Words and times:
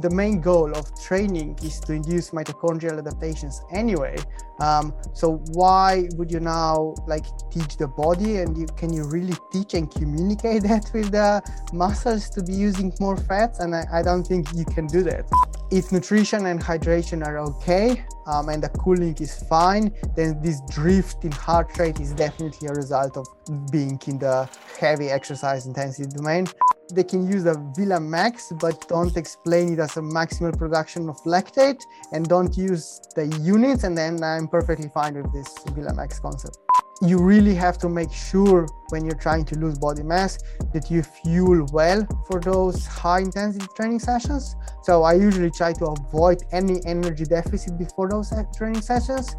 the 0.00 0.10
main 0.10 0.40
goal 0.40 0.70
of 0.76 0.84
training 1.00 1.58
is 1.62 1.80
to 1.80 1.92
induce 1.92 2.30
mitochondrial 2.30 2.98
adaptations 2.98 3.62
anyway. 3.72 4.16
Um, 4.60 4.94
so 5.12 5.42
why 5.52 6.08
would 6.16 6.30
you 6.30 6.40
now 6.40 6.94
like 7.06 7.24
teach 7.50 7.76
the 7.76 7.88
body 7.88 8.36
and 8.36 8.56
you, 8.56 8.66
can 8.76 8.92
you 8.92 9.04
really 9.04 9.34
teach 9.52 9.74
and 9.74 9.90
communicate 9.90 10.62
that 10.70 10.90
with 10.94 11.10
the 11.10 11.42
muscles 11.72 12.30
to 12.30 12.42
be 12.42 12.52
using 12.52 12.92
more 13.00 13.16
fats? 13.16 13.60
And 13.60 13.74
I, 13.74 13.84
I 13.92 14.02
don't 14.02 14.24
think 14.24 14.48
you 14.54 14.64
can 14.64 14.86
do 14.86 15.02
that. 15.04 15.28
If 15.70 15.90
nutrition 15.90 16.46
and 16.46 16.60
hydration 16.60 17.26
are 17.26 17.38
okay 17.38 18.04
um, 18.26 18.48
and 18.48 18.62
the 18.62 18.68
cooling 18.68 19.16
is 19.20 19.42
fine, 19.48 19.92
then 20.14 20.40
this 20.40 20.60
drift 20.70 21.24
in 21.24 21.32
heart 21.32 21.76
rate 21.78 22.00
is 22.00 22.12
definitely 22.12 22.68
a 22.68 22.72
result 22.72 23.16
of 23.16 23.26
being 23.72 24.00
in 24.06 24.18
the 24.18 24.48
heavy 24.78 25.10
exercise 25.10 25.66
intensity 25.66 26.08
domain. 26.08 26.46
They 26.92 27.04
can 27.04 27.26
use 27.26 27.44
the 27.44 27.54
VLaMax, 27.76 28.58
but 28.60 28.88
don't 28.88 29.16
explain 29.16 29.72
it 29.72 29.78
as 29.78 29.96
a 29.96 30.00
maximal 30.00 30.56
production 30.56 31.08
of 31.08 31.16
lactate 31.24 31.80
and 32.12 32.28
don't 32.28 32.56
use 32.56 33.00
the 33.16 33.26
units. 33.40 33.84
And 33.84 33.96
then 33.96 34.22
I'm 34.22 34.48
perfectly 34.48 34.90
fine 34.92 35.14
with 35.14 35.32
this 35.32 35.48
VLaMax 35.68 36.20
concept. 36.20 36.58
You 37.02 37.18
really 37.18 37.54
have 37.54 37.78
to 37.78 37.88
make 37.88 38.12
sure 38.12 38.68
when 38.90 39.04
you're 39.04 39.18
trying 39.18 39.44
to 39.46 39.58
lose 39.58 39.78
body 39.78 40.02
mass 40.02 40.38
that 40.72 40.90
you 40.90 41.02
fuel 41.02 41.66
well 41.72 42.06
for 42.26 42.38
those 42.40 42.86
high 42.86 43.20
intensity 43.20 43.66
training 43.74 43.98
sessions. 43.98 44.54
So 44.82 45.02
I 45.02 45.14
usually 45.14 45.50
try 45.50 45.72
to 45.72 45.86
avoid 45.86 46.44
any 46.52 46.80
energy 46.86 47.24
deficit 47.24 47.78
before 47.78 48.08
those 48.08 48.32
training 48.56 48.82
sessions. 48.82 49.34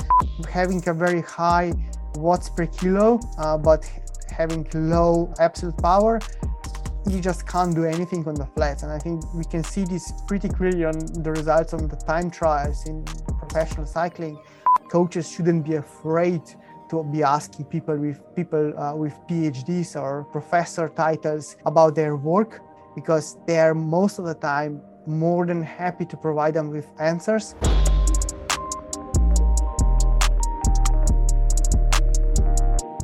Having 0.49 0.87
a 0.89 0.93
very 0.93 1.21
high 1.21 1.73
watts 2.15 2.49
per 2.49 2.65
kilo, 2.65 3.19
uh, 3.37 3.57
but 3.57 3.89
having 4.31 4.67
low 4.73 5.33
absolute 5.39 5.77
power 5.77 6.19
you 7.07 7.21
just 7.21 7.47
can't 7.47 7.75
do 7.75 7.85
anything 7.85 8.27
on 8.27 8.33
the 8.35 8.45
flats. 8.45 8.83
And 8.83 8.91
I 8.91 8.97
think 8.97 9.21
we 9.33 9.43
can 9.43 9.63
see 9.63 9.85
this 9.85 10.11
pretty 10.27 10.49
clearly 10.49 10.85
on 10.85 10.97
the 11.23 11.31
results 11.31 11.73
on 11.73 11.87
the 11.87 11.95
time 11.95 12.31
trials 12.31 12.85
in 12.87 13.03
professional 13.39 13.85
cycling. 13.85 14.39
Coaches 14.89 15.31
shouldn't 15.31 15.65
be 15.65 15.75
afraid 15.75 16.41
to 16.89 17.03
be 17.03 17.23
asking 17.23 17.65
people 17.65 17.97
with 17.97 18.21
people 18.35 18.77
uh, 18.79 18.95
with 18.95 19.13
PhDs 19.29 19.95
or 19.95 20.23
professor 20.25 20.89
titles 20.89 21.57
about 21.65 21.95
their 21.95 22.15
work 22.15 22.61
because 22.95 23.37
they 23.45 23.59
are 23.59 23.73
most 23.73 24.19
of 24.19 24.25
the 24.25 24.35
time 24.35 24.81
more 25.05 25.45
than 25.45 25.61
happy 25.61 26.05
to 26.05 26.17
provide 26.17 26.53
them 26.53 26.69
with 26.69 26.87
answers. 26.99 27.55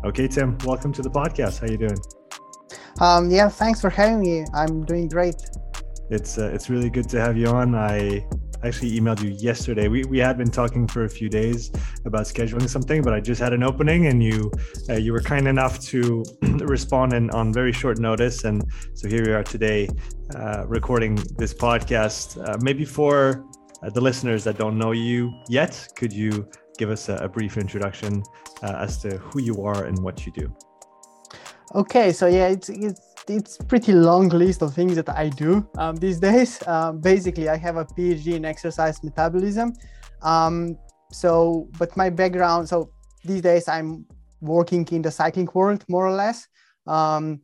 Okay, 0.03 0.27
Tim, 0.27 0.57
welcome 0.65 0.91
to 0.93 1.01
the 1.01 1.09
podcast. 1.09 1.59
How 1.59 1.67
you 1.67 1.77
doing? 1.77 2.20
Um, 2.99 3.29
yeah, 3.29 3.49
thanks 3.49 3.81
for 3.81 3.89
having 3.89 4.19
me. 4.19 4.45
I'm 4.53 4.85
doing 4.85 5.07
great. 5.07 5.35
It's 6.09 6.37
uh, 6.37 6.51
it's 6.53 6.69
really 6.69 6.89
good 6.89 7.07
to 7.09 7.21
have 7.21 7.37
you 7.37 7.47
on. 7.47 7.73
I 7.73 8.25
actually 8.63 8.99
emailed 8.99 9.23
you 9.23 9.31
yesterday. 9.31 9.87
We, 9.87 10.03
we 10.03 10.19
had 10.19 10.37
been 10.37 10.49
talking 10.49 10.87
for 10.87 11.05
a 11.05 11.09
few 11.09 11.29
days 11.29 11.71
about 12.05 12.23
scheduling 12.23 12.69
something, 12.69 13.01
but 13.01 13.13
I 13.13 13.19
just 13.19 13.41
had 13.41 13.53
an 13.53 13.63
opening, 13.63 14.07
and 14.07 14.23
you 14.23 14.51
uh, 14.89 14.95
you 14.95 15.13
were 15.13 15.21
kind 15.21 15.47
enough 15.47 15.79
to 15.91 16.23
respond 16.41 17.13
in, 17.13 17.29
on 17.31 17.53
very 17.53 17.71
short 17.71 17.99
notice, 17.99 18.43
and 18.43 18.63
so 18.93 19.07
here 19.07 19.23
we 19.25 19.31
are 19.31 19.43
today, 19.43 19.89
uh, 20.35 20.65
recording 20.67 21.15
this 21.37 21.53
podcast. 21.53 22.37
Uh, 22.45 22.57
maybe 22.61 22.85
for 22.85 23.45
uh, 23.81 23.89
the 23.89 24.01
listeners 24.01 24.43
that 24.43 24.57
don't 24.57 24.77
know 24.77 24.91
you 24.91 25.33
yet, 25.47 25.87
could 25.95 26.13
you 26.13 26.47
give 26.77 26.89
us 26.89 27.09
a, 27.09 27.15
a 27.15 27.29
brief 27.29 27.57
introduction 27.57 28.23
uh, 28.63 28.75
as 28.79 28.97
to 28.97 29.17
who 29.17 29.41
you 29.41 29.63
are 29.63 29.85
and 29.85 29.97
what 29.99 30.25
you 30.25 30.31
do? 30.33 30.53
Okay, 31.73 32.11
so 32.11 32.27
yeah, 32.27 32.47
it's 32.47 32.67
it's 32.67 33.01
it's 33.29 33.57
pretty 33.57 33.93
long 33.93 34.27
list 34.27 34.61
of 34.61 34.73
things 34.73 34.95
that 34.95 35.07
I 35.09 35.29
do 35.29 35.65
um, 35.77 35.95
these 35.95 36.19
days. 36.19 36.61
Um, 36.67 36.99
basically, 36.99 37.47
I 37.47 37.55
have 37.55 37.77
a 37.77 37.85
PhD 37.85 38.33
in 38.33 38.43
exercise 38.43 39.01
metabolism. 39.03 39.73
Um, 40.21 40.77
so, 41.13 41.69
but 41.79 41.95
my 41.95 42.09
background, 42.09 42.67
so 42.67 42.91
these 43.23 43.41
days 43.41 43.69
I'm 43.69 44.05
working 44.41 44.85
in 44.91 45.01
the 45.01 45.11
cycling 45.11 45.47
world 45.53 45.85
more 45.87 46.05
or 46.05 46.11
less, 46.11 46.45
um, 46.87 47.39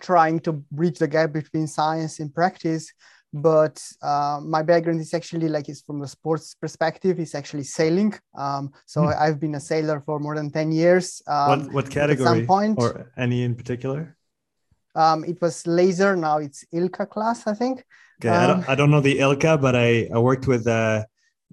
trying 0.00 0.40
to 0.40 0.52
bridge 0.72 0.98
the 0.98 1.06
gap 1.06 1.32
between 1.32 1.68
science 1.68 2.18
and 2.18 2.34
practice 2.34 2.92
but 3.32 3.80
uh, 4.02 4.40
my 4.42 4.62
background 4.62 5.00
is 5.00 5.14
actually 5.14 5.48
like 5.48 5.68
it's 5.68 5.82
from 5.82 6.00
the 6.00 6.08
sports 6.08 6.54
perspective 6.54 7.20
it's 7.20 7.34
actually 7.34 7.62
sailing. 7.62 8.12
Um, 8.36 8.72
so 8.86 9.02
mm. 9.02 9.16
i've 9.20 9.38
been 9.38 9.54
a 9.54 9.60
sailor 9.60 10.00
for 10.00 10.18
more 10.18 10.34
than 10.34 10.50
10 10.50 10.72
years 10.72 11.22
um, 11.26 11.48
what, 11.48 11.72
what 11.72 11.90
category 11.90 12.28
at 12.28 12.34
some 12.34 12.46
point 12.46 12.78
or 12.78 13.10
any 13.16 13.42
in 13.44 13.54
particular? 13.54 14.16
Um, 14.96 15.24
it 15.24 15.40
was 15.40 15.66
laser 15.66 16.16
now 16.16 16.38
it's 16.38 16.64
ILCA 16.74 17.08
class 17.08 17.46
i 17.46 17.54
think. 17.54 17.84
Okay 18.22 18.28
I, 18.28 18.46
don't, 18.46 18.58
um, 18.58 18.64
I 18.68 18.74
don't 18.74 18.90
know 18.90 19.00
the 19.00 19.18
ILCA 19.18 19.60
but 19.60 19.76
i, 19.76 20.08
I 20.12 20.18
worked 20.18 20.46
with 20.46 20.66
uh, 20.66 21.04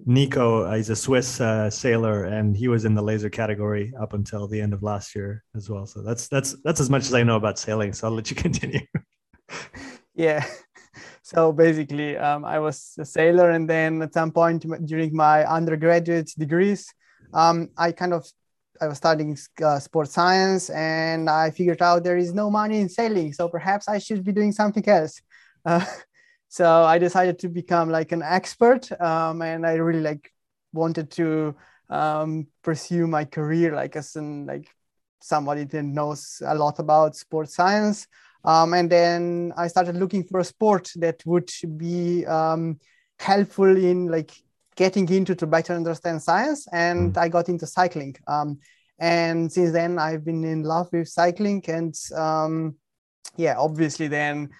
nico. 0.04 0.62
Uh, 0.62 0.74
he's 0.74 0.90
a 0.90 0.96
swiss 0.96 1.40
uh, 1.40 1.70
sailor 1.70 2.24
and 2.24 2.56
he 2.56 2.68
was 2.68 2.84
in 2.84 2.94
the 2.94 3.02
laser 3.02 3.30
category 3.30 3.92
up 4.00 4.14
until 4.14 4.48
the 4.48 4.60
end 4.60 4.72
of 4.72 4.82
last 4.82 5.14
year 5.14 5.44
as 5.56 5.68
well. 5.70 5.86
So 5.86 6.02
that's 6.02 6.28
that's 6.28 6.56
that's 6.64 6.80
as 6.80 6.90
much 6.90 7.02
as 7.02 7.14
i 7.14 7.22
know 7.22 7.36
about 7.36 7.58
sailing. 7.58 7.92
So 7.92 8.08
i'll 8.08 8.14
let 8.14 8.30
you 8.30 8.36
continue. 8.46 8.80
Yeah 10.14 10.44
so 11.28 11.52
basically, 11.52 12.16
um, 12.16 12.46
I 12.46 12.58
was 12.58 12.94
a 12.98 13.04
sailor, 13.04 13.50
and 13.50 13.68
then 13.68 14.00
at 14.00 14.14
some 14.14 14.32
point 14.32 14.64
during 14.86 15.14
my 15.14 15.44
undergraduate 15.44 16.32
degrees, 16.38 16.90
um, 17.34 17.68
I 17.76 17.92
kind 17.92 18.14
of 18.14 18.26
I 18.80 18.86
was 18.86 18.96
studying 18.96 19.36
uh, 19.62 19.78
sports 19.78 20.14
science, 20.14 20.70
and 20.70 21.28
I 21.28 21.50
figured 21.50 21.82
out 21.82 22.02
there 22.02 22.16
is 22.16 22.32
no 22.32 22.50
money 22.50 22.78
in 22.78 22.88
sailing, 22.88 23.34
so 23.34 23.46
perhaps 23.46 23.88
I 23.88 23.98
should 23.98 24.24
be 24.24 24.32
doing 24.32 24.52
something 24.52 24.88
else. 24.88 25.20
Uh, 25.66 25.84
so 26.48 26.84
I 26.84 26.96
decided 26.96 27.38
to 27.40 27.48
become 27.50 27.90
like 27.90 28.12
an 28.12 28.22
expert, 28.22 28.90
um, 28.98 29.42
and 29.42 29.66
I 29.66 29.74
really 29.74 30.00
like 30.00 30.32
wanted 30.72 31.10
to 31.10 31.54
um, 31.90 32.46
pursue 32.62 33.06
my 33.06 33.26
career 33.26 33.76
like 33.76 33.96
as 33.96 34.16
an 34.16 34.46
like 34.46 34.74
somebody 35.20 35.64
that 35.64 35.82
knows 35.82 36.40
a 36.46 36.54
lot 36.54 36.78
about 36.78 37.16
sports 37.16 37.54
science. 37.54 38.06
Um, 38.44 38.74
and 38.74 38.90
then 38.90 39.52
I 39.56 39.68
started 39.68 39.96
looking 39.96 40.24
for 40.24 40.40
a 40.40 40.44
sport 40.44 40.90
that 40.96 41.22
would 41.26 41.50
be 41.76 42.24
um, 42.26 42.78
helpful 43.18 43.76
in 43.76 44.06
like 44.06 44.30
getting 44.76 45.08
into 45.08 45.34
to 45.34 45.46
better 45.46 45.74
understand 45.74 46.22
science. 46.22 46.66
And 46.72 47.14
mm. 47.14 47.18
I 47.18 47.28
got 47.28 47.48
into 47.48 47.66
cycling. 47.66 48.16
Um, 48.26 48.58
and 48.98 49.52
since 49.52 49.72
then, 49.72 49.98
I've 49.98 50.24
been 50.24 50.44
in 50.44 50.62
love 50.62 50.88
with 50.92 51.08
cycling. 51.08 51.62
And 51.68 51.94
um, 52.16 52.76
yeah, 53.36 53.56
obviously, 53.58 54.08
then 54.08 54.50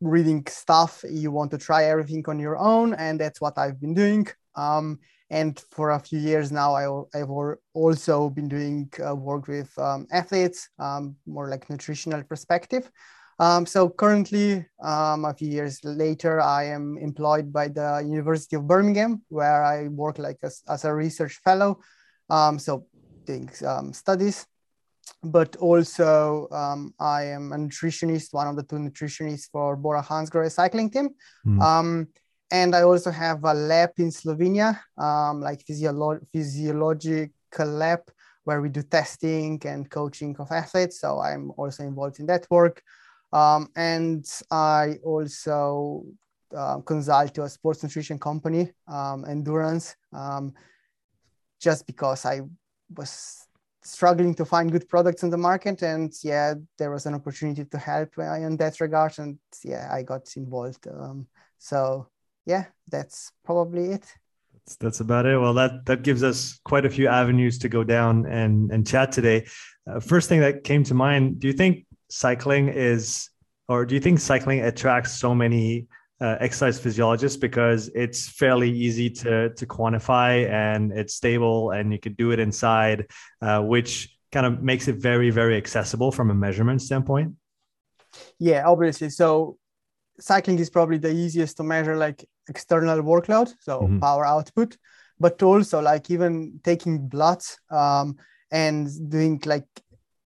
reading 0.00 0.44
stuff, 0.48 1.04
you 1.08 1.30
want 1.30 1.50
to 1.52 1.58
try 1.58 1.84
everything 1.84 2.24
on 2.28 2.38
your 2.38 2.58
own. 2.58 2.94
And 2.94 3.20
that's 3.20 3.40
what 3.40 3.58
I've 3.58 3.80
been 3.80 3.94
doing. 3.94 4.26
Um, 4.56 4.98
and 5.30 5.62
for 5.70 5.90
a 5.90 6.00
few 6.00 6.18
years 6.18 6.50
now, 6.50 6.74
I, 6.74 7.18
have 7.18 7.30
also 7.74 8.30
been 8.30 8.48
doing 8.48 8.90
uh, 9.06 9.14
work 9.14 9.46
with 9.46 9.78
um, 9.78 10.06
athletes, 10.10 10.70
um, 10.78 11.16
more 11.26 11.50
like 11.50 11.68
nutritional 11.68 12.22
perspective. 12.22 12.90
Um, 13.40 13.66
so 13.66 13.88
currently, 13.88 14.66
um, 14.82 15.24
a 15.24 15.32
few 15.32 15.48
years 15.48 15.78
later, 15.84 16.40
I 16.40 16.64
am 16.64 16.98
employed 16.98 17.52
by 17.52 17.68
the 17.68 18.04
University 18.04 18.56
of 18.56 18.66
Birmingham, 18.66 19.22
where 19.28 19.64
I 19.64 19.86
work 19.88 20.18
like 20.18 20.38
as, 20.42 20.62
as 20.68 20.84
a 20.84 20.92
research 20.92 21.40
fellow. 21.44 21.78
Um, 22.28 22.58
so 22.58 22.86
doing 23.26 23.48
um, 23.64 23.92
studies, 23.92 24.44
but 25.22 25.54
also 25.56 26.48
um, 26.50 26.92
I 26.98 27.24
am 27.26 27.52
a 27.52 27.56
nutritionist, 27.56 28.34
one 28.34 28.48
of 28.48 28.56
the 28.56 28.64
two 28.64 28.76
nutritionists 28.76 29.48
for 29.52 29.76
Bora 29.76 30.02
Hansgrohe 30.02 30.50
cycling 30.50 30.90
team. 30.90 31.10
Mm. 31.46 32.08
and 32.50 32.74
I 32.74 32.82
also 32.82 33.10
have 33.10 33.44
a 33.44 33.54
lab 33.54 33.90
in 33.98 34.10
Slovenia, 34.10 34.80
like 34.96 35.64
physiolo- 35.64 36.26
physiological 36.32 37.66
lab, 37.66 38.00
where 38.44 38.60
we 38.60 38.68
do 38.70 38.82
testing 38.82 39.60
and 39.64 39.88
coaching 39.88 40.34
of 40.38 40.50
athletes. 40.50 41.00
So 41.00 41.20
I'm 41.20 41.52
also 41.56 41.84
involved 41.84 42.18
in 42.18 42.26
that 42.26 42.46
work. 42.50 42.82
Um, 43.32 43.68
and 43.76 44.26
I 44.50 44.98
also 45.04 46.04
uh, 46.56 46.78
consult 46.80 47.34
to 47.34 47.42
a 47.42 47.48
sports 47.48 47.82
nutrition 47.82 48.18
company, 48.18 48.70
um, 48.86 49.24
Endurance, 49.26 49.96
um, 50.12 50.54
just 51.60 51.86
because 51.86 52.24
I 52.24 52.40
was 52.96 53.46
struggling 53.82 54.34
to 54.34 54.44
find 54.44 54.70
good 54.70 54.88
products 54.88 55.22
in 55.22 55.30
the 55.30 55.36
market. 55.36 55.82
And 55.82 56.12
yeah, 56.22 56.54
there 56.78 56.90
was 56.90 57.06
an 57.06 57.14
opportunity 57.14 57.64
to 57.64 57.78
help 57.78 58.18
in 58.18 58.56
that 58.56 58.80
regard. 58.80 59.18
And 59.18 59.38
yeah, 59.64 59.88
I 59.90 60.02
got 60.02 60.36
involved. 60.36 60.86
Um, 60.88 61.26
so 61.58 62.08
yeah, 62.46 62.66
that's 62.88 63.32
probably 63.44 63.92
it. 63.92 64.06
That's, 64.80 65.00
about 65.00 65.24
it. 65.24 65.38
Well, 65.38 65.54
that 65.54 65.86
that 65.86 66.02
gives 66.02 66.22
us 66.22 66.60
quite 66.62 66.84
a 66.84 66.90
few 66.90 67.08
avenues 67.08 67.58
to 67.60 67.70
go 67.70 67.84
down 67.84 68.26
and 68.26 68.70
and 68.70 68.86
chat 68.86 69.12
today. 69.12 69.46
Uh, 69.86 69.98
first 69.98 70.28
thing 70.28 70.40
that 70.40 70.62
came 70.62 70.84
to 70.84 70.94
mind: 70.94 71.40
Do 71.40 71.46
you 71.46 71.54
think 71.54 71.86
cycling 72.08 72.68
is, 72.68 73.30
or 73.68 73.84
do 73.84 73.94
you 73.94 74.00
think 74.00 74.18
cycling 74.20 74.60
attracts 74.62 75.12
so 75.12 75.34
many 75.34 75.86
uh, 76.20 76.36
exercise 76.40 76.80
physiologists 76.80 77.38
because 77.38 77.88
it's 77.94 78.28
fairly 78.28 78.70
easy 78.70 79.08
to 79.08 79.50
to 79.50 79.66
quantify 79.66 80.48
and 80.50 80.92
it's 80.92 81.14
stable 81.14 81.70
and 81.70 81.92
you 81.92 81.98
can 81.98 82.14
do 82.14 82.32
it 82.32 82.40
inside, 82.40 83.06
uh, 83.40 83.60
which 83.60 84.16
kind 84.32 84.44
of 84.44 84.62
makes 84.62 84.88
it 84.88 84.96
very 84.96 85.30
very 85.30 85.56
accessible 85.56 86.10
from 86.10 86.30
a 86.30 86.34
measurement 86.34 86.82
standpoint. 86.82 87.34
Yeah, 88.38 88.64
obviously. 88.66 89.10
So 89.10 89.58
cycling 90.18 90.58
is 90.58 90.70
probably 90.70 90.98
the 90.98 91.12
easiest 91.12 91.56
to 91.58 91.62
measure 91.62 91.96
like 91.96 92.24
external 92.48 93.00
workload, 93.02 93.52
so 93.60 93.82
mm-hmm. 93.82 94.00
power 94.00 94.26
output, 94.26 94.76
but 95.20 95.40
also 95.42 95.80
like 95.80 96.10
even 96.10 96.60
taking 96.64 97.06
blood 97.06 97.42
um, 97.70 98.16
and 98.50 98.88
doing 99.08 99.40
like 99.46 99.66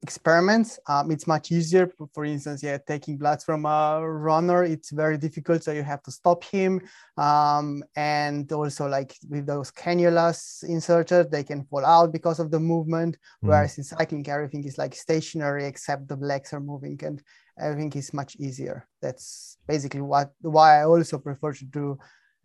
experiments. 0.02 0.78
Um, 0.88 1.10
it's 1.10 1.26
much 1.26 1.52
easier 1.52 1.93
for 2.12 2.25
instance 2.25 2.62
yeah 2.62 2.78
taking 2.78 3.16
blood 3.16 3.43
from 3.43 3.64
a 3.66 4.00
runner. 4.02 4.64
It's 4.64 4.90
very 4.90 5.16
difficult 5.16 5.62
so 5.62 5.72
you 5.72 5.82
have 5.82 6.02
to 6.02 6.10
stop 6.10 6.44
him. 6.44 6.81
Um, 7.16 7.84
and 7.96 8.50
also 8.52 8.88
like 8.88 9.16
with 9.28 9.46
those 9.46 9.70
cannulas 9.70 10.64
inserted 10.64 11.31
they 11.31 11.44
can 11.44 11.64
fall 11.64 11.84
out 11.84 12.12
because 12.12 12.40
of 12.40 12.50
the 12.50 12.60
movement 12.60 13.16
mm. 13.16 13.49
whereas 13.49 13.78
in 13.78 13.84
cycling 13.84 14.28
everything 14.28 14.64
is 14.64 14.76
like 14.76 14.94
stationary 14.94 15.66
except 15.66 16.08
the 16.08 16.16
legs 16.16 16.52
are 16.52 16.60
moving 16.60 16.99
and 17.04 17.22
everything 17.58 17.93
is 17.93 18.12
much 18.12 18.37
easier. 18.37 18.87
That's 19.00 19.56
basically 19.66 20.02
what 20.02 20.32
why 20.40 20.81
i 20.81 20.84
also 20.84 21.19
prefer 21.19 21.52
to 21.52 21.64
do 21.64 21.99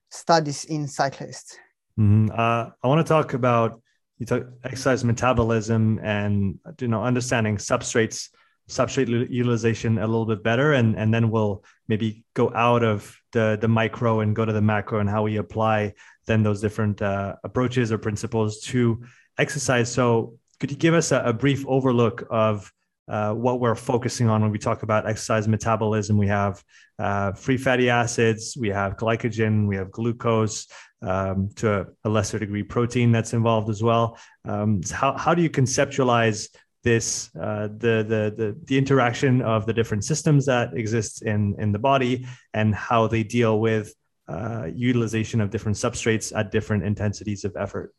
studies 0.10 0.66
in 0.66 0.88
cyclists. 0.88 1.58
Mm-hmm. 2.00 2.30
uh, 2.32 2.70
i 2.84 2.88
want 2.88 3.04
to 3.04 3.10
talk 3.10 3.34
about 3.34 3.82
you 4.20 4.26
talk 4.26 4.48
exercise 4.64 5.04
metabolism 5.04 6.00
and 6.04 6.60
you 6.80 6.88
know 6.88 7.04
understanding 7.04 7.58
substrates 7.58 8.30
substrate 8.70 9.08
utilization 9.30 9.98
a 9.98 10.06
little 10.06 10.26
bit 10.26 10.44
better 10.44 10.74
and 10.74 10.98
and 10.98 11.14
then 11.14 11.30
we'll 11.30 11.64
maybe 11.88 12.24
go 12.34 12.52
out 12.54 12.84
of 12.84 13.18
the 13.32 13.58
the 13.62 13.68
micro 13.68 14.20
and 14.20 14.36
go 14.36 14.44
to 14.44 14.52
the 14.52 14.62
macro 14.62 15.00
and 15.00 15.10
how 15.10 15.24
we 15.24 15.38
apply 15.38 15.94
then 16.28 16.44
those 16.44 16.62
different 16.62 17.02
uh, 17.02 17.36
approaches 17.44 17.92
or 17.92 17.98
principles 17.98 18.60
to 18.60 19.02
exercise. 19.38 19.92
So 19.92 20.38
could 20.60 20.70
you 20.70 20.78
give 20.78 20.94
us 20.94 21.12
a, 21.12 21.22
a 21.24 21.34
brief 21.34 21.66
overlook 21.68 22.28
of 22.30 22.72
uh, 23.08 23.34
what 23.34 23.60
we're 23.60 23.76
focusing 23.76 24.30
on 24.30 24.42
when 24.42 24.52
we 24.52 24.60
talk 24.60 24.84
about 24.84 25.08
exercise 25.08 25.48
metabolism. 25.48 26.18
We 26.18 26.28
have 26.28 26.64
uh, 27.00 27.32
free 27.34 27.58
fatty 27.58 27.90
acids, 27.90 28.58
we 28.60 28.70
have 28.70 28.98
glycogen, 28.98 29.68
we 29.68 29.76
have 29.78 29.92
glucose, 29.92 30.68
um, 31.02 31.50
to 31.56 31.82
a, 31.82 31.86
a, 32.06 32.10
lesser 32.10 32.40
degree 32.40 32.64
protein 32.64 33.12
that's 33.12 33.34
involved 33.34 33.70
as 33.70 33.84
well. 33.84 34.18
Um, 34.46 34.82
so 34.82 34.96
how, 34.96 35.18
how 35.18 35.36
do 35.36 35.42
you 35.42 35.50
conceptualize 35.50 36.50
this 36.84 37.30
uh, 37.36 37.68
the, 37.68 38.06
the 38.08 38.34
the 38.38 38.58
the 38.64 38.78
interaction 38.78 39.42
of 39.42 39.66
the 39.66 39.74
different 39.74 40.04
systems 40.06 40.46
that 40.46 40.74
exist 40.74 41.22
in 41.22 41.56
in 41.60 41.72
the 41.72 41.80
body 41.80 42.26
and 42.54 42.74
how 42.74 43.08
they 43.08 43.24
deal 43.24 43.60
with 43.60 43.94
uh, 44.28 44.68
utilization 44.74 45.42
of 45.42 45.50
different 45.50 45.78
substrates 45.78 46.36
at 46.36 46.52
different 46.52 46.84
intensities 46.84 47.46
of 47.46 47.56
effort? 47.58 47.94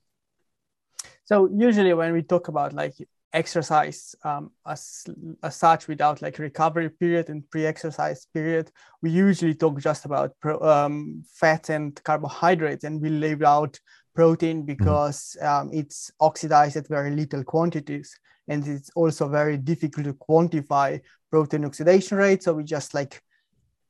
So 1.24 1.48
usually 1.52 1.92
when 1.92 2.12
we 2.12 2.22
talk 2.22 2.48
about 2.48 2.72
like 2.72 2.94
exercise 3.32 4.14
um, 4.24 4.50
as, 4.66 5.04
as 5.42 5.56
such 5.56 5.86
without 5.86 6.22
like 6.22 6.38
recovery 6.38 6.88
period 6.88 7.28
and 7.28 7.48
pre-exercise 7.50 8.26
period 8.32 8.70
we 9.02 9.10
usually 9.10 9.54
talk 9.54 9.78
just 9.80 10.06
about 10.06 10.32
pro, 10.40 10.58
um, 10.60 11.22
fat 11.30 11.68
and 11.68 12.02
carbohydrates 12.04 12.84
and 12.84 13.00
we 13.00 13.10
leave 13.10 13.42
out 13.42 13.78
protein 14.14 14.58
mm-hmm. 14.58 14.66
because 14.66 15.36
um, 15.42 15.70
it's 15.72 16.10
oxidized 16.20 16.76
at 16.76 16.88
very 16.88 17.10
little 17.10 17.44
quantities 17.44 18.18
and 18.48 18.66
it's 18.66 18.90
also 18.96 19.28
very 19.28 19.58
difficult 19.58 20.06
to 20.06 20.14
quantify 20.14 20.98
protein 21.30 21.66
oxidation 21.66 22.16
rate 22.16 22.42
so 22.42 22.54
we 22.54 22.64
just 22.64 22.94
like 22.94 23.22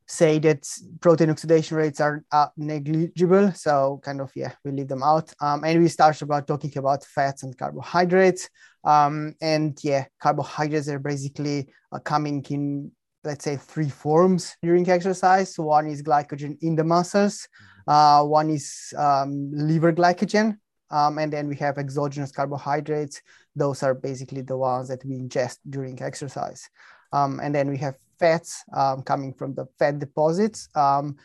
say 0.09 0.39
that 0.39 0.67
protein 1.01 1.31
oxidation 1.31 1.77
rates 1.77 2.01
are 2.01 2.25
uh, 2.33 2.47
negligible. 2.57 3.53
So 3.53 4.01
kind 4.03 4.21
of, 4.21 4.33
yeah, 4.35 4.53
we 4.65 4.73
leave 4.73 4.89
them 4.89 5.03
out. 5.03 5.33
Um, 5.41 5.65
and 5.65 5.83
we 5.83 5.89
start 5.89 6.21
about 6.23 6.47
talking 6.47 6.77
about 6.79 7.05
fats 7.05 7.43
and 7.43 7.57
carbohydrates. 7.57 8.49
Um, 8.85 9.35
and 9.43 9.79
yeah, 9.83 10.07
carbohydrates 10.19 10.89
are 10.89 10.99
basically 10.99 11.69
uh, 11.93 11.99
coming 11.99 12.45
in, 12.49 12.91
let's 13.23 13.45
say, 13.45 13.57
three 13.57 13.91
forms 13.91 14.57
during 14.63 14.89
exercise. 14.89 15.59
One 15.59 15.87
is 15.87 16.03
glycogen 16.03 16.57
in 16.63 16.75
the 16.75 16.85
muscles. 16.85 17.47
Mm-hmm. 17.87 17.91
Uh, 17.91 18.25
one 18.25 18.51
is 18.51 18.95
um, 18.97 19.51
liver 19.53 19.93
glycogen. 19.93 20.57
Um, 20.91 21.19
and 21.19 21.31
then 21.31 21.49
we 21.49 21.57
have 21.57 21.77
exogenous 21.77 22.33
carbohydrates. 22.33 23.21
Those 23.55 23.83
are 23.83 23.95
basically 23.95 24.41
the 24.41 24.57
ones 24.57 24.89
that 24.89 25.05
we 25.05 25.19
ingest 25.19 25.59
during 25.69 26.01
exercise. 26.01 26.67
Um, 27.13 27.41
and 27.43 27.55
then 27.55 27.69
we 27.69 27.77
have 27.79 27.97
fats 28.19 28.65
um, 28.75 29.03
coming 29.03 29.33
from 29.33 29.55
the 29.55 29.67
fat 29.79 29.99
deposits. 29.99 30.69
Um, 30.75 31.17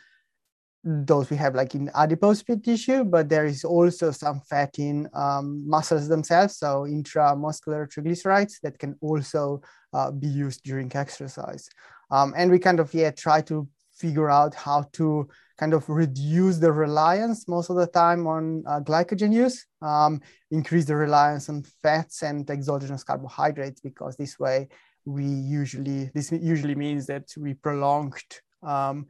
those 0.84 1.30
we 1.30 1.36
have 1.38 1.54
like 1.54 1.74
in 1.74 1.90
adipose 1.94 2.42
tissue, 2.62 3.04
but 3.04 3.28
there 3.28 3.46
is 3.46 3.64
also 3.64 4.10
some 4.10 4.40
fat 4.40 4.78
in 4.78 5.08
um, 5.14 5.66
muscles 5.66 6.08
themselves, 6.08 6.58
so 6.58 6.82
intramuscular 6.82 7.88
triglycerides 7.88 8.60
that 8.62 8.78
can 8.78 8.94
also 9.00 9.62
uh, 9.94 10.10
be 10.10 10.26
used 10.26 10.62
during 10.62 10.94
exercise. 10.94 11.68
Um, 12.10 12.34
and 12.36 12.50
we 12.50 12.58
kind 12.58 12.80
of 12.80 12.92
yeah 12.92 13.12
try 13.12 13.40
to 13.42 13.66
figure 13.94 14.28
out 14.28 14.54
how 14.54 14.84
to 14.92 15.26
kind 15.56 15.72
of 15.72 15.88
reduce 15.88 16.58
the 16.58 16.72
reliance 16.72 17.46
most 17.48 17.70
of 17.70 17.76
the 17.76 17.86
time 17.86 18.26
on 18.26 18.64
uh, 18.66 18.80
glycogen 18.80 19.32
use, 19.32 19.66
um, 19.82 20.20
increase 20.50 20.84
the 20.84 20.96
reliance 20.96 21.48
on 21.48 21.62
fats 21.82 22.22
and 22.22 22.50
exogenous 22.50 23.04
carbohydrates 23.04 23.80
because 23.80 24.16
this 24.16 24.38
way 24.38 24.68
we 25.04 25.24
usually 25.24 26.10
this 26.14 26.32
usually 26.32 26.74
means 26.74 27.06
that 27.06 27.24
we 27.36 27.54
prolonged 27.54 28.40
um, 28.62 29.06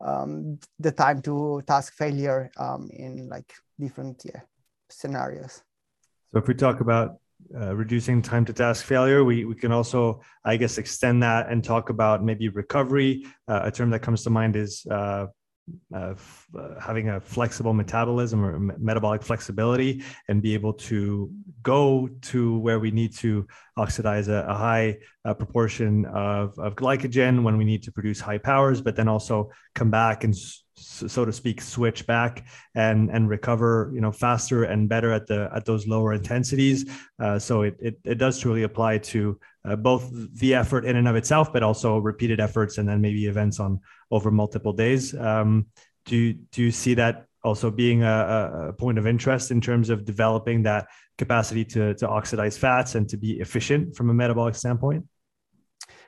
um, 0.00 0.58
the 0.78 0.92
time 0.92 1.22
to 1.22 1.62
task 1.66 1.94
failure 1.94 2.50
um, 2.58 2.90
in 2.92 3.28
like 3.28 3.52
different 3.78 4.22
yeah, 4.24 4.40
scenarios. 4.90 5.62
So 6.32 6.38
if 6.40 6.48
we 6.48 6.54
talk 6.54 6.80
about 6.80 7.16
uh, 7.54 7.74
reducing 7.74 8.22
time 8.22 8.44
to 8.46 8.52
task 8.52 8.84
failure, 8.84 9.24
we, 9.24 9.44
we 9.44 9.54
can 9.54 9.72
also, 9.72 10.20
I 10.44 10.56
guess, 10.56 10.78
extend 10.78 11.22
that 11.22 11.48
and 11.48 11.62
talk 11.62 11.90
about 11.90 12.24
maybe 12.24 12.48
recovery. 12.48 13.24
Uh, 13.46 13.60
a 13.64 13.70
term 13.70 13.90
that 13.90 14.00
comes 14.00 14.24
to 14.24 14.30
mind 14.30 14.56
is 14.56 14.84
uh, 14.90 15.26
uh, 15.94 16.14
uh, 16.56 16.80
having 16.80 17.08
a 17.08 17.20
flexible 17.20 17.72
metabolism 17.72 18.44
or 18.44 18.58
metabolic 18.58 19.22
flexibility 19.22 20.02
and 20.28 20.40
be 20.40 20.54
able 20.54 20.72
to 20.72 21.30
go 21.62 22.08
to 22.22 22.58
where 22.58 22.78
we 22.78 22.90
need 22.90 23.12
to 23.12 23.46
oxidize 23.76 24.28
a, 24.28 24.44
a 24.48 24.54
high 24.54 24.96
uh, 25.24 25.34
proportion 25.34 26.04
of, 26.06 26.56
of 26.58 26.76
glycogen 26.76 27.42
when 27.42 27.56
we 27.56 27.64
need 27.64 27.82
to 27.82 27.90
produce 27.90 28.20
high 28.20 28.38
powers, 28.38 28.80
but 28.80 28.94
then 28.94 29.08
also 29.08 29.50
come 29.74 29.90
back 29.90 30.24
and 30.24 30.34
so 30.78 31.24
to 31.24 31.32
speak 31.32 31.60
switch 31.60 32.06
back 32.06 32.46
and 32.74 33.10
and 33.10 33.30
recover 33.30 33.90
you 33.94 34.00
know 34.00 34.12
faster 34.12 34.64
and 34.64 34.90
better 34.90 35.10
at 35.10 35.26
the 35.26 35.48
at 35.54 35.64
those 35.64 35.86
lower 35.86 36.12
intensities. 36.12 36.84
Uh, 37.18 37.38
so 37.38 37.62
it, 37.62 37.76
it, 37.80 37.98
it 38.04 38.18
does 38.18 38.38
truly 38.38 38.64
apply 38.64 38.98
to 38.98 39.38
uh, 39.66 39.76
both 39.76 40.10
the 40.38 40.54
effort 40.54 40.84
in 40.84 40.96
and 40.96 41.08
of 41.08 41.16
itself 41.16 41.52
but 41.52 41.62
also 41.62 41.98
repeated 41.98 42.40
efforts 42.40 42.78
and 42.78 42.88
then 42.88 43.00
maybe 43.00 43.26
events 43.26 43.60
on 43.60 43.80
over 44.10 44.30
multiple 44.30 44.72
days. 44.72 45.14
Um, 45.14 45.66
do 46.04 46.32
do 46.32 46.62
you 46.62 46.70
see 46.70 46.94
that 46.94 47.26
also 47.42 47.70
being 47.70 48.02
a, 48.02 48.68
a 48.68 48.72
point 48.72 48.98
of 48.98 49.06
interest 49.06 49.50
in 49.50 49.60
terms 49.60 49.90
of 49.90 50.04
developing 50.04 50.62
that 50.62 50.86
capacity 51.18 51.64
to 51.64 51.94
to 51.94 52.08
oxidize 52.08 52.56
fats 52.56 52.94
and 52.94 53.08
to 53.08 53.16
be 53.16 53.40
efficient 53.40 53.96
from 53.96 54.10
a 54.10 54.14
metabolic 54.14 54.54
standpoint? 54.54 55.04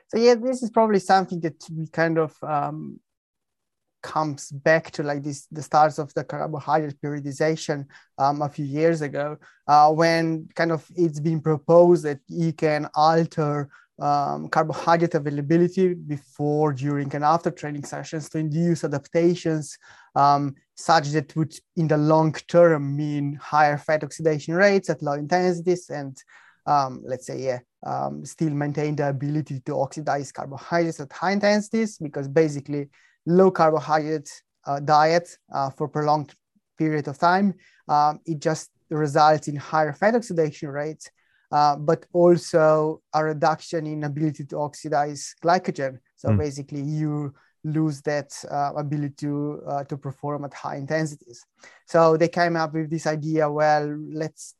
So 0.07 0.17
yeah 0.17 0.35
this 0.35 0.63
is 0.63 0.69
probably 0.69 0.99
something 0.99 1.39
that 1.41 1.61
we 1.69 1.87
kind 1.87 2.17
of 2.17 2.35
um, 2.43 2.99
comes 4.01 4.51
back 4.51 4.91
to 4.91 5.03
like 5.03 5.23
this 5.23 5.47
the 5.51 5.61
starts 5.61 5.99
of 5.99 6.13
the 6.13 6.23
carbohydrate 6.23 7.01
periodization 7.01 7.85
um, 8.17 8.41
a 8.41 8.49
few 8.49 8.65
years 8.65 9.01
ago 9.01 9.37
uh, 9.67 9.91
when 9.91 10.47
kind 10.55 10.71
of 10.71 10.85
it's 10.95 11.19
been 11.19 11.41
proposed 11.41 12.03
that 12.03 12.19
you 12.27 12.53
can 12.53 12.87
alter 12.95 13.69
um, 13.99 14.47
carbohydrate 14.47 15.15
availability 15.15 15.93
before 15.93 16.71
during 16.73 17.13
and 17.13 17.23
after 17.23 17.51
training 17.51 17.83
sessions 17.83 18.29
to 18.29 18.37
induce 18.37 18.83
adaptations 18.83 19.77
um, 20.15 20.55
such 20.75 21.09
that 21.09 21.35
would 21.35 21.53
in 21.75 21.87
the 21.87 21.97
long 21.97 22.31
term 22.47 22.95
mean 22.95 23.37
higher 23.41 23.77
fat 23.77 24.03
oxidation 24.03 24.53
rates 24.53 24.89
at 24.89 25.01
low 25.01 25.13
intensities 25.13 25.89
and 25.89 26.17
um, 26.65 27.01
let's 27.05 27.27
say 27.27 27.41
yeah 27.41 27.59
um, 27.85 28.25
still 28.25 28.51
maintain 28.51 28.95
the 28.95 29.09
ability 29.09 29.59
to 29.61 29.73
oxidize 29.73 30.31
carbohydrates 30.31 30.99
at 30.99 31.11
high 31.11 31.31
intensities 31.31 31.97
because 31.97 32.27
basically 32.27 32.89
low 33.25 33.51
carbohydrate 33.51 34.29
uh, 34.65 34.79
diet 34.79 35.37
uh, 35.53 35.69
for 35.69 35.87
prolonged 35.87 36.33
period 36.77 37.07
of 37.07 37.17
time, 37.17 37.53
um, 37.87 38.19
it 38.25 38.39
just 38.39 38.69
results 38.89 39.47
in 39.47 39.55
higher 39.55 39.93
fat 39.93 40.15
oxidation 40.15 40.69
rates, 40.69 41.09
uh, 41.51 41.75
but 41.75 42.05
also 42.13 43.01
a 43.13 43.23
reduction 43.23 43.85
in 43.85 44.03
ability 44.03 44.45
to 44.45 44.57
oxidize 44.57 45.35
glycogen. 45.43 45.99
So 46.15 46.29
mm. 46.29 46.37
basically, 46.37 46.81
you 46.81 47.33
lose 47.63 48.01
that 48.01 48.31
uh, 48.49 48.71
ability 48.77 49.15
to, 49.17 49.61
uh, 49.67 49.83
to 49.85 49.97
perform 49.97 50.45
at 50.45 50.53
high 50.53 50.77
intensities. 50.77 51.45
So 51.85 52.17
they 52.17 52.29
came 52.29 52.55
up 52.55 52.73
with 52.73 52.89
this 52.89 53.05
idea 53.05 53.51
well, 53.51 53.97
let's 54.11 54.55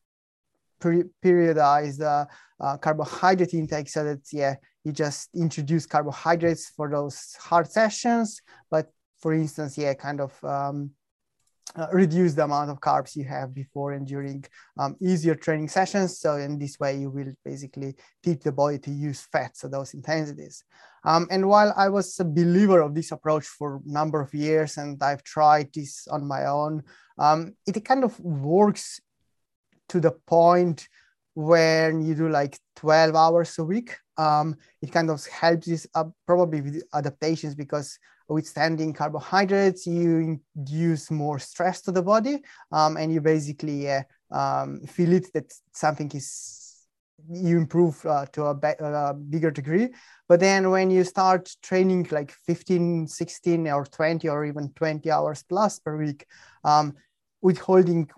periodize 0.79 1.98
the 1.98 2.27
uh, 2.59 2.77
carbohydrate 2.77 3.53
intake 3.53 3.89
so 3.89 4.03
that, 4.03 4.21
yeah, 4.31 4.55
you 4.83 4.91
just 4.91 5.29
introduce 5.36 5.86
carbohydrates 5.86 6.69
for 6.69 6.89
those 6.89 7.36
hard 7.39 7.69
sessions 7.69 8.41
but 8.71 8.91
for 9.19 9.33
instance 9.33 9.77
yeah 9.77 9.93
kind 9.93 10.21
of 10.21 10.43
um, 10.43 10.91
uh, 11.75 11.88
reduce 11.91 12.33
the 12.33 12.43
amount 12.43 12.71
of 12.71 12.79
carbs 12.79 13.15
you 13.15 13.24
have 13.24 13.53
before 13.53 13.91
and 13.93 14.07
during 14.07 14.43
um, 14.79 14.95
easier 15.00 15.36
training 15.36 15.69
sessions. 15.69 16.19
So 16.19 16.38
in 16.38 16.57
this 16.57 16.79
way, 16.79 16.98
you 16.98 17.12
will 17.12 17.31
basically 17.45 17.95
teach 18.24 18.39
the 18.39 18.51
body 18.51 18.79
to 18.79 18.91
use 18.91 19.21
fats 19.31 19.63
at 19.63 19.69
those 19.69 19.93
intensities. 19.93 20.63
Um, 21.03 21.27
and 21.29 21.48
while 21.48 21.71
I 21.77 21.89
was 21.89 22.19
a 22.19 22.25
believer 22.25 22.81
of 22.81 22.95
this 22.95 23.12
approach 23.12 23.45
for 23.45 23.75
a 23.75 23.79
number 23.86 24.19
of 24.19 24.33
years 24.33 24.77
and 24.77 25.01
I've 25.01 25.24
tried 25.24 25.71
this 25.71 26.07
on 26.07 26.27
my 26.27 26.45
own, 26.45 26.81
um, 27.19 27.53
it 27.67 27.86
kind 27.86 28.03
of 28.03 28.19
works 28.19 29.00
to 29.89 30.00
the 30.00 30.12
point 30.12 30.88
when 31.36 32.01
you 32.01 32.15
do 32.15 32.29
like 32.29 32.58
12 32.75 33.15
hours 33.15 33.58
a 33.60 33.63
week. 33.63 33.98
Um, 34.17 34.55
it 34.81 34.91
kind 34.91 35.10
of 35.10 35.25
helps 35.27 35.67
this 35.67 35.88
uh, 35.96 36.05
probably 36.25 36.62
with 36.62 36.84
adaptations 36.93 37.55
because 37.55 37.98
withstanding 38.27 38.93
carbohydrates, 38.93 39.88
you 39.88 40.39
induce 40.55 41.10
more 41.10 41.39
stress 41.39 41.81
to 41.81 41.91
the 41.91 42.01
body, 42.01 42.41
um, 42.72 42.98
and 42.98 43.12
you 43.12 43.22
basically 43.22 43.89
uh, 43.89 44.01
um, 44.31 44.81
feel 44.81 45.13
it 45.13 45.31
that 45.34 45.51
something 45.74 46.12
is 46.13 46.60
you 47.31 47.58
improve 47.58 48.05
uh, 48.05 48.25
to 48.27 48.46
a, 48.46 48.55
be- 48.55 48.79
a, 48.79 49.13
bigger 49.13 49.51
degree. 49.51 49.89
But 50.27 50.39
then 50.39 50.69
when 50.69 50.89
you 50.89 51.03
start 51.03 51.53
training 51.62 52.08
like 52.12 52.31
15, 52.31 53.08
16, 53.08 53.67
or 53.67 53.86
20, 53.86 54.29
or 54.29 54.46
even 54.46 54.69
20 54.74 55.12
hours 55.12 55.43
plus 55.43 55.79
per 55.79 55.98
week, 55.98 56.25
um, 56.63 56.96
withholding 57.41 58.10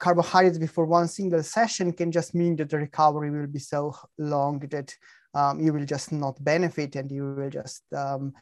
carbohydrates 0.00 0.58
before 0.58 0.86
one 0.86 1.06
single 1.06 1.42
session 1.42 1.92
can 1.92 2.10
just 2.10 2.34
mean 2.34 2.56
that 2.56 2.70
the 2.70 2.78
recovery 2.78 3.30
will 3.30 3.46
be 3.46 3.60
so 3.60 3.94
long 4.18 4.58
that 4.70 4.92
um, 5.34 5.60
you 5.60 5.72
will 5.72 5.84
just 5.84 6.10
not 6.10 6.42
benefit 6.42 6.96
and 6.96 7.10
you 7.10 7.34
will 7.34 7.50
just 7.50 7.82
um, 7.94 8.32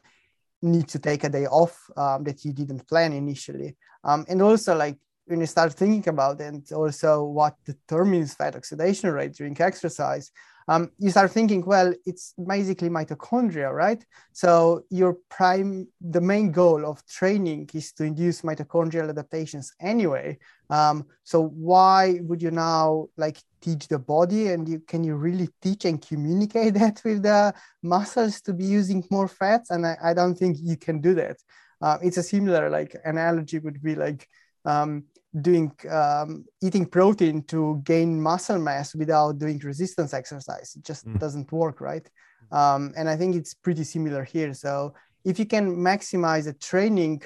need 0.61 0.87
to 0.87 0.99
take 0.99 1.23
a 1.23 1.29
day 1.29 1.45
off 1.45 1.77
um, 1.95 2.23
that 2.23 2.43
you 2.43 2.53
didn't 2.53 2.87
plan 2.87 3.13
initially. 3.13 3.75
Um, 4.03 4.25
and 4.27 4.41
also 4.41 4.75
like 4.75 4.97
when 5.25 5.41
you 5.41 5.45
start 5.45 5.73
thinking 5.73 6.09
about 6.09 6.41
it, 6.41 6.71
also 6.71 7.23
what 7.23 7.55
determines 7.65 8.33
fat 8.33 8.55
oxidation 8.55 9.11
rate 9.11 9.33
during 9.33 9.59
exercise, 9.61 10.31
um, 10.69 10.91
you 10.99 11.09
start 11.09 11.31
thinking, 11.31 11.65
well, 11.65 11.91
it's 12.05 12.35
basically 12.45 12.89
mitochondria, 12.89 13.73
right? 13.73 14.05
So 14.33 14.83
your 14.91 15.17
prime, 15.27 15.87
the 15.99 16.21
main 16.21 16.51
goal 16.51 16.85
of 16.85 17.03
training 17.07 17.71
is 17.73 17.91
to 17.93 18.03
induce 18.03 18.43
mitochondrial 18.43 19.09
adaptations 19.09 19.73
anyway. 19.81 20.37
Um, 20.69 21.07
so 21.23 21.47
why 21.47 22.19
would 22.21 22.43
you 22.43 22.51
now 22.51 23.07
like 23.17 23.39
teach 23.61 23.87
the 23.87 23.97
body 23.97 24.49
and 24.49 24.69
you 24.69 24.79
can 24.81 25.03
you 25.03 25.15
really 25.15 25.49
teach 25.59 25.85
and 25.85 25.99
communicate 25.99 26.73
that 26.75 27.01
with 27.03 27.23
the 27.23 27.51
muscles 27.81 28.39
to 28.41 28.53
be 28.53 28.65
using 28.65 29.03
more 29.09 29.27
fats? 29.27 29.71
And 29.71 29.87
I, 29.87 29.97
I 30.03 30.13
don't 30.13 30.35
think 30.35 30.57
you 30.61 30.77
can 30.77 31.01
do 31.01 31.15
that. 31.15 31.37
Uh, 31.81 31.97
it's 32.03 32.17
a 32.17 32.23
similar 32.23 32.69
like 32.69 32.95
analogy 33.05 33.57
would 33.57 33.81
be 33.81 33.95
like 33.95 34.27
um, 34.65 35.05
doing 35.41 35.71
um, 35.89 36.45
eating 36.61 36.85
protein 36.85 37.43
to 37.43 37.81
gain 37.83 38.21
muscle 38.21 38.59
mass 38.59 38.95
without 38.95 39.37
doing 39.37 39.59
resistance 39.59 40.13
exercise. 40.13 40.73
It 40.75 40.83
just 40.83 41.07
mm. 41.07 41.19
doesn't 41.19 41.51
work 41.51 41.81
right? 41.81 42.07
Um, 42.51 42.93
and 42.97 43.07
i 43.07 43.15
think 43.15 43.35
it's 43.35 43.53
pretty 43.53 43.83
similar 43.83 44.23
here. 44.23 44.53
So 44.53 44.93
if 45.23 45.37
you 45.37 45.45
can 45.45 45.75
maximize 45.75 46.45
the 46.45 46.53
training 46.53 47.21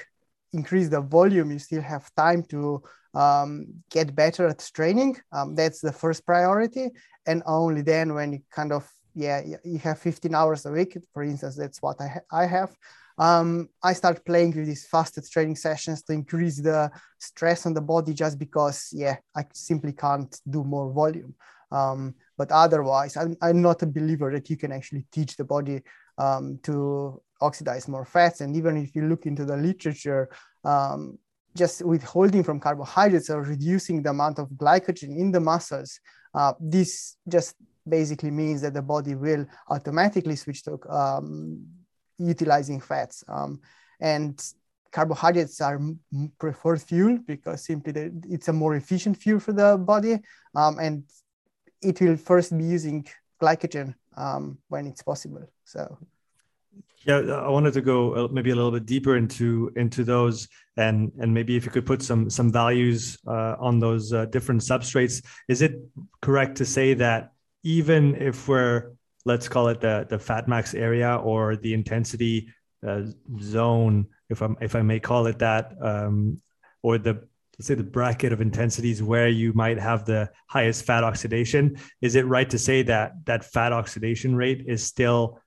increase 0.52 0.88
the 0.88 1.00
volume 1.00 1.50
you 1.50 1.58
still 1.58 1.82
have 1.82 2.14
time 2.14 2.42
to 2.44 2.82
um, 3.14 3.66
get 3.90 4.14
better 4.14 4.46
at 4.48 4.70
training. 4.74 5.16
Um, 5.32 5.54
that's 5.54 5.80
the 5.80 5.92
first 5.92 6.26
priority. 6.26 6.90
And 7.26 7.42
only 7.46 7.82
then 7.82 8.14
when 8.14 8.32
you 8.34 8.40
kind 8.50 8.72
of 8.72 8.88
yeah 9.14 9.40
you 9.64 9.78
have 9.78 9.98
15 9.98 10.34
hours 10.34 10.66
a 10.66 10.72
week 10.72 10.98
for 11.12 11.22
instance 11.22 11.56
that's 11.56 11.80
what 11.80 12.00
i, 12.00 12.08
ha- 12.08 12.28
I 12.32 12.46
have 12.46 12.74
um, 13.18 13.68
I 13.82 13.92
start 13.92 14.24
playing 14.24 14.56
with 14.56 14.66
these 14.66 14.86
fasted 14.86 15.24
training 15.30 15.56
sessions 15.56 16.02
to 16.04 16.12
increase 16.12 16.60
the 16.60 16.90
stress 17.18 17.66
on 17.66 17.74
the 17.74 17.80
body 17.80 18.12
just 18.12 18.38
because, 18.38 18.88
yeah, 18.92 19.16
I 19.36 19.44
simply 19.52 19.92
can't 19.92 20.36
do 20.48 20.64
more 20.64 20.92
volume. 20.92 21.34
Um, 21.70 22.14
but 22.36 22.50
otherwise, 22.50 23.16
I'm, 23.16 23.36
I'm, 23.40 23.62
not 23.62 23.82
a 23.82 23.86
believer 23.86 24.30
that 24.32 24.50
you 24.50 24.56
can 24.56 24.72
actually 24.72 25.06
teach 25.12 25.36
the 25.36 25.44
body 25.44 25.82
um, 26.18 26.58
to 26.64 27.20
oxidize 27.40 27.88
more 27.88 28.04
fats. 28.04 28.40
And 28.40 28.56
even 28.56 28.76
if 28.76 28.94
you 28.94 29.02
look 29.08 29.26
into 29.26 29.44
the 29.44 29.56
literature, 29.56 30.28
um, 30.64 31.18
just 31.56 31.84
withholding 31.84 32.42
from 32.42 32.60
carbohydrates 32.60 33.30
or 33.30 33.42
reducing 33.42 34.02
the 34.02 34.10
amount 34.10 34.38
of 34.38 34.48
glycogen 34.50 35.16
in 35.16 35.30
the 35.30 35.40
muscles, 35.40 36.00
uh, 36.34 36.52
this 36.60 37.16
just 37.28 37.54
basically 37.88 38.30
means 38.30 38.60
that 38.62 38.74
the 38.74 38.82
body 38.82 39.14
will 39.14 39.46
automatically 39.68 40.36
switch 40.36 40.64
to 40.64 40.78
um, 40.88 41.64
utilizing 42.18 42.80
fats. 42.80 43.24
Um, 43.28 43.60
and 44.00 44.42
carbohydrates 44.92 45.60
are 45.60 45.80
preferred 46.38 46.80
fuel 46.80 47.18
because 47.26 47.64
simply 47.64 48.10
it's 48.28 48.48
a 48.48 48.52
more 48.52 48.76
efficient 48.76 49.16
fuel 49.16 49.40
for 49.40 49.52
the 49.52 49.76
body. 49.76 50.20
Um, 50.54 50.78
and 50.78 51.04
it 51.82 52.00
will 52.00 52.16
first 52.16 52.56
be 52.56 52.64
using 52.64 53.06
glycogen 53.40 53.94
um, 54.16 54.58
when 54.68 54.86
it's 54.86 55.02
possible. 55.02 55.46
So. 55.64 55.98
Yeah, 57.06 57.18
I 57.18 57.48
wanted 57.48 57.74
to 57.74 57.82
go 57.82 58.28
maybe 58.32 58.50
a 58.50 58.54
little 58.54 58.70
bit 58.70 58.86
deeper 58.86 59.16
into 59.16 59.70
into 59.76 60.04
those, 60.04 60.48
and 60.78 61.12
and 61.20 61.34
maybe 61.34 61.54
if 61.54 61.66
you 61.66 61.70
could 61.70 61.84
put 61.84 62.00
some 62.00 62.30
some 62.30 62.50
values 62.50 63.18
uh, 63.26 63.56
on 63.58 63.78
those 63.78 64.10
uh, 64.14 64.24
different 64.26 64.62
substrates. 64.62 65.22
Is 65.46 65.60
it 65.60 65.72
correct 66.22 66.56
to 66.56 66.64
say 66.64 66.94
that 66.94 67.32
even 67.62 68.14
if 68.14 68.48
we're 68.48 68.92
let's 69.24 69.48
call 69.48 69.68
it 69.68 69.80
the 69.80 70.06
the 70.08 70.18
fat 70.18 70.48
max 70.48 70.74
area 70.74 71.16
or 71.16 71.56
the 71.56 71.74
intensity 71.74 72.48
uh, 72.86 73.02
zone, 73.40 74.06
if 74.28 74.42
I 74.42 74.48
if 74.60 74.74
I 74.74 74.82
may 74.82 75.00
call 75.00 75.26
it 75.26 75.38
that, 75.38 75.72
um, 75.80 76.40
or 76.82 76.98
the 76.98 77.26
let's 77.58 77.68
say 77.68 77.74
the 77.74 77.84
bracket 77.84 78.32
of 78.32 78.40
intensities 78.40 79.02
where 79.02 79.28
you 79.28 79.52
might 79.52 79.78
have 79.78 80.04
the 80.04 80.30
highest 80.48 80.84
fat 80.84 81.04
oxidation. 81.04 81.76
Is 82.00 82.14
it 82.14 82.26
right 82.26 82.48
to 82.50 82.58
say 82.58 82.82
that 82.82 83.12
that 83.26 83.44
fat 83.44 83.72
oxidation 83.72 84.34
rate 84.34 84.64
is 84.66 84.82
still 84.84 85.40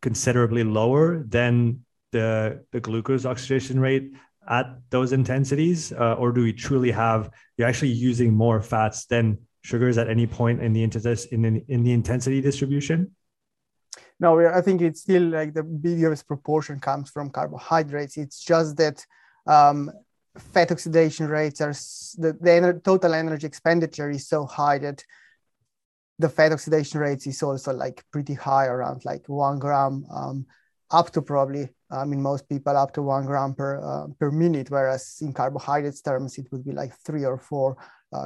considerably 0.00 0.64
lower 0.64 1.24
than 1.28 1.84
the 2.12 2.64
the 2.72 2.80
glucose 2.80 3.26
oxidation 3.26 3.78
rate 3.80 4.12
at 4.48 4.66
those 4.90 5.12
intensities, 5.12 5.92
uh, 5.92 6.14
or 6.14 6.32
do 6.32 6.42
we 6.42 6.52
truly 6.52 6.90
have 6.90 7.30
you're 7.56 7.68
actually 7.68 7.92
using 7.92 8.32
more 8.32 8.62
fats 8.62 9.06
than 9.06 9.38
sugars 9.62 9.98
at 9.98 10.08
any 10.08 10.26
point 10.26 10.62
in 10.62 10.72
the 10.72 10.82
in 10.82 11.64
in 11.68 11.82
the 11.84 11.92
intensity 11.92 12.40
distribution? 12.40 13.10
No, 14.18 14.38
I 14.38 14.60
think 14.60 14.82
it's 14.82 15.00
still 15.00 15.22
like 15.22 15.54
the 15.54 15.62
biggest 15.62 16.26
proportion 16.26 16.78
comes 16.78 17.10
from 17.10 17.30
carbohydrates. 17.30 18.18
It's 18.18 18.42
just 18.44 18.76
that 18.76 19.04
um, 19.46 19.90
fat 20.36 20.70
oxidation 20.70 21.26
rates 21.26 21.60
are 21.60 21.72
the, 22.18 22.36
the 22.40 22.80
total 22.84 23.14
energy 23.14 23.46
expenditure 23.46 24.10
is 24.10 24.28
so 24.28 24.44
high 24.44 24.78
that 24.78 25.02
the 26.18 26.28
fat 26.28 26.52
oxidation 26.52 27.00
rates 27.00 27.26
is 27.26 27.42
also 27.42 27.72
like 27.72 28.04
pretty 28.12 28.34
high 28.34 28.66
around 28.66 29.04
like 29.06 29.26
one 29.26 29.58
gram 29.58 30.04
um, 30.12 30.46
up 30.90 31.10
to 31.12 31.22
probably 31.22 31.68
I 31.90 32.04
mean 32.04 32.20
most 32.20 32.48
people 32.48 32.76
up 32.76 32.92
to 32.94 33.02
one 33.02 33.24
gram 33.24 33.54
per 33.54 33.80
uh, 33.82 34.06
per 34.18 34.30
minute, 34.30 34.70
whereas 34.70 35.18
in 35.22 35.32
carbohydrates 35.32 36.02
terms 36.02 36.36
it 36.36 36.46
would 36.52 36.64
be 36.64 36.72
like 36.72 36.94
three 36.94 37.24
or 37.24 37.38
four 37.38 37.76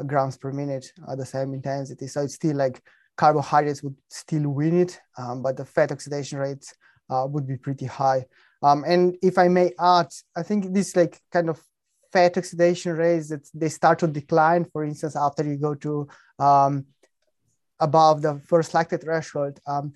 grams 0.06 0.36
per 0.36 0.52
minute 0.52 0.92
at 1.10 1.18
the 1.18 1.26
same 1.26 1.54
intensity. 1.54 2.06
So 2.06 2.22
it's 2.22 2.34
still 2.34 2.56
like 2.56 2.80
carbohydrates 3.16 3.82
would 3.82 3.96
still 4.08 4.48
win 4.48 4.80
it, 4.80 5.00
um, 5.18 5.42
but 5.42 5.56
the 5.56 5.64
fat 5.64 5.92
oxidation 5.92 6.38
rates 6.38 6.74
uh, 7.10 7.26
would 7.28 7.46
be 7.46 7.56
pretty 7.56 7.86
high. 7.86 8.24
Um, 8.62 8.84
and 8.86 9.16
if 9.22 9.38
I 9.38 9.48
may 9.48 9.72
add, 9.78 10.08
I 10.36 10.42
think 10.42 10.72
this 10.72 10.96
like 10.96 11.20
kind 11.30 11.50
of 11.50 11.60
fat 12.12 12.38
oxidation 12.38 12.92
rates 12.96 13.28
that 13.28 13.48
they 13.52 13.68
start 13.68 13.98
to 14.00 14.06
decline, 14.06 14.64
for 14.64 14.84
instance, 14.84 15.16
after 15.16 15.44
you 15.44 15.56
go 15.56 15.74
to 15.74 16.08
um, 16.38 16.86
above 17.80 18.22
the 18.22 18.40
first 18.46 18.72
lactate 18.72 19.02
threshold. 19.02 19.60
Um, 19.66 19.92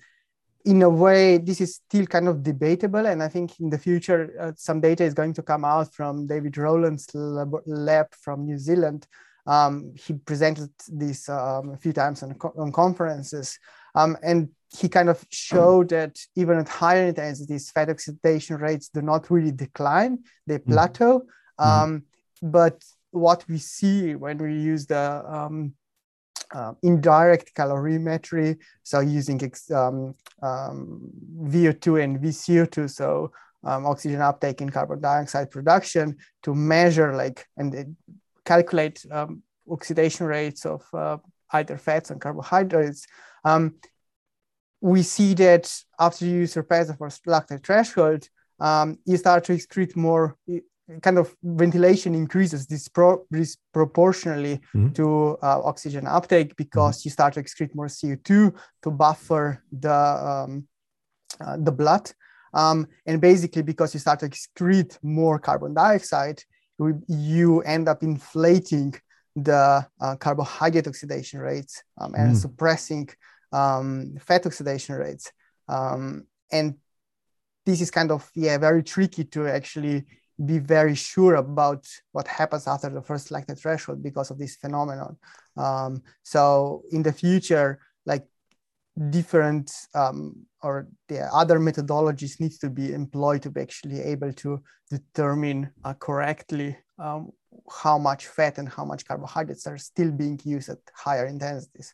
in 0.65 0.81
a 0.81 0.89
way, 0.89 1.37
this 1.37 1.61
is 1.61 1.75
still 1.75 2.05
kind 2.05 2.27
of 2.27 2.43
debatable. 2.43 3.05
And 3.07 3.23
I 3.23 3.29
think 3.29 3.59
in 3.59 3.69
the 3.69 3.77
future, 3.77 4.33
uh, 4.39 4.51
some 4.55 4.81
data 4.81 5.03
is 5.03 5.13
going 5.13 5.33
to 5.33 5.41
come 5.41 5.63
out 5.65 5.93
from 5.93 6.27
David 6.27 6.57
Rowlands' 6.57 7.07
lab, 7.13 7.53
lab 7.65 8.07
from 8.13 8.45
New 8.45 8.57
Zealand 8.57 9.07
um, 9.49 9.93
he 9.95 10.13
presented 10.13 10.69
this 10.87 11.27
um, 11.27 11.71
a 11.71 11.77
few 11.77 11.91
times 11.91 12.21
on, 12.21 12.35
on 12.55 12.71
conferences, 12.71 13.57
um, 13.95 14.15
and 14.21 14.49
he 14.77 14.87
kind 14.87 15.09
of 15.09 15.25
showed 15.31 15.89
that 15.89 16.19
even 16.35 16.59
at 16.59 16.69
higher 16.69 17.07
intensities, 17.07 17.71
fat 17.71 17.89
oxidation 17.89 18.57
rates 18.57 18.89
do 18.89 19.01
not 19.01 19.31
really 19.31 19.51
decline; 19.51 20.19
they 20.45 20.59
mm-hmm. 20.59 20.71
plateau. 20.71 21.23
Mm-hmm. 21.59 21.97
But 22.43 22.83
what 23.09 23.43
we 23.49 23.57
see 23.57 24.13
when 24.13 24.37
we 24.37 24.53
use 24.53 24.85
the 24.85 25.23
um, 25.27 25.73
uh, 26.51 26.73
indirect 26.83 27.55
calorimetry, 27.55 28.57
so 28.83 28.99
using 28.99 29.41
um, 29.73 30.13
um, 30.43 31.09
VO2 31.43 32.03
and 32.03 32.19
VCO2, 32.19 32.87
so 32.87 33.31
um, 33.63 33.87
oxygen 33.87 34.21
uptake 34.21 34.61
and 34.61 34.71
carbon 34.71 35.01
dioxide 35.01 35.49
production, 35.49 36.17
to 36.43 36.53
measure 36.53 37.15
like 37.15 37.47
and 37.57 37.95
calculate 38.53 39.05
um, 39.11 39.31
oxidation 39.75 40.25
rates 40.25 40.65
of 40.65 40.81
uh, 40.93 41.17
either 41.57 41.77
fats 41.77 42.09
and 42.09 42.19
carbohydrates, 42.25 43.05
um, 43.45 43.75
we 44.81 45.01
see 45.03 45.31
that 45.35 45.65
after 45.99 46.25
you 46.25 46.47
surpass 46.47 46.87
the 46.87 46.95
first 47.01 47.25
lactate 47.25 47.63
threshold, 47.65 48.23
um, 48.59 48.97
you 49.05 49.17
start 49.17 49.43
to 49.45 49.53
excrete 49.53 49.95
more 49.95 50.25
kind 51.05 51.17
of 51.19 51.35
ventilation 51.43 52.15
increases 52.15 52.65
dispro- 52.65 53.23
disproportionately 53.31 54.55
mm-hmm. 54.57 54.91
to 54.97 55.37
uh, 55.43 55.59
oxygen 55.71 56.07
uptake 56.07 56.55
because 56.55 56.95
mm-hmm. 56.97 57.07
you 57.07 57.11
start 57.11 57.33
to 57.33 57.43
excrete 57.43 57.75
more 57.75 57.89
CO2 57.97 58.55
to 58.83 58.89
buffer 58.91 59.63
the 59.71 59.99
um, 60.31 60.67
uh, 61.45 61.57
the 61.67 61.71
blood, 61.81 62.05
um, 62.53 62.87
and 63.05 63.21
basically 63.21 63.61
because 63.71 63.93
you 63.93 63.99
start 63.99 64.19
to 64.19 64.29
excrete 64.29 64.97
more 65.03 65.37
carbon 65.37 65.73
dioxide, 65.73 66.39
you 67.07 67.61
end 67.61 67.87
up 67.87 68.03
inflating 68.03 68.93
the 69.35 69.85
uh, 70.01 70.15
carbohydrate 70.15 70.87
oxidation 70.87 71.39
rates 71.39 71.83
um, 71.99 72.13
and 72.15 72.35
mm. 72.35 72.37
suppressing 72.37 73.09
um, 73.51 74.15
fat 74.19 74.45
oxidation 74.45 74.95
rates. 74.95 75.31
Um, 75.67 76.25
and 76.51 76.75
this 77.65 77.81
is 77.81 77.91
kind 77.91 78.11
of 78.11 78.29
yeah 78.33 78.57
very 78.57 78.81
tricky 78.81 79.23
to 79.25 79.47
actually 79.47 80.05
be 80.43 80.57
very 80.57 80.95
sure 80.95 81.35
about 81.35 81.85
what 82.13 82.27
happens 82.27 82.65
after 82.67 82.89
the 82.89 83.01
first 83.01 83.29
lactate 83.29 83.59
threshold 83.59 84.01
because 84.01 84.31
of 84.31 84.37
this 84.37 84.55
phenomenon. 84.55 85.17
Um, 85.57 86.01
so 86.23 86.83
in 86.91 87.03
the 87.03 87.11
future, 87.11 87.79
like 88.05 88.25
different 89.09 89.71
um, 89.95 90.45
or 90.61 90.87
the 91.07 91.21
other 91.33 91.59
methodologies 91.59 92.39
need 92.39 92.51
to 92.59 92.69
be 92.69 92.93
employed 92.93 93.41
to 93.43 93.49
be 93.49 93.61
actually 93.61 94.01
able 94.01 94.33
to 94.33 94.61
determine 94.89 95.69
uh, 95.85 95.93
correctly 95.93 96.77
um, 96.97 97.31
how 97.71 97.97
much 97.97 98.27
fat 98.27 98.57
and 98.57 98.67
how 98.67 98.83
much 98.83 99.05
carbohydrates 99.05 99.65
are 99.67 99.77
still 99.77 100.11
being 100.11 100.39
used 100.43 100.69
at 100.69 100.79
higher 100.93 101.25
intensities. 101.25 101.93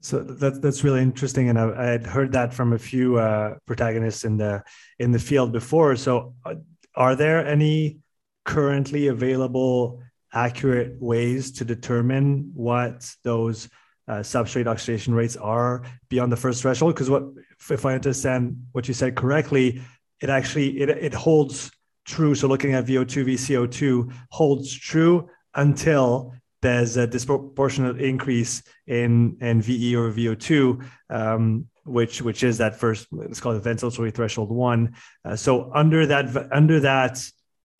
So 0.00 0.20
that's 0.20 0.58
that's 0.58 0.82
really 0.82 1.00
interesting, 1.00 1.48
and 1.48 1.58
I, 1.58 1.70
I 1.78 1.86
had 1.86 2.06
heard 2.06 2.32
that 2.32 2.52
from 2.52 2.72
a 2.72 2.78
few 2.78 3.18
uh, 3.18 3.54
protagonists 3.66 4.24
in 4.24 4.36
the 4.36 4.64
in 4.98 5.12
the 5.12 5.18
field 5.20 5.52
before. 5.52 5.94
So, 5.94 6.34
uh, 6.44 6.56
are 6.96 7.14
there 7.14 7.46
any 7.46 7.98
currently 8.44 9.06
available 9.06 10.02
accurate 10.34 11.00
ways 11.00 11.52
to 11.52 11.64
determine 11.64 12.50
what 12.54 13.08
those 13.22 13.68
uh, 14.08 14.14
substrate 14.20 14.66
oxidation 14.66 15.14
rates 15.14 15.36
are 15.36 15.82
beyond 16.08 16.32
the 16.32 16.36
first 16.36 16.62
threshold? 16.62 16.94
Because 16.94 17.10
what 17.10 17.24
if 17.70 17.86
I 17.86 17.94
understand 17.94 18.66
what 18.72 18.88
you 18.88 18.94
said 18.94 19.14
correctly, 19.16 19.80
it 20.20 20.30
actually 20.30 20.80
it 20.80 20.88
it 20.88 21.14
holds 21.14 21.70
true. 22.04 22.34
So 22.34 22.48
looking 22.48 22.74
at 22.74 22.86
VO2 22.86 23.26
VCO2 23.26 24.12
holds 24.30 24.72
true 24.74 25.28
until 25.54 26.34
there's 26.62 26.96
a 26.96 27.06
disproportionate 27.06 28.00
increase 28.00 28.62
in, 28.86 29.36
in 29.40 29.60
VE 29.60 29.96
or 29.96 30.10
VO2, 30.10 30.88
um, 31.10 31.66
which 31.84 32.22
which 32.22 32.44
is 32.44 32.58
that 32.58 32.78
first 32.78 33.08
it's 33.12 33.40
called 33.40 33.60
the 33.60 33.68
ventilatory 33.68 34.14
threshold 34.14 34.50
one. 34.50 34.94
Uh, 35.24 35.34
so 35.34 35.70
under 35.74 36.06
that 36.06 36.48
under 36.52 36.80
that 36.80 37.22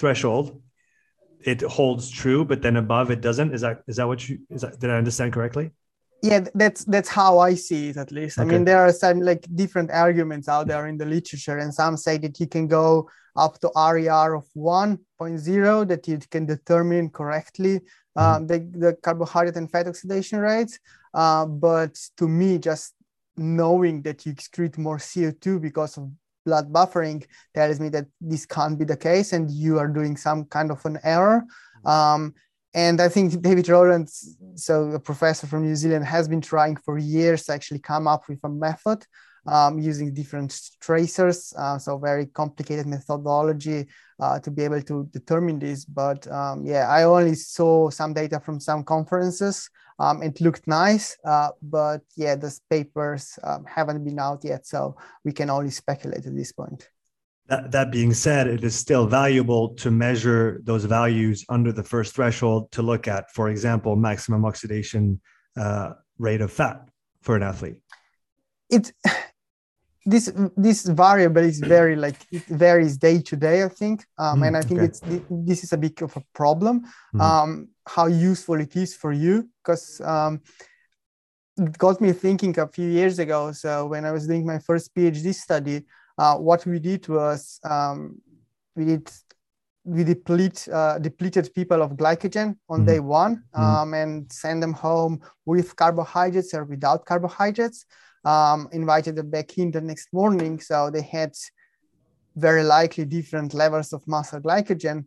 threshold, 0.00 0.60
it 1.40 1.62
holds 1.62 2.10
true, 2.10 2.44
but 2.44 2.60
then 2.62 2.76
above 2.76 3.12
it 3.12 3.20
doesn't. 3.20 3.54
Is 3.54 3.60
that 3.60 3.82
is 3.86 3.96
that 3.96 4.08
what 4.08 4.28
you 4.28 4.40
is 4.50 4.62
that 4.62 4.80
did 4.80 4.90
I 4.90 4.96
understand 4.96 5.32
correctly? 5.32 5.70
Yeah 6.22 6.44
that's 6.54 6.84
that's 6.84 7.08
how 7.08 7.38
i 7.38 7.54
see 7.54 7.88
it 7.88 7.96
at 7.96 8.12
least 8.12 8.38
okay. 8.38 8.48
i 8.48 8.50
mean 8.50 8.64
there 8.64 8.78
are 8.78 8.92
some 8.92 9.20
like 9.20 9.46
different 9.54 9.90
arguments 9.90 10.48
out 10.48 10.66
there 10.68 10.86
in 10.86 10.96
the 10.96 11.04
literature 11.04 11.58
and 11.58 11.74
some 11.74 11.96
say 11.96 12.16
that 12.16 12.38
you 12.38 12.46
can 12.46 12.66
go 12.66 13.08
up 13.36 13.58
to 13.58 13.70
rer 13.74 14.34
of 14.34 14.46
1.0 14.56 15.88
that 15.88 16.06
you 16.06 16.18
can 16.30 16.46
determine 16.46 17.10
correctly 17.10 17.80
um, 18.16 18.46
the, 18.46 18.58
the 18.72 18.96
carbohydrate 19.02 19.56
and 19.56 19.70
fat 19.70 19.88
oxidation 19.88 20.38
rates. 20.38 20.78
Uh, 21.14 21.46
but 21.46 21.98
to 22.16 22.28
me, 22.28 22.58
just 22.58 22.94
knowing 23.36 24.02
that 24.02 24.26
you 24.26 24.32
excrete 24.32 24.78
more 24.78 24.98
CO2 24.98 25.60
because 25.60 25.96
of 25.96 26.10
blood 26.44 26.72
buffering 26.72 27.24
tells 27.54 27.80
me 27.80 27.88
that 27.88 28.06
this 28.20 28.44
can't 28.46 28.78
be 28.78 28.84
the 28.84 28.96
case 28.96 29.32
and 29.32 29.50
you 29.50 29.78
are 29.78 29.88
doing 29.88 30.16
some 30.16 30.44
kind 30.46 30.70
of 30.70 30.84
an 30.84 30.98
error. 31.04 31.44
Um, 31.84 32.34
and 32.74 33.00
I 33.00 33.08
think 33.08 33.40
David 33.42 33.68
Rowlands, 33.68 34.36
so 34.54 34.92
a 34.92 34.98
professor 34.98 35.46
from 35.46 35.64
New 35.64 35.76
Zealand, 35.76 36.04
has 36.04 36.28
been 36.28 36.40
trying 36.40 36.76
for 36.76 36.98
years 36.98 37.44
to 37.44 37.52
actually 37.52 37.80
come 37.80 38.06
up 38.06 38.28
with 38.28 38.40
a 38.44 38.48
method 38.48 39.04
um, 39.46 39.78
using 39.78 40.14
different 40.14 40.58
tracers. 40.80 41.52
Uh, 41.56 41.78
so 41.78 41.98
very 41.98 42.26
complicated 42.26 42.86
methodology 42.86 43.86
uh, 44.20 44.38
to 44.40 44.50
be 44.50 44.62
able 44.62 44.82
to 44.82 45.04
determine 45.12 45.58
this. 45.58 45.84
But 45.84 46.26
um, 46.30 46.64
yeah, 46.64 46.88
I 46.88 47.04
only 47.04 47.34
saw 47.34 47.90
some 47.90 48.14
data 48.14 48.40
from 48.40 48.60
some 48.60 48.84
conferences. 48.84 49.68
Um, 49.98 50.22
it 50.22 50.40
looked 50.40 50.66
nice, 50.66 51.16
uh, 51.24 51.50
but 51.60 52.00
yeah, 52.16 52.34
those 52.34 52.60
papers 52.70 53.38
um, 53.44 53.64
haven't 53.66 54.02
been 54.04 54.18
out 54.18 54.42
yet, 54.42 54.66
so 54.66 54.96
we 55.24 55.32
can 55.32 55.50
only 55.50 55.70
speculate 55.70 56.26
at 56.26 56.34
this 56.34 56.52
point. 56.52 56.88
That, 57.48 57.72
that 57.72 57.90
being 57.90 58.14
said, 58.14 58.46
it 58.46 58.62
is 58.62 58.74
still 58.74 59.06
valuable 59.06 59.74
to 59.74 59.90
measure 59.90 60.60
those 60.64 60.84
values 60.84 61.44
under 61.48 61.72
the 61.72 61.82
first 61.82 62.14
threshold 62.14 62.70
to 62.72 62.82
look 62.82 63.08
at, 63.08 63.30
for 63.32 63.50
example, 63.50 63.96
maximum 63.96 64.44
oxidation 64.44 65.20
uh, 65.56 65.90
rate 66.18 66.40
of 66.40 66.52
fat 66.52 66.88
for 67.20 67.36
an 67.36 67.42
athlete. 67.42 67.76
It 68.70 68.92
this 70.04 70.32
this 70.56 70.84
variable 70.84 71.42
is 71.42 71.60
very 71.60 71.94
like 71.94 72.16
it 72.32 72.44
varies 72.46 72.96
day 72.96 73.20
to 73.20 73.36
day 73.36 73.62
i 73.62 73.68
think 73.68 74.04
um, 74.18 74.40
mm, 74.40 74.48
and 74.48 74.56
i 74.56 74.60
think 74.60 74.80
okay. 74.80 74.86
it's 74.86 75.00
this 75.30 75.62
is 75.62 75.72
a 75.72 75.76
bit 75.76 76.02
of 76.02 76.16
a 76.16 76.22
problem 76.34 76.84
mm. 77.14 77.20
um, 77.20 77.68
how 77.86 78.06
useful 78.06 78.60
it 78.60 78.74
is 78.74 78.96
for 78.96 79.12
you 79.12 79.48
because 79.62 80.00
um, 80.00 80.40
it 81.56 81.78
got 81.78 82.00
me 82.00 82.12
thinking 82.12 82.58
a 82.58 82.66
few 82.66 82.88
years 82.88 83.20
ago 83.20 83.52
so 83.52 83.86
when 83.86 84.04
i 84.04 84.10
was 84.10 84.26
doing 84.26 84.44
my 84.44 84.58
first 84.58 84.92
phd 84.94 85.34
study 85.34 85.84
uh, 86.18 86.36
what 86.36 86.64
we 86.66 86.78
did 86.78 87.08
was 87.08 87.60
um, 87.64 88.20
we 88.76 88.84
did 88.84 89.10
we 89.84 90.04
deplete 90.04 90.68
uh, 90.72 90.98
depleted 90.98 91.52
people 91.54 91.82
of 91.82 91.92
glycogen 91.92 92.56
on 92.68 92.82
mm. 92.82 92.86
day 92.86 93.00
one 93.00 93.42
mm. 93.52 94.02
and 94.02 94.30
send 94.30 94.62
them 94.62 94.72
home 94.72 95.20
with 95.44 95.74
carbohydrates 95.74 96.54
or 96.54 96.64
without 96.64 97.04
carbohydrates 97.04 97.84
um, 98.24 98.68
invited 98.72 99.16
them 99.16 99.30
back 99.30 99.58
in 99.58 99.70
the 99.70 99.80
next 99.80 100.12
morning. 100.12 100.60
So 100.60 100.90
they 100.90 101.02
had 101.02 101.32
very 102.36 102.62
likely 102.62 103.04
different 103.04 103.54
levels 103.54 103.92
of 103.92 104.06
muscle 104.06 104.40
glycogen. 104.40 105.06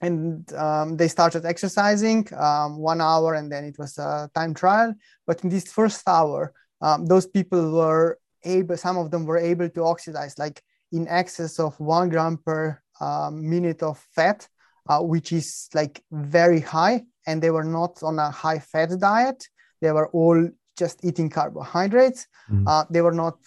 And 0.00 0.52
um, 0.54 0.96
they 0.96 1.08
started 1.08 1.44
exercising 1.44 2.28
um, 2.36 2.78
one 2.78 3.00
hour 3.00 3.34
and 3.34 3.50
then 3.50 3.64
it 3.64 3.78
was 3.78 3.98
a 3.98 4.30
time 4.34 4.54
trial. 4.54 4.94
But 5.26 5.42
in 5.42 5.50
this 5.50 5.72
first 5.72 6.06
hour, 6.08 6.52
um, 6.80 7.06
those 7.06 7.26
people 7.26 7.72
were 7.72 8.18
able, 8.44 8.76
some 8.76 8.96
of 8.96 9.10
them 9.10 9.24
were 9.24 9.38
able 9.38 9.68
to 9.68 9.82
oxidize 9.82 10.38
like 10.38 10.62
in 10.92 11.06
excess 11.08 11.58
of 11.58 11.78
one 11.80 12.08
gram 12.08 12.38
per 12.38 12.80
um, 13.00 13.48
minute 13.48 13.82
of 13.82 13.98
fat, 14.14 14.48
uh, 14.88 15.00
which 15.00 15.32
is 15.32 15.68
like 15.74 16.02
very 16.10 16.60
high. 16.60 17.04
And 17.26 17.42
they 17.42 17.50
were 17.50 17.64
not 17.64 18.02
on 18.02 18.18
a 18.18 18.30
high 18.30 18.58
fat 18.58 18.90
diet. 18.98 19.46
They 19.80 19.92
were 19.92 20.08
all 20.08 20.48
just 20.76 21.04
eating 21.04 21.28
carbohydrates. 21.28 22.26
Mm. 22.50 22.64
Uh, 22.66 22.84
they 22.90 23.02
were 23.02 23.12
not 23.12 23.38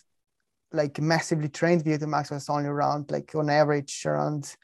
like 0.72 1.00
massively 1.00 1.50
trained. 1.50 1.84
VO2 1.84 2.08
max 2.08 2.32
was 2.32 2.50
only 2.50 2.70
around 2.70 3.12
like 3.12 3.34
on 3.36 3.50
average 3.50 4.04
around 4.06 4.56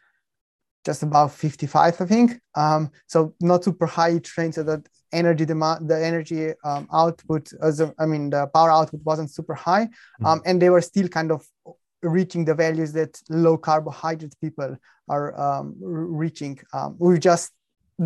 just 0.88 1.04
about 1.04 1.34
55, 1.34 2.02
I 2.02 2.06
think. 2.06 2.40
Um, 2.56 2.90
so 3.08 3.36
not 3.42 3.66
super 3.66 3.86
high 3.86 4.18
trained, 4.20 4.56
so 4.56 4.64
that 4.64 4.88
energy 5.12 5.46
demand, 5.46 5.90
the 5.90 6.00
energy 6.12 6.54
um, 6.64 6.88
output, 6.94 7.52
as 7.62 7.82
a, 7.82 7.94
I 8.00 8.06
mean, 8.06 8.30
the 8.30 8.48
power 8.48 8.72
output 8.72 9.02
wasn't 9.04 9.30
super 9.38 9.54
high, 9.54 9.88
mm. 10.22 10.26
um, 10.26 10.42
and 10.46 10.62
they 10.62 10.70
were 10.70 10.82
still 10.82 11.10
kind 11.10 11.32
of 11.32 11.46
reaching 12.02 12.46
the 12.46 12.56
values 12.56 12.94
that 12.94 13.22
low 13.30 13.58
carbohydrate 13.58 14.36
people 14.40 14.78
are 15.10 15.28
um, 15.46 15.76
reaching. 16.24 16.58
Um, 16.72 16.96
we're 16.98 17.24
just 17.32 17.52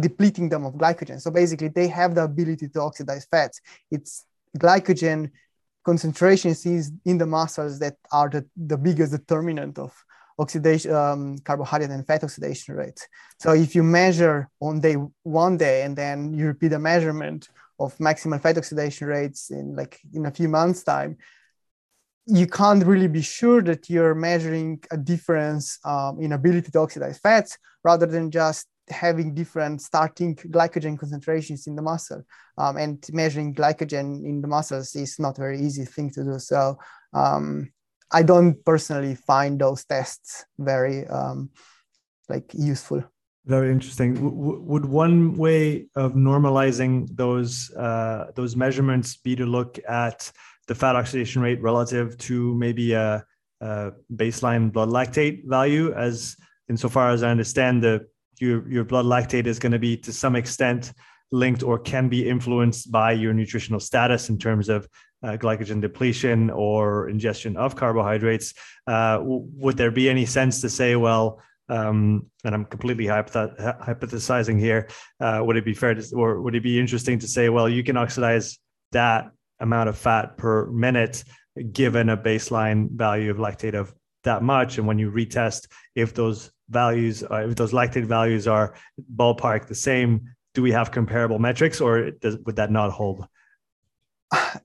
depleting 0.08 0.50
them 0.50 0.66
of 0.66 0.74
glycogen. 0.74 1.22
So 1.22 1.30
basically, 1.30 1.68
they 1.68 1.88
have 1.88 2.16
the 2.16 2.24
ability 2.24 2.68
to 2.70 2.82
oxidize 2.82 3.28
fats. 3.30 3.62
It's 3.92 4.26
glycogen 4.58 5.30
concentrations 5.84 6.66
is 6.66 6.92
in 7.06 7.18
the 7.20 7.26
muscles 7.26 7.78
that 7.80 7.96
are 8.12 8.30
the, 8.30 8.44
the 8.56 8.78
biggest 8.78 9.12
determinant 9.12 9.78
of 9.78 9.92
oxidation, 10.40 10.94
um, 10.94 11.38
carbohydrate 11.40 11.92
and 11.92 12.06
fat 12.06 12.24
oxidation 12.24 12.76
rates. 12.76 13.08
So 13.40 13.54
if 13.54 13.76
you 13.76 13.84
measure 13.84 14.50
on 14.60 14.80
day 14.80 14.96
one 15.24 15.58
day 15.58 15.84
and 15.84 15.96
then 15.96 16.34
you 16.34 16.48
repeat 16.48 16.74
a 16.74 16.80
measurement 16.80 17.50
of 17.80 17.98
maximal 17.98 18.42
fat 18.42 18.58
oxidation 18.58 19.08
rates 19.08 19.50
in 19.50 19.76
like 19.76 20.00
in 20.14 20.26
a 20.26 20.32
few 20.32 20.48
months 20.48 20.84
time, 20.84 21.18
you 22.28 22.48
can't 22.48 22.86
really 22.86 23.08
be 23.08 23.22
sure 23.22 23.62
that 23.64 23.90
you're 23.90 24.16
measuring 24.16 24.82
a 24.92 24.98
difference 24.98 25.80
um, 25.84 26.20
in 26.20 26.34
ability 26.34 26.72
to 26.72 26.80
oxidize 26.80 27.18
fats 27.18 27.58
rather 27.84 28.06
than 28.06 28.30
just 28.30 28.68
having 28.90 29.34
different 29.34 29.82
starting 29.82 30.36
glycogen 30.36 30.98
concentrations 31.00 31.68
in 31.68 31.76
the 31.76 31.82
muscle 31.82 32.24
um, 32.58 32.78
and 32.78 33.06
measuring 33.12 33.56
glycogen 33.56 34.24
in 34.26 34.42
the 34.42 34.48
muscles 34.48 34.96
is 34.96 35.18
not 35.18 35.38
a 35.38 35.42
very 35.42 35.60
easy 35.60 35.86
thing 35.86 36.10
to 36.10 36.24
do 36.24 36.38
so 36.38 36.78
um, 37.14 37.72
i 38.14 38.22
don't 38.22 38.64
personally 38.66 39.16
find 39.16 39.60
those 39.60 39.84
tests 39.86 40.46
very 40.58 41.08
um, 41.08 41.50
like 42.32 42.54
useful. 42.54 43.04
Very 43.46 43.72
interesting. 43.72 44.14
W- 44.16 44.62
would 44.62 44.86
one 44.86 45.36
way 45.36 45.88
of 45.96 46.14
normalizing 46.14 47.08
those 47.16 47.72
uh, 47.76 48.32
those 48.36 48.56
measurements 48.56 49.18
be 49.18 49.36
to 49.36 49.46
look 49.46 49.80
at 49.88 50.32
the 50.68 50.76
fat 50.76 50.96
oxidation 50.96 51.42
rate 51.42 51.62
relative 51.62 52.18
to 52.30 52.56
maybe 52.56 52.94
a, 52.94 53.26
a 53.62 53.92
baseline 54.16 54.72
blood 54.72 54.90
lactate 54.90 55.46
value? 55.46 55.92
As 55.94 56.38
insofar 56.70 57.10
as 57.10 57.22
i 57.22 57.30
understand 57.30 57.84
the 57.84 58.08
your 58.40 58.58
your 58.72 58.86
blood 58.86 59.06
lactate 59.06 59.46
is 59.46 59.60
going 59.60 59.74
to 59.74 59.80
be 59.80 59.98
to 59.98 60.14
some 60.14 60.36
extent 60.38 60.94
linked 61.32 61.64
or 61.64 61.78
can 61.80 62.08
be 62.08 62.28
influenced 62.28 62.92
by 62.92 63.12
your 63.12 63.34
nutritional 63.34 63.80
status 63.80 64.30
in 64.30 64.38
terms 64.38 64.70
of 64.70 64.88
uh, 65.24 65.38
glycogen 65.38 65.82
depletion 65.82 66.50
or 66.50 67.10
ingestion 67.10 67.58
of 67.58 67.76
carbohydrates. 67.76 68.54
Uh, 68.88 69.18
w- 69.18 69.46
would 69.56 69.78
there 69.78 69.92
be 69.92 70.10
any 70.10 70.26
sense 70.26 70.62
to 70.62 70.70
say, 70.70 70.96
well, 70.96 71.42
um, 71.70 72.26
and 72.44 72.54
I'm 72.54 72.66
completely 72.66 73.06
hypoth- 73.06 73.58
hypothesizing 73.82 74.60
here. 74.60 74.90
Uh, 75.20 75.42
would 75.44 75.58
it 75.58 75.66
be 75.66 75.74
fair 75.74 75.94
to, 75.94 76.16
or 76.16 76.42
would 76.42 76.56
it 76.56 76.64
be 76.64 76.80
interesting 76.80 77.20
to 77.20 77.28
say, 77.28 77.50
well, 77.50 77.70
you 77.70 77.84
can 77.84 77.98
oxidize 77.98 78.60
that 78.92 79.32
amount 79.60 79.90
of 79.90 79.98
fat 79.98 80.38
per 80.38 80.66
minute 80.66 81.24
given 81.72 82.10
a 82.10 82.18
baseline 82.18 82.90
value 82.92 83.32
of 83.32 83.38
lactate 83.38 83.74
of 83.74 83.94
that 84.24 84.44
much, 84.44 84.78
and 84.78 84.88
when 84.88 85.00
you 85.00 85.12
retest, 85.12 85.68
if 85.96 86.14
those 86.14 86.52
values, 86.70 87.24
uh, 87.24 87.48
if 87.50 87.56
those 87.56 87.72
lactate 87.72 88.06
values 88.06 88.48
are 88.48 88.76
ballpark 89.16 89.68
the 89.68 89.76
same, 89.76 90.22
do 90.54 90.62
we 90.62 90.72
have 90.72 90.92
comparable 90.92 91.40
metrics, 91.40 91.82
or 91.82 92.12
does, 92.12 92.38
would 92.46 92.56
that 92.58 92.72
not 92.72 92.92
hold? 92.92 93.26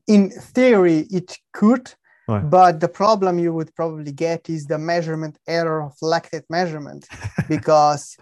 In 0.06 0.30
theory, 0.30 1.06
it 1.10 1.36
could 1.52 1.92
Right. 2.28 2.50
But 2.50 2.80
the 2.80 2.88
problem 2.88 3.38
you 3.38 3.52
would 3.52 3.74
probably 3.74 4.10
get 4.10 4.50
is 4.50 4.66
the 4.66 4.78
measurement 4.78 5.38
error 5.46 5.82
of 5.82 5.96
lactate 6.02 6.44
measurement 6.50 7.06
because 7.48 8.16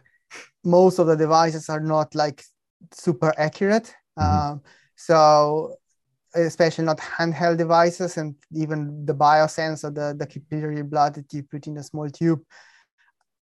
most 0.63 0.99
of 0.99 1.07
the 1.07 1.17
devices 1.17 1.71
are 1.71 1.81
not 1.81 2.15
like 2.15 2.45
super 2.93 3.33
accurate. 3.39 3.95
Mm-hmm. 4.19 4.53
Um, 4.53 4.63
so 4.97 5.77
especially 6.35 6.85
not 6.85 6.99
handheld 6.99 7.57
devices 7.57 8.19
and 8.19 8.35
even 8.53 9.07
the 9.07 9.15
biosensor, 9.15 9.95
the, 9.95 10.15
the 10.19 10.27
capillary 10.27 10.83
blood 10.83 11.15
that 11.15 11.33
you 11.33 11.43
put 11.43 11.67
in 11.67 11.79
a 11.79 11.83
small 11.83 12.11
tube 12.11 12.43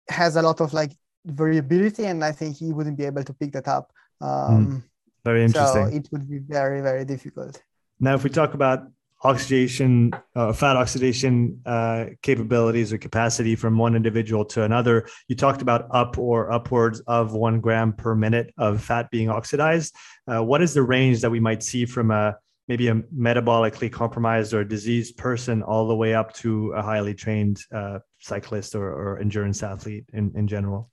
has 0.09 0.35
a 0.35 0.41
lot 0.41 0.59
of 0.59 0.73
like 0.73 0.91
variability 1.25 2.05
and 2.05 2.25
I 2.25 2.31
think 2.31 2.57
he 2.57 2.73
wouldn't 2.73 2.97
be 2.97 3.05
able 3.05 3.23
to 3.23 3.33
pick 3.33 3.53
that 3.53 3.67
up. 3.67 3.91
Um, 4.19 4.67
mm. 4.67 4.83
Very 5.23 5.45
interesting. 5.45 5.89
So 5.89 5.95
it 5.95 6.09
would 6.12 6.29
be 6.29 6.39
very, 6.39 6.81
very 6.81 7.05
difficult. 7.05 7.62
Now, 7.99 8.15
if 8.15 8.23
we 8.23 8.29
talk 8.29 8.53
about 8.53 8.88
oxidation, 9.23 10.13
uh, 10.35 10.53
fat 10.53 10.77
oxidation 10.77 11.62
uh, 11.65 12.05
capabilities 12.21 12.93
or 12.93 12.97
capacity 12.97 13.55
from 13.55 13.77
one 13.77 13.95
individual 13.95 14.45
to 14.45 14.63
another. 14.63 15.07
You 15.27 15.35
talked 15.35 15.62
about 15.62 15.88
up 15.91 16.17
or 16.17 16.51
upwards 16.51 17.01
of 17.01 17.33
one 17.33 17.59
gram 17.59 17.93
per 17.93 18.15
minute 18.15 18.53
of 18.57 18.81
fat 18.81 19.12
being 19.12 19.29
oxidized. 19.29 19.93
Uh, 20.27 20.43
what 20.43 20.62
is 20.62 20.73
the 20.73 20.83
range 20.83 21.21
that 21.21 21.29
we 21.29 21.39
might 21.39 21.63
see 21.63 21.85
from 21.85 22.12
a 22.12 22.35
maybe 22.69 22.88
a 22.88 22.95
metabolically 22.95 23.91
compromised 23.91 24.53
or 24.53 24.63
diseased 24.63 25.17
person 25.17 25.63
all 25.63 25.88
the 25.88 25.95
way 25.95 26.13
up 26.13 26.31
to 26.33 26.71
a 26.73 26.81
highly 26.83 27.15
trained 27.15 27.59
uh, 27.73 27.97
cyclist 28.19 28.75
or, 28.75 28.88
or 28.93 29.19
endurance 29.19 29.63
athlete 29.63 30.05
in, 30.13 30.31
in 30.35 30.47
general? 30.47 30.89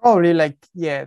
Probably 0.00 0.32
like, 0.32 0.56
yeah, 0.74 1.04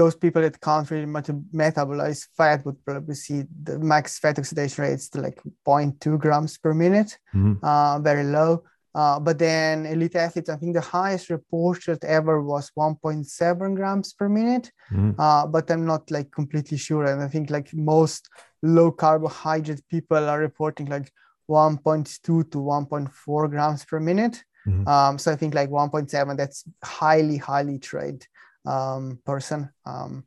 those 0.00 0.16
people 0.16 0.40
that 0.40 0.58
can't 0.62 0.90
really 0.90 1.12
much 1.18 1.26
metabolize 1.62 2.26
fat 2.34 2.64
would 2.64 2.82
probably 2.86 3.14
see 3.14 3.42
the 3.64 3.78
max 3.78 4.18
fat 4.18 4.38
oxidation 4.38 4.82
rates 4.84 5.10
to 5.10 5.20
like 5.20 5.38
0.2 5.66 6.18
grams 6.18 6.56
per 6.56 6.72
minute, 6.72 7.18
mm-hmm. 7.34 7.62
uh, 7.62 7.98
very 7.98 8.24
low. 8.24 8.62
Uh, 8.94 9.20
but 9.20 9.38
then 9.38 9.84
elite 9.84 10.16
athletes, 10.16 10.48
I 10.48 10.56
think 10.56 10.72
the 10.72 10.80
highest 10.80 11.28
reported 11.28 12.02
ever 12.02 12.42
was 12.42 12.72
1.7 12.78 13.76
grams 13.76 14.14
per 14.14 14.28
minute. 14.30 14.72
Mm-hmm. 14.90 15.20
Uh, 15.20 15.46
but 15.46 15.70
I'm 15.70 15.84
not 15.84 16.10
like 16.10 16.30
completely 16.30 16.78
sure. 16.78 17.04
And 17.04 17.22
I 17.22 17.28
think 17.28 17.50
like 17.50 17.68
most 17.74 18.30
low 18.62 18.90
carbohydrate 18.90 19.86
people 19.90 20.30
are 20.30 20.40
reporting 20.40 20.86
like 20.86 21.12
1.2 21.50 22.22
to 22.22 22.42
1.4 22.42 23.50
grams 23.50 23.84
per 23.84 24.00
minute. 24.00 24.42
Mm-hmm. 24.66 24.88
Um, 24.88 25.18
so 25.18 25.30
I 25.30 25.36
think 25.36 25.52
like 25.54 25.68
1.7, 25.68 26.36
that's 26.38 26.64
highly, 26.82 27.36
highly 27.36 27.78
trained 27.78 28.26
um, 28.66 29.20
person. 29.24 29.70
Um, 29.84 30.24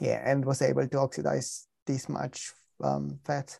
yeah, 0.00 0.22
and 0.24 0.44
was 0.44 0.62
able 0.62 0.86
to 0.88 0.98
oxidize 0.98 1.66
this 1.86 2.08
much 2.08 2.52
um, 2.82 3.18
fat. 3.24 3.58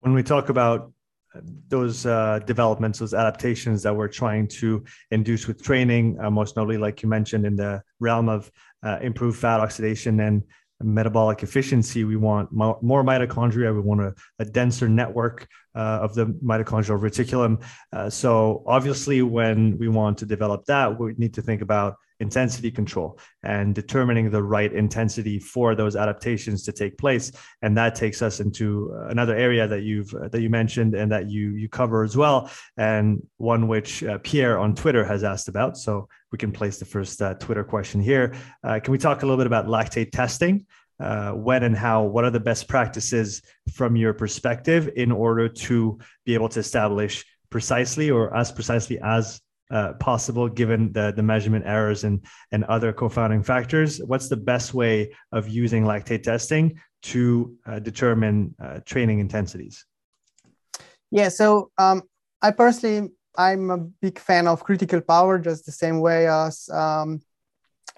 When 0.00 0.14
we 0.14 0.22
talk 0.22 0.48
about 0.48 0.92
those 1.68 2.06
uh, 2.06 2.40
developments, 2.40 2.98
those 2.98 3.14
adaptations 3.14 3.82
that 3.82 3.94
we're 3.94 4.08
trying 4.08 4.48
to 4.48 4.84
induce 5.10 5.46
with 5.46 5.62
training, 5.62 6.18
uh, 6.20 6.30
most 6.30 6.56
notably, 6.56 6.78
like 6.78 7.02
you 7.02 7.08
mentioned, 7.08 7.46
in 7.46 7.54
the 7.54 7.82
realm 8.00 8.28
of 8.28 8.50
uh, 8.82 8.98
improved 9.00 9.38
fat 9.38 9.60
oxidation 9.60 10.20
and 10.20 10.42
metabolic 10.82 11.42
efficiency. 11.42 12.04
We 12.04 12.16
want 12.16 12.50
more, 12.52 12.78
more 12.82 13.04
mitochondria. 13.04 13.74
We 13.74 13.80
want 13.80 14.00
a, 14.00 14.14
a 14.38 14.44
denser 14.44 14.88
network 14.88 15.46
uh, 15.74 16.00
of 16.02 16.14
the 16.14 16.26
mitochondrial 16.26 17.00
reticulum. 17.00 17.62
Uh, 17.92 18.10
so, 18.10 18.64
obviously, 18.66 19.22
when 19.22 19.78
we 19.78 19.88
want 19.88 20.18
to 20.18 20.26
develop 20.26 20.64
that, 20.66 20.98
we 20.98 21.14
need 21.18 21.34
to 21.34 21.42
think 21.42 21.60
about 21.60 21.96
intensity 22.20 22.70
control 22.70 23.18
and 23.42 23.74
determining 23.74 24.30
the 24.30 24.42
right 24.42 24.72
intensity 24.72 25.38
for 25.38 25.74
those 25.74 25.96
adaptations 25.96 26.62
to 26.64 26.72
take 26.72 26.96
place. 26.98 27.32
And 27.62 27.76
that 27.76 27.94
takes 27.94 28.22
us 28.22 28.40
into 28.40 28.94
another 29.08 29.36
area 29.36 29.66
that 29.66 29.82
you've 29.82 30.14
uh, 30.14 30.28
that 30.28 30.40
you 30.40 30.50
mentioned 30.50 30.94
and 30.94 31.10
that 31.10 31.30
you 31.30 31.50
you 31.50 31.68
cover 31.68 32.04
as 32.04 32.16
well 32.16 32.50
and 32.76 33.26
one 33.38 33.68
which 33.68 34.04
uh, 34.04 34.18
pierre 34.18 34.58
on 34.58 34.74
twitter 34.74 35.04
has 35.04 35.24
asked 35.24 35.48
about. 35.48 35.76
So 35.76 36.08
we 36.30 36.38
can 36.38 36.52
place 36.52 36.78
the 36.78 36.84
first 36.84 37.20
uh, 37.22 37.34
twitter 37.34 37.64
question 37.64 38.00
here. 38.00 38.34
Uh, 38.62 38.80
can 38.80 38.92
we 38.92 38.98
talk 38.98 39.22
a 39.22 39.26
little 39.26 39.38
bit 39.38 39.46
about 39.46 39.66
lactate 39.66 40.12
testing? 40.12 40.66
Uh, 41.00 41.32
when 41.32 41.62
and 41.62 41.74
how? 41.74 42.02
What 42.04 42.24
are 42.24 42.30
the 42.30 42.40
best 42.40 42.68
practices 42.68 43.40
from 43.72 43.96
your 43.96 44.12
perspective 44.12 44.90
in 44.96 45.10
order 45.10 45.48
to 45.48 45.98
be 46.26 46.34
able 46.34 46.50
to 46.50 46.60
establish 46.60 47.24
precisely 47.48 48.10
or 48.10 48.36
as 48.36 48.52
precisely 48.52 48.98
as 49.02 49.40
uh, 49.70 49.92
possible 49.94 50.48
given 50.48 50.92
the, 50.92 51.12
the 51.14 51.22
measurement 51.22 51.64
errors 51.66 52.04
and, 52.04 52.24
and 52.52 52.64
other 52.64 52.92
confounding 52.92 53.42
factors? 53.42 53.98
What's 53.98 54.28
the 54.28 54.36
best 54.36 54.74
way 54.74 55.12
of 55.32 55.48
using 55.48 55.84
lactate 55.84 56.22
testing 56.22 56.80
to 57.02 57.56
uh, 57.66 57.78
determine 57.78 58.54
uh, 58.62 58.80
training 58.84 59.20
intensities? 59.20 59.84
Yeah, 61.10 61.28
so 61.28 61.70
um, 61.78 62.02
I 62.42 62.50
personally, 62.52 63.10
I'm 63.36 63.70
a 63.70 63.78
big 63.78 64.18
fan 64.18 64.46
of 64.46 64.64
critical 64.64 65.00
power, 65.00 65.38
just 65.38 65.66
the 65.66 65.72
same 65.72 66.00
way 66.00 66.28
as 66.28 66.68
um, 66.68 67.20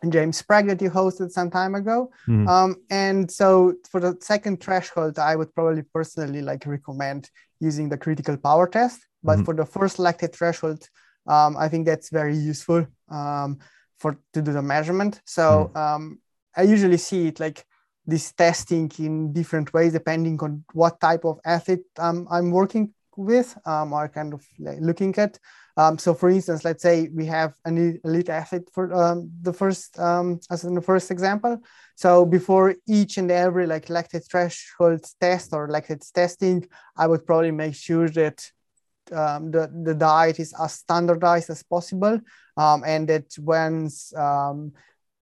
James 0.09 0.43
Spragg 0.43 0.67
that 0.69 0.83
you 0.83 0.91
hosted 0.91 1.31
some 1.31 1.51
time 1.51 1.75
ago. 1.75 2.11
Mm. 2.27 2.49
Um, 2.49 2.77
and 2.91 3.31
so 3.31 3.75
for 3.91 4.01
the 4.01 4.17
second 4.21 4.61
threshold, 4.61 5.19
I 5.19 5.37
would 5.37 5.55
probably 5.55 5.83
personally 5.83 6.43
like 6.43 6.67
recommend 6.67 7.31
using 7.61 7.89
the 7.89 7.99
critical 7.99 8.37
power 8.37 8.67
test. 8.67 9.01
But 9.23 9.39
mm. 9.39 9.45
for 9.45 9.55
the 9.55 9.65
first 9.65 9.99
lactate 9.99 10.35
threshold, 10.35 10.89
um, 11.27 11.57
I 11.57 11.69
think 11.69 11.87
that's 11.87 12.11
very 12.11 12.37
useful 12.37 12.87
um, 13.09 13.59
for 13.99 14.19
to 14.33 14.43
do 14.43 14.53
the 14.53 14.63
measurement. 14.63 15.21
So 15.25 15.71
mm. 15.75 15.77
um, 15.77 16.19
I 16.57 16.63
usually 16.63 16.99
see 16.99 17.29
it 17.29 17.41
like 17.41 17.65
this 18.07 18.33
testing 18.33 18.91
in 18.99 19.33
different 19.33 19.73
ways 19.73 19.93
depending 19.93 20.39
on 20.41 20.65
what 20.73 21.01
type 21.01 21.25
of 21.25 21.39
athlete 21.45 21.85
um, 21.99 22.27
I'm 22.31 22.51
working 22.51 22.93
with 23.17 23.57
um, 23.67 23.93
or 23.93 24.09
kind 24.09 24.35
of 24.35 24.45
like 24.59 24.79
looking 24.81 25.15
at. 25.19 25.39
Um, 25.77 25.99
so 25.99 26.13
for 26.13 26.29
instance, 26.29 26.65
let's 26.65 26.83
say 26.83 27.09
we 27.15 27.25
have 27.27 27.55
an 27.65 27.99
elite 28.05 28.29
athlete 28.29 28.69
for 28.73 28.93
um, 28.93 29.31
the 29.41 29.53
first, 29.53 29.99
um, 29.99 30.41
as 30.51 30.65
in 30.65 30.75
the 30.75 30.83
first 30.83 31.11
example. 31.11 31.63
So 31.95 32.27
before 32.27 32.75
each 32.87 33.17
and 33.17 33.31
every 33.31 33.67
like 33.67 33.87
lactate 33.87 34.29
threshold 34.31 35.05
test 35.21 35.55
or 35.55 35.69
lactate 35.69 36.11
testing, 36.13 36.67
I 36.97 37.07
would 37.07 37.25
probably 37.25 37.53
make 37.53 37.75
sure 37.75 38.09
that 38.11 38.51
um, 39.13 39.51
the, 39.51 39.71
the 39.85 39.95
diet 39.95 40.41
is 40.41 40.55
as 40.63 40.73
standardized 40.73 41.51
as 41.51 41.63
possible 41.63 42.21
um, 42.57 42.83
and 42.87 43.09
that 43.09 43.27
when 43.39 43.89
um, 44.17 44.73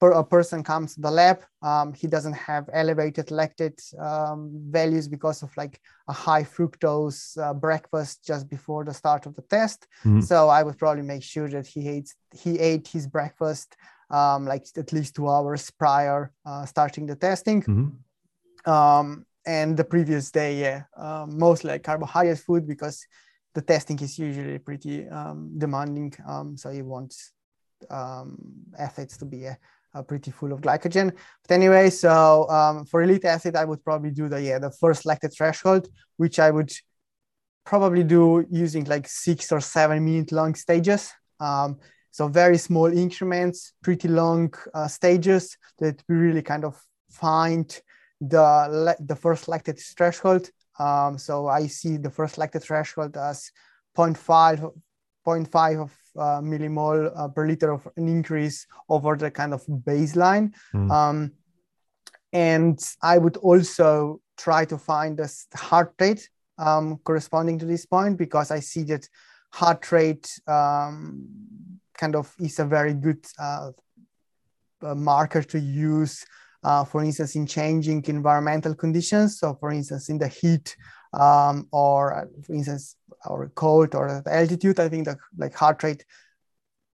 per, 0.01 0.13
a 0.13 0.25
person 0.25 0.63
comes 0.63 0.95
to 0.95 1.01
the 1.01 1.11
lab, 1.11 1.45
um, 1.63 1.93
he 1.93 2.07
doesn't 2.07 2.35
have 2.35 2.69
elevated 2.73 3.27
lactate 3.27 3.81
um, 4.01 4.51
values 4.69 5.09
because 5.09 5.43
of 5.43 5.57
like 5.57 5.81
a 6.09 6.13
high 6.13 6.45
fructose 6.45 7.37
uh, 7.43 7.55
breakfast 7.55 8.25
just 8.25 8.49
before 8.49 8.85
the 8.85 8.95
start 8.95 9.27
of 9.27 9.35
the 9.35 9.43
test. 9.43 9.87
Mm-hmm. 10.01 10.21
So 10.21 10.49
I 10.49 10.63
would 10.63 10.79
probably 10.79 11.03
make 11.03 11.23
sure 11.23 11.49
that 11.49 11.67
he 11.67 11.89
ate, 11.89 12.15
he 12.33 12.59
ate 12.59 12.89
his 12.89 13.07
breakfast 13.07 13.77
um, 14.11 14.47
like 14.47 14.67
at 14.77 14.93
least 14.93 15.17
two 15.17 15.29
hours 15.29 15.71
prior 15.71 16.33
uh, 16.47 16.65
starting 16.65 17.07
the 17.07 17.17
testing. 17.17 17.63
Mm-hmm. 17.63 19.21
and 19.47 19.77
the 19.77 19.85
previous 19.85 20.31
day, 20.31 20.61
yeah, 20.61 20.83
uh, 20.97 21.27
mostly 21.29 21.71
like 21.71 21.83
carbohydrate 21.83 22.39
food 22.39 22.67
because 22.67 23.07
the 23.59 23.63
testing 23.63 23.99
is 23.99 24.17
usually 24.21 24.59
pretty 24.59 25.09
um, 25.09 25.51
demanding. 25.59 26.15
Um, 26.29 26.57
so 26.57 26.71
you 26.71 26.85
want 26.85 27.13
um, 27.91 28.39
athletes 28.79 29.17
to 29.17 29.25
be 29.25 29.49
uh, 29.49 30.03
pretty 30.03 30.31
full 30.31 30.53
of 30.53 30.61
glycogen. 30.61 31.11
But 31.43 31.55
anyway, 31.55 31.91
so 31.91 32.49
um, 32.51 32.85
for 32.85 33.03
elite 33.03 33.25
athlete, 33.25 33.57
I 33.57 33.65
would 33.65 33.83
probably 33.83 34.13
do 34.13 34.29
the 34.29 34.41
yeah 34.41 34.61
the 34.61 34.71
first 34.71 35.03
lactate 35.07 35.35
threshold, 35.37 35.89
which 36.19 36.39
I 36.39 36.53
would 36.53 36.71
probably 37.67 38.05
do 38.05 38.47
using 38.49 38.85
like 38.85 39.09
six 39.09 39.51
or 39.51 39.61
seven 39.61 40.05
minute 40.05 40.31
long 40.31 40.55
stages. 40.55 41.13
Um, 41.41 41.79
so 42.13 42.29
very 42.29 42.59
small 42.59 42.87
increments, 42.87 43.73
pretty 43.83 44.07
long 44.07 44.55
uh, 44.73 44.87
stages 44.87 45.57
that 45.81 46.01
we 46.09 46.15
really 46.15 46.43
kind 46.43 46.65
of 46.65 46.81
find 47.11 47.67
the 48.21 48.97
the 49.01 49.17
first 49.17 49.47
lactate 49.47 49.83
threshold 49.97 50.49
um, 50.79 51.19
so 51.19 51.49
I 51.49 51.67
see 51.67 51.97
the 51.97 52.11
first 52.11 52.37
lactate 52.37 52.63
threshold 52.63 53.17
as 53.17 53.51
0.5, 53.97 54.73
0.5 55.27 55.83
of 55.83 55.99
uh, 56.17 56.41
millimole 56.41 57.13
uh, 57.17 57.29
per 57.29 57.47
liter 57.47 57.73
of 57.73 57.87
an 57.97 58.09
increase 58.09 58.67
over 58.89 59.17
the 59.17 59.31
kind 59.31 59.53
of 59.53 59.65
baseline. 59.67 60.53
Mm. 60.75 60.91
Um, 60.91 61.33
and 62.33 62.79
I 63.03 63.19
would 63.19 63.37
also 63.39 64.21
try 64.37 64.65
to 64.67 64.79
find 64.79 65.19
a 65.21 65.29
heart 65.55 65.95
rate 65.99 66.29
um, 66.59 66.99
corresponding 66.99 67.59
to 67.59 67.67
this 67.67 67.87
point 67.87 68.19
because 68.19 68.51
I 68.51 68.61
see 68.61 68.83
that 68.85 69.09
heart 69.53 69.91
rate 69.91 70.31
um, 70.47 71.27
kind 71.97 72.15
of 72.15 72.33
is 72.39 72.59
a 72.59 72.65
very 72.65 72.95
good 72.95 73.25
uh, 73.39 73.71
marker 74.83 75.43
to 75.43 75.59
use, 75.59 76.25
uh, 76.65 76.85
for 76.85 77.03
instance, 77.03 77.37
in 77.37 77.47
changing 77.47 78.05
environmental 78.07 78.75
conditions. 78.75 79.39
So, 79.39 79.55
for 79.55 79.71
instance, 79.71 80.09
in 80.09 80.19
the 80.19 80.29
heat 80.29 80.77
um, 81.13 81.69
or, 81.71 82.17
uh, 82.17 82.25
for 82.45 82.55
instance, 82.55 82.97
or 83.27 83.49
cold 83.55 83.95
or 83.95 84.23
altitude, 84.29 84.81
I 84.81 84.89
think 84.89 85.07
that 85.07 85.19
like 85.37 85.55
heart 85.55 85.83
rate. 85.83 86.05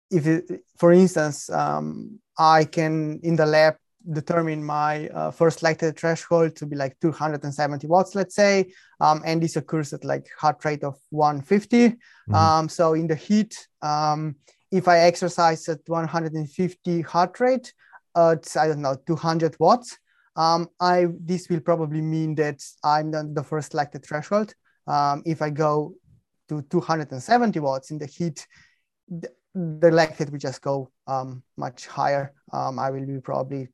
If 0.10 0.28
it, 0.28 0.64
for 0.78 0.92
instance, 0.92 1.50
um, 1.50 2.20
I 2.38 2.66
can 2.66 3.20
in 3.24 3.36
the 3.38 3.46
lab 3.46 3.76
determine 4.12 4.64
my 4.64 5.08
uh, 5.10 5.32
first 5.32 5.62
lactate 5.62 5.98
threshold 5.98 6.56
to 6.56 6.66
be 6.66 6.76
like 6.76 7.00
270 7.00 7.88
watts, 7.88 8.16
let's 8.16 8.36
say, 8.36 8.74
um, 9.00 9.22
and 9.26 9.42
this 9.42 9.56
occurs 9.56 9.94
at 9.94 10.04
like 10.04 10.28
heart 10.38 10.64
rate 10.66 10.84
of 10.84 10.98
150. 11.12 11.90
Mm-hmm. 11.90 12.36
Um, 12.36 12.68
so 12.68 12.94
in 12.94 13.08
the 13.08 13.16
heat, 13.16 13.68
um, 13.82 14.36
if 14.72 14.88
I 14.88 15.00
exercise 15.00 15.68
at 15.70 15.80
150 15.86 17.02
heart 17.02 17.40
rate 17.40 17.74
at 18.16 18.56
I 18.58 18.68
don't 18.68 18.82
know 18.82 18.96
200 19.06 19.56
watts, 19.60 19.98
um, 20.36 20.70
I 20.80 21.08
this 21.20 21.50
will 21.50 21.60
probably 21.60 22.02
mean 22.02 22.36
that 22.36 22.62
I'm 22.84 23.12
the, 23.12 23.30
the 23.34 23.44
first 23.44 23.74
lactate 23.74 24.06
threshold. 24.06 24.54
Um, 24.88 25.24
if 25.26 25.42
I 25.42 25.50
go 25.50 25.94
to 26.50 26.62
270 26.64 27.60
watts 27.60 27.92
in 27.92 27.98
the 27.98 28.06
heat, 28.06 28.48
the, 29.08 29.30
the 29.54 29.90
lactate 29.90 30.32
will 30.32 30.40
just 30.40 30.62
go 30.62 30.92
um, 31.08 31.44
much 31.58 31.88
higher. 31.88 32.34
I 32.52 32.90
will 32.90 33.06
be 33.06 33.20
probably 33.20 33.70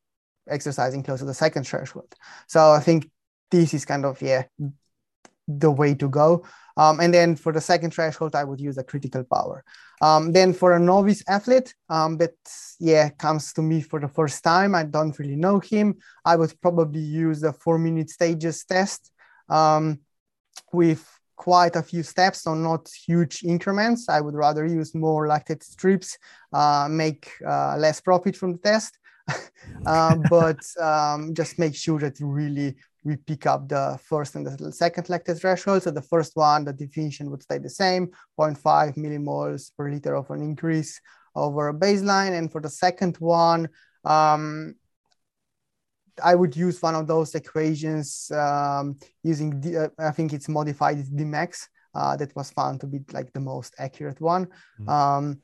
exercising 0.49 1.03
close 1.03 1.19
to 1.19 1.25
the 1.25 1.33
second 1.33 1.65
threshold. 1.65 2.13
So 2.47 2.71
I 2.71 2.79
think 2.79 3.09
this 3.51 3.73
is 3.73 3.85
kind 3.85 4.05
of 4.05 4.21
yeah 4.21 4.43
the 5.47 5.71
way 5.71 5.95
to 5.95 6.09
go. 6.09 6.45
Um, 6.77 6.99
and 6.99 7.11
then 7.13 7.35
for 7.35 7.51
the 7.51 7.59
second 7.59 7.91
threshold, 7.91 8.35
I 8.35 8.43
would 8.43 8.61
use 8.61 8.77
a 8.77 8.83
critical 8.83 9.23
power. 9.23 9.63
Um, 9.99 10.31
then 10.31 10.53
for 10.53 10.73
a 10.73 10.79
novice 10.79 11.23
athlete 11.27 11.73
um, 11.89 12.17
that 12.17 12.35
yeah 12.79 13.09
comes 13.09 13.51
to 13.53 13.63
me 13.63 13.81
for 13.81 13.99
the 13.99 14.07
first 14.07 14.43
time, 14.43 14.75
I 14.75 14.83
don't 14.83 15.17
really 15.17 15.35
know 15.35 15.59
him. 15.59 15.95
I 16.23 16.35
would 16.35 16.53
probably 16.61 17.01
use 17.01 17.41
the 17.41 17.51
four 17.51 17.79
minute 17.79 18.11
stages 18.11 18.63
test 18.63 19.11
um, 19.49 19.99
with 20.71 21.03
quite 21.35 21.75
a 21.75 21.83
few 21.83 22.03
steps, 22.03 22.43
so 22.43 22.53
not 22.53 22.89
huge 23.07 23.43
increments. 23.43 24.09
I 24.09 24.21
would 24.21 24.35
rather 24.35 24.65
use 24.65 24.93
more 24.93 25.27
lactate 25.27 25.63
strips, 25.63 26.17
uh, 26.53 26.87
make 26.89 27.31
uh, 27.47 27.77
less 27.77 28.01
profit 28.01 28.35
from 28.35 28.53
the 28.53 28.59
test. 28.59 28.97
uh, 29.85 30.15
but 30.29 30.63
um, 30.79 31.33
just 31.33 31.57
make 31.57 31.75
sure 31.75 31.99
that 31.99 32.19
you 32.19 32.27
really 32.27 32.75
we 33.07 33.15
pick 33.15 33.45
up 33.45 33.69
the 33.69 33.97
first 34.03 34.35
and 34.35 34.45
the 34.45 34.71
second 34.71 35.05
lactate 35.05 35.39
threshold. 35.39 35.81
So 35.81 35.91
the 35.91 36.01
first 36.01 36.35
one, 36.35 36.65
the 36.65 36.73
definition 36.73 37.31
would 37.31 37.41
stay 37.41 37.57
the 37.57 37.69
same, 37.69 38.07
0.5 38.37 38.97
millimoles 38.97 39.71
per 39.75 39.89
liter 39.89 40.15
of 40.15 40.29
an 40.29 40.41
increase 40.41 40.99
over 41.33 41.69
a 41.69 41.73
baseline. 41.73 42.37
And 42.37 42.51
for 42.51 42.59
the 42.59 42.69
second 42.69 43.15
one, 43.19 43.69
um, 44.03 44.75
I 46.21 46.35
would 46.35 46.55
use 46.57 46.81
one 46.81 46.95
of 46.95 47.07
those 47.07 47.33
equations 47.33 48.29
um, 48.31 48.97
using, 49.23 49.61
the, 49.61 49.85
uh, 49.85 49.89
I 50.09 50.11
think 50.11 50.33
it's 50.33 50.49
modified 50.49 50.97
Dmax. 50.97 51.67
Uh, 51.95 52.15
that 52.15 52.35
was 52.35 52.51
found 52.51 52.79
to 52.79 52.85
be 52.85 52.99
like 53.11 53.33
the 53.33 53.39
most 53.39 53.73
accurate 53.79 54.21
one. 54.21 54.45
Mm-hmm. 54.45 54.89
Um, 54.89 55.41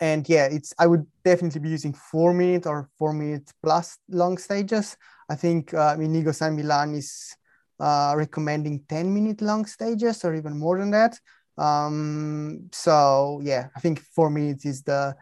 and 0.00 0.28
yeah, 0.28 0.46
it's 0.46 0.72
I 0.78 0.86
would 0.86 1.06
definitely 1.24 1.60
be 1.60 1.68
using 1.68 1.92
four 1.92 2.32
minute 2.32 2.66
or 2.66 2.88
four 2.98 3.12
minute 3.12 3.50
plus 3.62 3.98
long 4.08 4.38
stages. 4.38 4.96
I 5.28 5.36
think 5.36 5.74
uh, 5.74 5.96
Inigo 5.98 6.32
San 6.32 6.56
Milan 6.56 6.94
is 6.94 7.36
uh, 7.78 8.14
recommending 8.16 8.82
10 8.88 9.12
minute 9.12 9.40
long 9.42 9.66
stages 9.66 10.24
or 10.24 10.34
even 10.34 10.58
more 10.58 10.78
than 10.78 10.90
that. 10.90 11.18
Um, 11.56 12.68
so 12.72 13.40
yeah, 13.42 13.68
I 13.76 13.80
think 13.80 14.00
four 14.00 14.30
minutes 14.30 14.64
is 14.64 14.82
the 14.82 15.14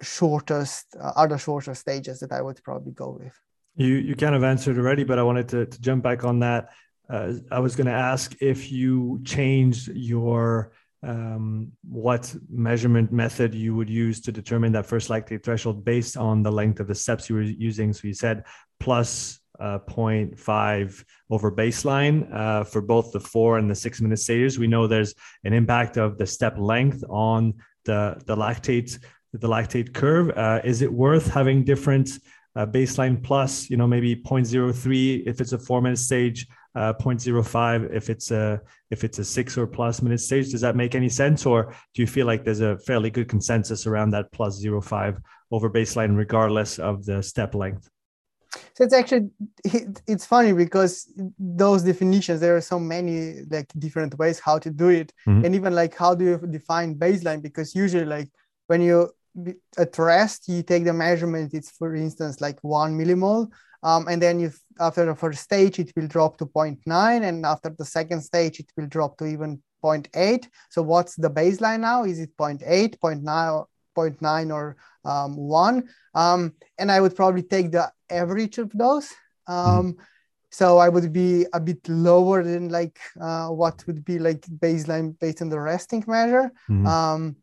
shortest, 0.00 0.94
uh, 1.00 1.12
other 1.16 1.38
shorter 1.38 1.74
stages 1.74 2.20
that 2.20 2.32
I 2.32 2.42
would 2.42 2.62
probably 2.62 2.92
go 2.92 3.18
with. 3.20 3.34
You 3.76 3.94
you 3.94 4.14
kind 4.14 4.34
of 4.34 4.44
answered 4.44 4.78
already, 4.78 5.04
but 5.04 5.18
I 5.18 5.22
wanted 5.22 5.48
to, 5.48 5.66
to 5.66 5.80
jump 5.80 6.04
back 6.04 6.24
on 6.24 6.40
that. 6.40 6.70
Uh, 7.08 7.34
I 7.50 7.58
was 7.58 7.76
going 7.76 7.86
to 7.86 7.92
ask 7.92 8.34
if 8.40 8.70
you 8.70 9.20
changed 9.24 9.88
your 9.88 10.72
um, 11.04 11.72
what 11.88 12.34
measurement 12.50 13.12
method 13.12 13.54
you 13.54 13.74
would 13.74 13.90
use 13.90 14.20
to 14.22 14.32
determine 14.32 14.72
that 14.72 14.86
first 14.86 15.08
lactate 15.08 15.44
threshold 15.44 15.84
based 15.84 16.16
on 16.16 16.42
the 16.42 16.50
length 16.50 16.80
of 16.80 16.88
the 16.88 16.94
steps 16.94 17.28
you 17.28 17.36
were 17.36 17.42
using. 17.42 17.92
So 17.92 18.08
you 18.08 18.14
said 18.14 18.44
plus 18.80 19.40
uh, 19.60 19.78
0.5 19.88 21.04
over 21.30 21.52
baseline 21.52 22.32
uh, 22.34 22.64
for 22.64 22.80
both 22.80 23.12
the 23.12 23.20
four 23.20 23.58
and 23.58 23.70
the 23.70 23.74
six 23.74 24.00
minute 24.00 24.18
stages. 24.18 24.58
We 24.58 24.66
know 24.66 24.86
there's 24.86 25.14
an 25.44 25.52
impact 25.52 25.96
of 25.96 26.18
the 26.18 26.26
step 26.26 26.56
length 26.58 27.04
on 27.08 27.54
the, 27.84 28.20
the 28.26 28.36
lactate 28.36 28.98
the 29.32 29.48
lactate 29.48 29.92
curve. 29.92 30.30
Uh, 30.36 30.60
is 30.64 30.80
it 30.80 30.92
worth 30.92 31.26
having 31.26 31.64
different 31.64 32.10
uh, 32.56 32.64
baseline 32.66 33.20
plus, 33.22 33.68
you 33.68 33.76
know, 33.76 33.86
maybe 33.86 34.14
0.03 34.14 35.26
if 35.26 35.40
it's 35.40 35.52
a 35.52 35.58
four 35.58 35.82
minute 35.82 35.98
stage, 35.98 36.46
uh, 36.74 36.92
0.05 36.94 37.94
if 37.94 38.10
it's 38.10 38.30
a 38.30 38.60
if 38.90 39.04
it's 39.04 39.18
a 39.18 39.24
six 39.24 39.56
or 39.56 39.66
plus 39.66 40.02
minute 40.02 40.20
stage. 40.20 40.50
Does 40.50 40.60
that 40.60 40.76
make 40.76 40.94
any 40.94 41.08
sense, 41.08 41.46
or 41.46 41.74
do 41.94 42.02
you 42.02 42.06
feel 42.06 42.26
like 42.26 42.44
there's 42.44 42.60
a 42.60 42.78
fairly 42.78 43.10
good 43.10 43.28
consensus 43.28 43.86
around 43.86 44.10
that 44.10 44.30
plus 44.32 44.64
0.5 44.64 45.18
over 45.50 45.70
baseline, 45.70 46.16
regardless 46.16 46.78
of 46.78 47.04
the 47.04 47.22
step 47.22 47.54
length? 47.54 47.88
So 48.74 48.84
it's 48.84 48.94
actually 48.94 49.30
it's 50.06 50.26
funny 50.26 50.52
because 50.52 51.12
those 51.38 51.82
definitions 51.82 52.40
there 52.40 52.56
are 52.56 52.60
so 52.60 52.78
many 52.78 53.42
like 53.50 53.70
different 53.78 54.18
ways 54.18 54.40
how 54.40 54.58
to 54.58 54.70
do 54.70 54.88
it, 54.88 55.12
mm-hmm. 55.26 55.44
and 55.44 55.54
even 55.54 55.74
like 55.74 55.96
how 55.96 56.14
do 56.14 56.24
you 56.24 56.38
define 56.38 56.96
baseline? 56.96 57.42
Because 57.42 57.74
usually 57.74 58.06
like 58.06 58.30
when 58.66 58.80
you 58.80 59.10
at 59.78 59.98
rest 59.98 60.48
you 60.48 60.62
take 60.62 60.84
the 60.84 60.92
measurement 60.92 61.52
it's 61.54 61.72
for 61.72 61.94
instance 61.96 62.40
like 62.40 62.56
one 62.62 62.96
millimole 62.96 63.48
um, 63.82 64.06
and 64.08 64.22
then 64.22 64.38
you 64.38 64.50
after 64.80 65.04
the 65.04 65.14
first 65.14 65.42
stage, 65.42 65.78
it 65.78 65.92
will 65.96 66.06
drop 66.06 66.38
to 66.38 66.46
0.9. 66.46 67.22
And 67.22 67.46
after 67.46 67.70
the 67.70 67.84
second 67.84 68.22
stage, 68.22 68.60
it 68.60 68.70
will 68.76 68.86
drop 68.86 69.16
to 69.18 69.26
even 69.26 69.62
0.8. 69.82 70.48
So 70.70 70.82
what's 70.82 71.16
the 71.16 71.30
baseline 71.30 71.80
now? 71.80 72.04
Is 72.04 72.18
it 72.18 72.36
0.8, 72.36 72.98
0.9, 72.98 73.66
0.9 73.96 74.54
or 74.54 74.76
um, 75.04 75.36
1? 75.36 75.88
Um, 76.14 76.54
and 76.78 76.90
I 76.90 77.00
would 77.00 77.14
probably 77.14 77.42
take 77.42 77.70
the 77.70 77.90
average 78.10 78.58
of 78.58 78.70
those. 78.72 79.10
Um, 79.46 79.92
mm-hmm. 79.92 80.02
So 80.50 80.78
I 80.78 80.88
would 80.88 81.12
be 81.12 81.46
a 81.52 81.58
bit 81.58 81.88
lower 81.88 82.44
than 82.44 82.68
like 82.68 83.00
uh, 83.20 83.48
what 83.48 83.84
would 83.88 84.04
be 84.04 84.20
like 84.20 84.42
baseline 84.42 85.18
based 85.18 85.42
on 85.42 85.48
the 85.48 85.58
resting 85.58 86.04
measure. 86.06 86.52
Mm-hmm. 86.70 86.86
Um, 86.86 87.36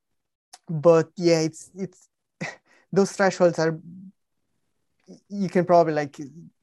but 0.70 1.10
yeah, 1.18 1.42
it's 1.42 1.70
it's 1.76 2.08
those 2.94 3.12
thresholds 3.12 3.60
are 3.60 3.78
you 5.28 5.50
can 5.50 5.66
probably 5.66 5.94
like 5.94 6.18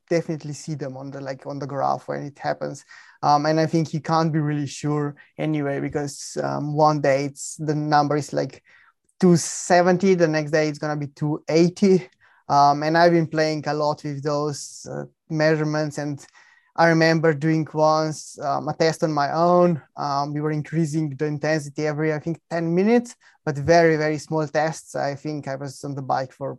definitely 0.09 0.53
see 0.53 0.75
them 0.75 0.97
on 0.97 1.11
the 1.11 1.21
like 1.21 1.47
on 1.47 1.59
the 1.59 1.67
graph 1.67 2.09
when 2.09 2.23
it 2.23 2.39
happens. 2.39 2.85
Um, 3.23 3.47
and 3.47 3.59
i 3.59 3.67
think 3.67 3.93
you 3.93 4.01
can't 4.01 4.33
be 4.33 4.39
really 4.39 4.67
sure 4.67 5.17
anyway 5.39 5.81
because 5.81 6.37
um, 6.43 6.75
one 6.75 7.01
day 7.01 7.25
it's 7.25 7.57
the 7.57 7.75
number 7.75 8.17
is 8.17 8.33
like 8.33 8.63
270 9.19 10.15
the 10.15 10.29
next 10.29 10.53
day 10.53 10.69
it's 10.69 10.79
going 10.79 10.99
to 10.99 11.07
be 11.07 11.13
280 11.13 12.09
um, 12.49 12.83
and 12.85 12.97
i've 12.97 13.13
been 13.13 13.27
playing 13.27 13.65
a 13.67 13.75
lot 13.75 14.05
with 14.05 14.23
those 14.23 14.87
uh, 14.91 15.05
measurements 15.29 15.99
and 15.99 16.25
i 16.77 16.87
remember 16.87 17.35
doing 17.35 17.67
once 17.75 18.39
um, 18.39 18.69
a 18.69 18.75
test 18.75 19.03
on 19.03 19.13
my 19.13 19.33
own. 19.33 19.83
Um, 19.97 20.33
we 20.33 20.41
were 20.41 20.53
increasing 20.53 21.11
the 21.11 21.27
intensity 21.27 21.89
every 21.89 22.15
i 22.15 22.21
think 22.21 22.41
10 22.51 22.73
minutes 22.73 23.17
but 23.45 23.57
very 23.57 23.97
very 23.97 24.19
small 24.19 24.47
tests. 24.47 24.95
I 24.95 25.17
think 25.17 25.49
i 25.49 25.57
was 25.57 25.83
on 25.83 25.95
the 25.97 26.03
bike 26.03 26.33
for 26.33 26.59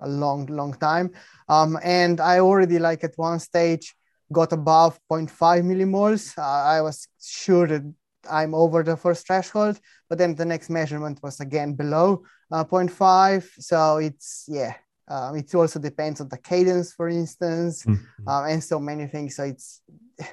a 0.00 0.08
long, 0.08 0.46
long 0.46 0.74
time. 0.74 1.10
Um, 1.48 1.78
and 1.82 2.20
I 2.20 2.40
already 2.40 2.78
like 2.78 3.04
at 3.04 3.16
one 3.16 3.40
stage 3.40 3.94
got 4.32 4.52
above 4.52 4.98
0.5 5.10 5.30
millimoles. 5.64 6.36
Uh, 6.38 6.42
I 6.42 6.80
was 6.80 7.08
sure 7.20 7.66
that 7.66 7.82
I'm 8.30 8.54
over 8.54 8.82
the 8.82 8.96
first 8.96 9.26
threshold, 9.26 9.80
but 10.08 10.18
then 10.18 10.34
the 10.34 10.44
next 10.44 10.70
measurement 10.70 11.20
was 11.22 11.40
again 11.40 11.74
below 11.74 12.22
uh, 12.52 12.64
0.5. 12.64 13.48
So 13.58 13.96
it's, 13.96 14.44
yeah, 14.48 14.74
um, 15.08 15.36
it 15.36 15.52
also 15.54 15.78
depends 15.78 16.20
on 16.20 16.28
the 16.28 16.38
cadence, 16.38 16.92
for 16.92 17.08
instance, 17.08 17.84
mm-hmm. 17.84 18.28
uh, 18.28 18.44
and 18.44 18.62
so 18.62 18.78
many 18.78 19.06
things. 19.06 19.36
So 19.36 19.44
it's, 19.44 19.82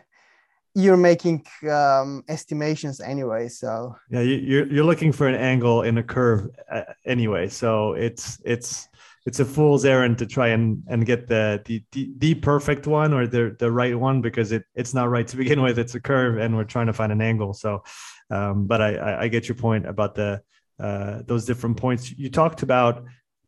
you're 0.75 0.97
making 0.97 1.43
um, 1.71 2.23
estimations 2.30 3.01
anyway 3.01 3.47
so 3.47 3.95
yeah 4.12 4.19
you, 4.19 4.62
are 4.62 4.65
you're 4.67 4.84
looking 4.84 5.12
for 5.12 5.27
an 5.27 5.34
angle 5.34 5.82
in 5.82 5.97
a 5.97 6.03
curve 6.03 6.51
uh, 6.71 6.84
anyway 7.03 7.47
so 7.47 7.93
it's 7.93 8.39
it's 8.45 8.88
it's 9.27 9.41
a 9.41 9.45
fool's 9.45 9.83
errand 9.83 10.17
to 10.17 10.25
try 10.25 10.47
and 10.47 10.81
and 10.87 11.05
get 11.05 11.27
the 11.27 11.61
the 11.65 11.83
the, 11.91 12.13
the 12.17 12.33
perfect 12.35 12.87
one 12.87 13.13
or 13.13 13.27
the 13.27 13.57
the 13.59 13.69
right 13.69 13.99
one 13.99 14.21
because 14.21 14.53
it 14.53 14.63
it's 14.73 14.93
not 14.93 15.09
right 15.09 15.27
to 15.27 15.35
begin 15.35 15.61
with. 15.65 15.77
It's 15.77 15.95
a 15.95 15.99
curve, 15.99 16.37
and 16.37 16.55
we're 16.55 16.63
trying 16.63 16.87
to 16.87 16.93
find 16.93 17.11
an 17.11 17.21
angle. 17.21 17.53
So, 17.53 17.83
um, 18.31 18.67
but 18.67 18.81
I 18.81 19.23
I 19.23 19.27
get 19.27 19.49
your 19.49 19.57
point 19.57 19.85
about 19.85 20.15
the 20.15 20.41
uh, 20.79 21.23
those 21.27 21.45
different 21.45 21.75
points. 21.75 22.09
You 22.09 22.29
talked 22.29 22.63
about 22.63 23.03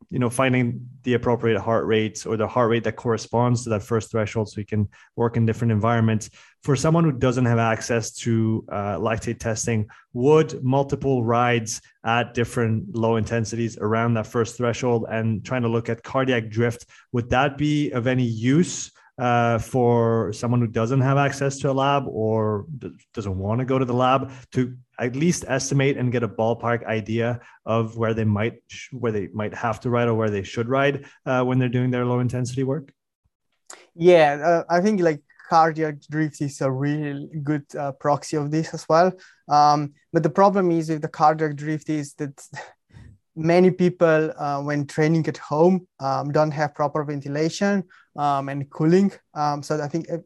you 0.09 0.19
know 0.19 0.29
finding 0.29 0.87
the 1.03 1.13
appropriate 1.13 1.59
heart 1.59 1.85
rate 1.85 2.25
or 2.25 2.35
the 2.35 2.47
heart 2.47 2.69
rate 2.69 2.83
that 2.83 2.95
corresponds 2.95 3.63
to 3.63 3.69
that 3.69 3.83
first 3.83 4.11
threshold 4.11 4.49
so 4.49 4.59
you 4.59 4.65
can 4.65 4.87
work 5.15 5.37
in 5.37 5.45
different 5.45 5.71
environments. 5.71 6.29
For 6.63 6.75
someone 6.75 7.03
who 7.03 7.11
doesn't 7.11 7.45
have 7.45 7.59
access 7.59 8.11
to 8.17 8.65
uh, 8.69 8.97
lactate 8.97 9.39
testing 9.39 9.87
would 10.13 10.63
multiple 10.63 11.23
rides 11.23 11.81
at 12.03 12.33
different 12.33 12.95
low 12.95 13.15
intensities 13.15 13.77
around 13.77 14.15
that 14.15 14.27
first 14.27 14.57
threshold 14.57 15.05
and 15.09 15.45
trying 15.45 15.61
to 15.61 15.69
look 15.69 15.89
at 15.89 16.03
cardiac 16.03 16.49
drift 16.49 16.85
would 17.11 17.29
that 17.29 17.57
be 17.57 17.91
of 17.91 18.07
any 18.07 18.25
use 18.25 18.91
uh, 19.19 19.59
for 19.59 20.31
someone 20.33 20.61
who 20.61 20.67
doesn't 20.67 21.01
have 21.01 21.17
access 21.17 21.57
to 21.59 21.69
a 21.69 21.73
lab 21.73 22.05
or 22.07 22.65
doesn't 23.13 23.37
want 23.37 23.59
to 23.59 23.65
go 23.65 23.77
to 23.77 23.85
the 23.85 23.93
lab 23.93 24.31
to 24.51 24.75
at 24.99 25.15
least 25.15 25.45
estimate 25.47 25.97
and 25.97 26.11
get 26.11 26.23
a 26.23 26.27
ballpark 26.27 26.85
idea 26.85 27.39
of 27.65 27.97
where 27.97 28.13
they 28.13 28.23
might 28.23 28.61
where 28.91 29.11
they 29.11 29.27
might 29.33 29.53
have 29.53 29.79
to 29.81 29.89
ride 29.89 30.07
or 30.07 30.13
where 30.13 30.29
they 30.29 30.43
should 30.43 30.69
ride 30.69 31.05
uh, 31.25 31.43
when 31.43 31.59
they're 31.59 31.69
doing 31.69 31.91
their 31.91 32.05
low 32.05 32.19
intensity 32.19 32.63
work? 32.63 32.91
Yeah 33.95 34.39
uh, 34.43 34.63
i 34.69 34.81
think 34.81 35.01
like 35.01 35.21
cardiac 35.49 35.99
drift 36.09 36.41
is 36.41 36.61
a 36.61 36.71
really 36.71 37.27
good 37.43 37.65
uh, 37.75 37.91
proxy 37.93 38.37
of 38.37 38.51
this 38.51 38.73
as 38.73 38.85
well. 38.87 39.11
Um, 39.47 39.93
but 40.13 40.21
the 40.21 40.29
problem 40.29 40.71
is 40.71 40.89
with 40.89 41.01
the 41.01 41.07
cardiac 41.07 41.55
drift 41.55 41.89
is 41.89 42.13
that 42.13 42.39
many 43.35 43.71
people 43.71 44.31
uh, 44.37 44.61
when 44.61 44.85
training 44.85 45.27
at 45.27 45.37
home 45.37 45.87
um, 45.99 46.31
don't 46.31 46.51
have 46.51 46.75
proper 46.75 47.03
ventilation 47.03 47.83
um, 48.15 48.49
and 48.49 48.69
cooling. 48.69 49.11
Um, 49.33 49.63
so 49.63 49.81
I 49.81 49.87
think 49.87 50.11
uh, 50.11 50.17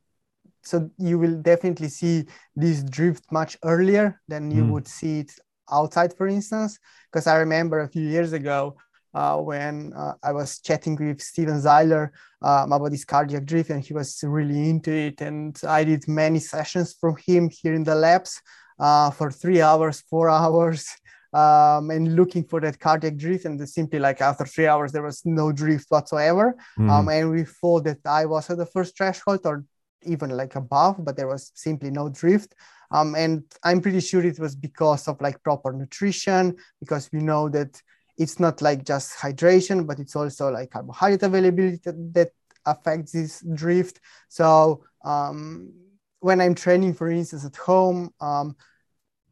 so 0.63 0.89
you 0.97 1.19
will 1.19 1.41
definitely 1.41 1.89
see 1.89 2.25
this 2.55 2.83
drift 2.83 3.25
much 3.31 3.57
earlier 3.63 4.21
than 4.27 4.49
you 4.49 4.63
mm. 4.63 4.69
would 4.71 4.87
see 4.87 5.19
it 5.19 5.31
outside, 5.69 6.15
for 6.15 6.27
instance. 6.27 6.79
Because 7.11 7.27
I 7.27 7.35
remember 7.37 7.81
a 7.81 7.89
few 7.89 8.07
years 8.07 8.31
ago 8.33 8.77
uh, 9.13 9.37
when 9.37 9.93
uh, 9.93 10.13
I 10.23 10.31
was 10.31 10.59
chatting 10.59 10.95
with 10.95 11.21
Stephen 11.21 11.61
Seiler 11.61 12.13
um, 12.41 12.71
about 12.71 12.91
this 12.91 13.05
cardiac 13.05 13.45
drift, 13.45 13.69
and 13.69 13.83
he 13.83 13.93
was 13.93 14.19
really 14.23 14.69
into 14.69 14.91
it. 14.91 15.21
And 15.21 15.59
I 15.67 15.83
did 15.83 16.07
many 16.07 16.39
sessions 16.39 16.95
from 16.99 17.17
him 17.25 17.49
here 17.49 17.73
in 17.73 17.83
the 17.83 17.95
labs 17.95 18.41
uh, 18.79 19.11
for 19.11 19.31
three 19.31 19.61
hours, 19.61 20.01
four 20.09 20.29
hours 20.41 20.87
um, 21.33 21.89
and 21.89 22.15
looking 22.15 22.43
for 22.43 22.61
that 22.61 22.79
cardiac 22.79 23.17
drift. 23.17 23.45
And 23.45 23.67
simply 23.67 23.99
like 23.99 24.21
after 24.21 24.45
three 24.45 24.67
hours, 24.67 24.91
there 24.91 25.03
was 25.03 25.21
no 25.25 25.51
drift 25.51 25.87
whatsoever. 25.89 26.55
Mm. 26.77 26.89
Um, 26.89 27.09
and 27.09 27.31
we 27.31 27.43
thought 27.43 27.85
that 27.85 27.99
I 28.05 28.25
was 28.25 28.49
at 28.49 28.57
the 28.57 28.65
first 28.65 28.95
threshold 28.95 29.41
or 29.45 29.65
even 30.03 30.29
like 30.29 30.55
above, 30.55 31.03
but 31.03 31.15
there 31.15 31.27
was 31.27 31.51
simply 31.55 31.89
no 31.89 32.09
drift. 32.09 32.55
Um, 32.91 33.15
and 33.15 33.43
I'm 33.63 33.81
pretty 33.81 34.01
sure 34.01 34.23
it 34.23 34.39
was 34.39 34.55
because 34.55 35.07
of 35.07 35.19
like 35.19 35.41
proper 35.41 35.73
nutrition, 35.73 36.55
because 36.79 37.09
we 37.11 37.19
know 37.19 37.49
that 37.49 37.81
it's 38.17 38.39
not 38.39 38.61
like 38.61 38.85
just 38.85 39.17
hydration, 39.17 39.87
but 39.87 39.99
it's 39.99 40.15
also 40.15 40.51
like 40.51 40.69
carbohydrate 40.69 41.23
availability 41.23 41.79
that, 41.85 42.13
that 42.13 42.31
affects 42.65 43.13
this 43.13 43.43
drift. 43.55 43.99
So 44.29 44.83
um, 45.03 45.73
when 46.19 46.39
I'm 46.39 46.53
training, 46.53 46.93
for 46.93 47.09
instance, 47.09 47.45
at 47.45 47.55
home, 47.55 48.13
um, 48.21 48.55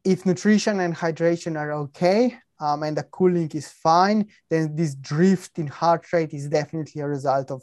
if 0.04 0.26
nutrition 0.26 0.80
and 0.80 0.94
hydration 0.94 1.58
are 1.58 1.72
okay 1.72 2.36
um, 2.60 2.82
and 2.82 2.96
the 2.96 3.02
cooling 3.04 3.50
is 3.54 3.68
fine, 3.68 4.28
then 4.50 4.74
this 4.76 4.94
drift 4.94 5.58
in 5.58 5.66
heart 5.66 6.12
rate 6.12 6.32
is 6.32 6.48
definitely 6.48 7.02
a 7.02 7.06
result 7.06 7.50
of 7.50 7.62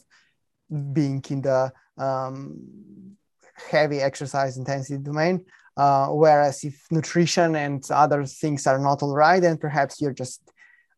being 0.93 1.23
in 1.29 1.41
the 1.41 1.71
um, 1.97 3.15
heavy 3.69 3.99
exercise 3.99 4.57
intensity 4.57 5.01
domain. 5.01 5.45
Uh, 5.75 6.07
whereas 6.07 6.63
if 6.63 6.85
nutrition 6.91 7.55
and 7.55 7.89
other 7.91 8.25
things 8.25 8.67
are 8.67 8.79
not 8.79 9.01
all 9.01 9.15
right, 9.15 9.41
then 9.41 9.57
perhaps 9.57 10.01
you're 10.01 10.13
just 10.13 10.41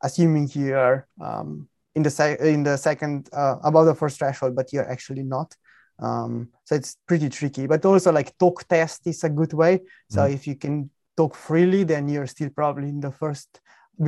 assuming 0.02 0.50
you're 0.54 1.08
um, 1.20 1.68
in 1.94 2.04
the 2.04 2.10
se- 2.10 2.38
in 2.40 2.64
the 2.64 2.78
second 2.78 3.30
uh, 3.34 3.58
above 3.64 3.86
the 3.86 3.94
first 3.96 4.18
threshold, 4.18 4.56
but 4.56 4.74
you're 4.74 4.90
actually 4.90 5.24
not. 5.24 5.56
Um, 6.00 6.50
so 6.64 6.74
it's 6.76 6.98
pretty 7.08 7.30
tricky. 7.30 7.68
But 7.68 7.86
also 7.86 8.12
like 8.12 8.36
talk 8.40 8.68
test 8.68 9.06
is 9.06 9.24
a 9.24 9.30
good 9.30 9.54
way. 9.54 9.82
So 10.10 10.22
mm. 10.22 10.34
if 10.34 10.48
you 10.48 10.56
can 10.56 10.90
talk 11.22 11.36
freely, 11.36 11.84
then 11.84 12.04
you're 12.10 12.32
still 12.36 12.50
probably 12.50 12.90
in 12.90 13.00
the 13.00 13.12
first 13.12 13.50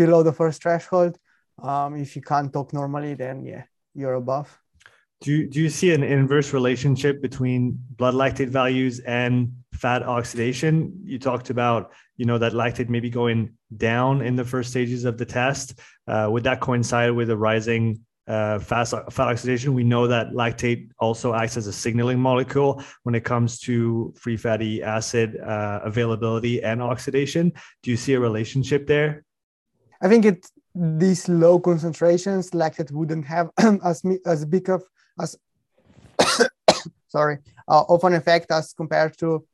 below 0.02 0.24
the 0.24 0.34
first 0.42 0.62
threshold. 0.64 1.14
Um, 1.62 1.96
if 1.96 2.16
you 2.16 2.22
can't 2.22 2.52
talk 2.52 2.74
normally, 2.74 3.14
then 3.14 3.46
yeah, 3.46 3.64
you're 3.94 4.16
above. 4.16 4.48
Do 5.22 5.32
you, 5.32 5.50
do 5.50 5.62
you 5.62 5.70
see 5.70 5.94
an 5.94 6.04
inverse 6.04 6.52
relationship 6.52 7.22
between 7.22 7.80
blood 7.96 8.16
lactate 8.16 8.50
values 8.50 9.00
and 9.00 9.54
fat 9.74 10.02
oxidation? 10.04 10.74
You 11.12 11.18
talked 11.20 11.50
about 11.50 11.92
you 12.18 12.26
know 12.26 12.38
that 12.40 12.54
lactate 12.54 12.90
maybe 12.90 13.10
going 13.10 13.40
down 13.78 14.22
in 14.22 14.36
the 14.36 14.48
first 14.54 14.72
stages 14.72 15.06
of 15.06 15.18
the 15.18 15.26
test. 15.26 15.80
Uh, 16.08 16.28
would 16.32 16.44
that 16.44 16.60
coincide 16.60 17.12
with 17.12 17.30
a 17.30 17.38
rising 17.38 17.86
uh, 18.28 18.60
fat, 18.60 18.86
fat 18.86 19.28
oxidation, 19.28 19.74
we 19.74 19.84
know 19.84 20.08
that 20.08 20.32
lactate 20.32 20.90
also 21.00 21.34
acts 21.34 21.58
as 21.58 21.68
a 21.68 21.74
signaling 21.74 22.20
molecule 22.20 22.82
when 23.04 23.16
it 23.16 23.24
comes 23.24 23.60
to 23.60 24.14
free 24.18 24.38
fatty 24.38 24.82
acid 24.82 25.40
uh, 25.40 25.82
availability 25.84 26.64
and 26.64 26.82
oxidation. 26.82 27.52
Do 27.82 27.92
you 27.92 27.98
see 27.98 28.14
a 28.14 28.20
relationship 28.20 28.88
there? 28.88 29.26
I 30.02 30.08
think 30.08 30.26
it 30.26 30.46
these 30.76 31.30
low 31.30 31.60
concentrations 31.60 32.50
lactate 32.52 32.92
wouldn't 32.92 33.26
have 33.26 33.52
as 33.84 34.04
as 34.26 34.46
big 34.46 34.70
of 34.70 34.84
as 35.20 35.38
sorry 37.08 37.38
uh, 37.68 37.84
of 37.90 38.04
an 38.04 38.14
effect 38.14 38.52
as 38.52 38.74
compared 38.74 39.18
to 39.20 39.46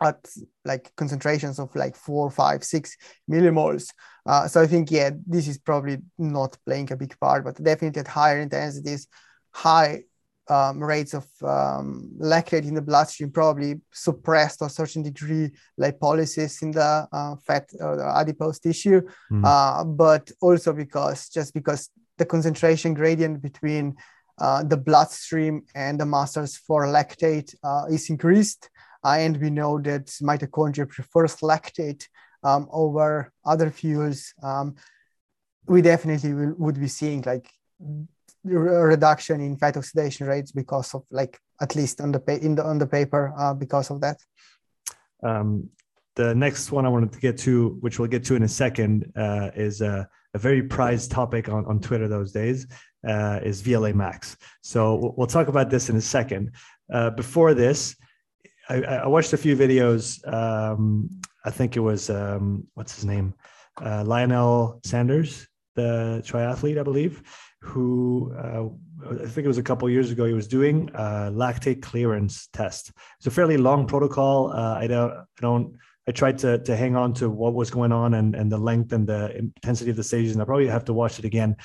at 0.00 0.26
like 0.64 0.90
concentrations 0.96 1.58
of 1.58 1.74
like 1.76 1.96
four, 1.96 2.30
five, 2.30 2.64
six 2.64 2.96
millimoles. 3.30 3.92
Uh, 4.26 4.48
so 4.48 4.62
I 4.62 4.66
think, 4.66 4.90
yeah, 4.90 5.10
this 5.26 5.48
is 5.48 5.58
probably 5.58 5.98
not 6.18 6.56
playing 6.64 6.92
a 6.92 6.96
big 6.96 7.18
part, 7.20 7.44
but 7.44 7.62
definitely 7.62 8.00
at 8.00 8.08
higher 8.08 8.40
intensities, 8.40 9.06
high 9.52 10.04
um, 10.48 10.82
rates 10.82 11.14
of 11.14 11.26
um, 11.42 12.10
lactate 12.18 12.66
in 12.66 12.74
the 12.74 12.82
bloodstream 12.82 13.30
probably 13.30 13.80
suppressed 13.92 14.58
to 14.58 14.66
a 14.66 14.70
certain 14.70 15.02
degree 15.02 15.50
lipolysis 15.80 16.62
in 16.62 16.70
the 16.70 17.08
uh, 17.12 17.36
fat 17.46 17.68
or 17.80 17.96
the 17.96 18.04
adipose 18.04 18.58
tissue, 18.58 19.00
mm. 19.32 19.42
uh, 19.44 19.84
but 19.84 20.30
also 20.40 20.72
because 20.72 21.28
just 21.28 21.54
because 21.54 21.88
the 22.18 22.26
concentration 22.26 22.94
gradient 22.94 23.40
between 23.42 23.96
uh, 24.38 24.62
the 24.64 24.76
bloodstream 24.76 25.62
and 25.74 25.98
the 25.98 26.06
muscles 26.06 26.56
for 26.56 26.86
lactate 26.86 27.54
uh, 27.62 27.84
is 27.88 28.10
increased, 28.10 28.68
and 29.04 29.40
we 29.40 29.50
know 29.50 29.78
that 29.80 30.06
mitochondria 30.22 30.88
prefers 30.88 31.36
lactate 31.36 32.06
um, 32.42 32.68
over 32.70 33.32
other 33.44 33.70
fuels. 33.70 34.34
Um, 34.42 34.76
we 35.66 35.82
definitely 35.82 36.32
will, 36.32 36.54
would 36.58 36.80
be 36.80 36.88
seeing 36.88 37.22
like 37.22 37.48
a 37.80 38.50
reduction 38.50 39.40
in 39.40 39.56
fat 39.56 39.76
oxidation 39.76 40.26
rates 40.26 40.52
because 40.52 40.94
of 40.94 41.04
like 41.10 41.38
at 41.60 41.74
least 41.74 42.00
on 42.00 42.12
the 42.12 42.20
pa- 42.20 42.32
in 42.32 42.54
the 42.54 42.64
on 42.64 42.78
the 42.78 42.86
paper 42.86 43.32
uh, 43.38 43.54
because 43.54 43.90
of 43.90 44.00
that. 44.00 44.18
Um, 45.22 45.70
the 46.16 46.34
next 46.34 46.70
one 46.70 46.86
I 46.86 46.88
wanted 46.88 47.12
to 47.12 47.20
get 47.20 47.38
to, 47.38 47.76
which 47.80 47.98
we'll 47.98 48.08
get 48.08 48.24
to 48.26 48.36
in 48.36 48.42
a 48.42 48.48
second, 48.48 49.10
uh, 49.16 49.50
is 49.56 49.80
a, 49.80 50.08
a, 50.34 50.38
very 50.38 50.62
prized 50.62 51.10
topic 51.10 51.48
on, 51.48 51.64
on 51.66 51.80
Twitter 51.80 52.06
those 52.06 52.30
days, 52.30 52.68
uh, 53.08 53.40
is 53.42 53.62
VLaMax. 53.62 54.36
So 54.62 54.94
we'll, 54.94 55.14
we'll, 55.16 55.26
talk 55.26 55.48
about 55.48 55.70
this 55.70 55.88
in 55.88 55.96
a 55.96 56.00
second. 56.00 56.52
Uh, 56.92 57.10
before 57.10 57.54
this, 57.54 57.96
I, 58.68 58.82
I, 58.82 59.06
watched 59.06 59.32
a 59.32 59.36
few 59.36 59.56
videos. 59.56 60.26
Um, 60.32 61.10
I 61.44 61.50
think 61.50 61.76
it 61.76 61.80
was 61.80 62.10
um, 62.10 62.66
what's 62.74 62.94
his 62.94 63.04
name, 63.04 63.34
uh, 63.80 64.04
Lionel 64.04 64.80
Sanders, 64.84 65.46
the 65.74 66.22
triathlete, 66.24 66.78
I 66.78 66.82
believe, 66.82 67.22
who 67.60 68.34
uh, 68.38 68.68
I 69.10 69.26
think 69.26 69.44
it 69.44 69.48
was 69.48 69.58
a 69.58 69.62
couple 69.62 69.88
years 69.90 70.10
ago. 70.10 70.24
He 70.24 70.32
was 70.32 70.48
doing 70.48 70.90
a 70.94 71.30
lactate 71.30 71.82
clearance 71.82 72.48
test. 72.52 72.92
It's 73.18 73.26
a 73.26 73.30
fairly 73.30 73.56
long 73.56 73.86
protocol. 73.86 74.52
Uh, 74.52 74.74
I 74.78 74.86
don't, 74.86 75.12
I 75.12 75.40
don't. 75.40 75.76
I 76.06 76.12
tried 76.12 76.38
to 76.38 76.58
to 76.58 76.76
hang 76.76 76.96
on 76.96 77.14
to 77.14 77.30
what 77.30 77.54
was 77.54 77.70
going 77.70 77.92
on 77.92 78.14
and 78.14 78.34
and 78.34 78.50
the 78.50 78.58
length 78.58 78.92
and 78.92 79.06
the 79.06 79.36
intensity 79.36 79.90
of 79.90 79.96
the 79.96 80.04
stages, 80.04 80.32
and 80.32 80.42
I 80.42 80.44
probably 80.44 80.68
have 80.68 80.84
to 80.86 80.94
watch 80.94 81.18
it 81.18 81.24
again. 81.24 81.56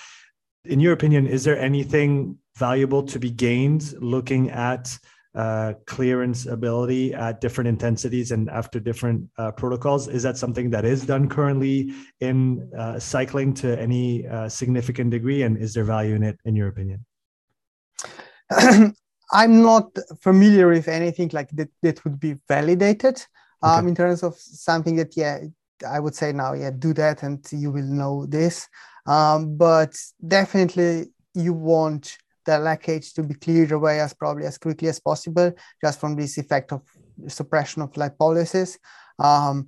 In 0.65 0.79
your 0.79 0.93
opinion, 0.93 1.27
is 1.27 1.43
there 1.43 1.57
anything 1.57 2.38
valuable 2.57 3.03
to 3.03 3.19
be 3.19 3.29
gained 3.29 3.93
looking 4.01 4.49
at 4.49 4.97
uh, 5.36 5.74
clearance 5.86 6.46
ability 6.48 7.13
at 7.13 7.39
different 7.39 7.68
intensities 7.68 8.32
and 8.32 8.50
after 8.50 8.80
different 8.80 9.30
uh, 9.38 9.52
protocols. 9.52 10.08
Is 10.08 10.24
that 10.24 10.38
something 10.38 10.70
that 10.72 10.86
is 10.86 11.06
done 11.06 11.30
currently 11.30 11.94
in 12.19 12.71
uh, 12.77 13.00
cycling 13.00 13.54
to 13.56 13.80
any 13.80 14.27
uh, 14.27 14.50
significant 14.50 15.12
degree? 15.12 15.44
And 15.44 15.58
is 15.58 15.73
there 15.73 15.84
value 15.84 16.15
in 16.15 16.23
it, 16.23 16.40
in 16.46 16.56
your 16.56 16.67
opinion? 16.67 17.06
I'm 19.32 19.62
not 19.62 19.96
familiar 20.21 20.67
with 20.67 20.88
anything 20.88 21.30
like 21.34 21.50
that 21.52 21.69
that 21.84 22.04
would 22.04 22.19
be 22.19 22.36
validated 22.48 23.23
um, 23.62 23.80
okay. 23.80 23.88
in 23.90 23.96
terms 23.96 24.23
of 24.23 24.36
something 24.36 24.96
that, 24.96 25.15
yeah, 25.15 25.40
I 25.88 26.00
would 26.00 26.15
say 26.15 26.32
now, 26.32 26.54
yeah, 26.54 26.71
do 26.71 26.94
that 26.96 27.21
and 27.21 27.46
you 27.52 27.71
will 27.71 27.84
know 27.84 28.25
this. 28.25 28.67
Um, 29.06 29.56
but 29.56 29.96
definitely 30.27 31.12
you 31.36 31.54
want 31.54 32.17
the 32.46 32.54
lactate 32.54 33.13
to 33.13 33.23
be 33.23 33.33
cleared 33.33 33.71
away 33.71 34.00
as 34.00 34.13
probably 34.13 34.46
as 34.46 34.58
quickly 34.58 34.87
as 34.87 35.00
possible, 35.00 35.52
just 35.83 36.00
from 36.00 36.15
this 36.15 36.37
effect 36.37 36.71
of 36.71 36.81
suppression 37.27 37.81
of 37.81 37.92
lipolysis. 37.94 38.77
Um, 39.19 39.67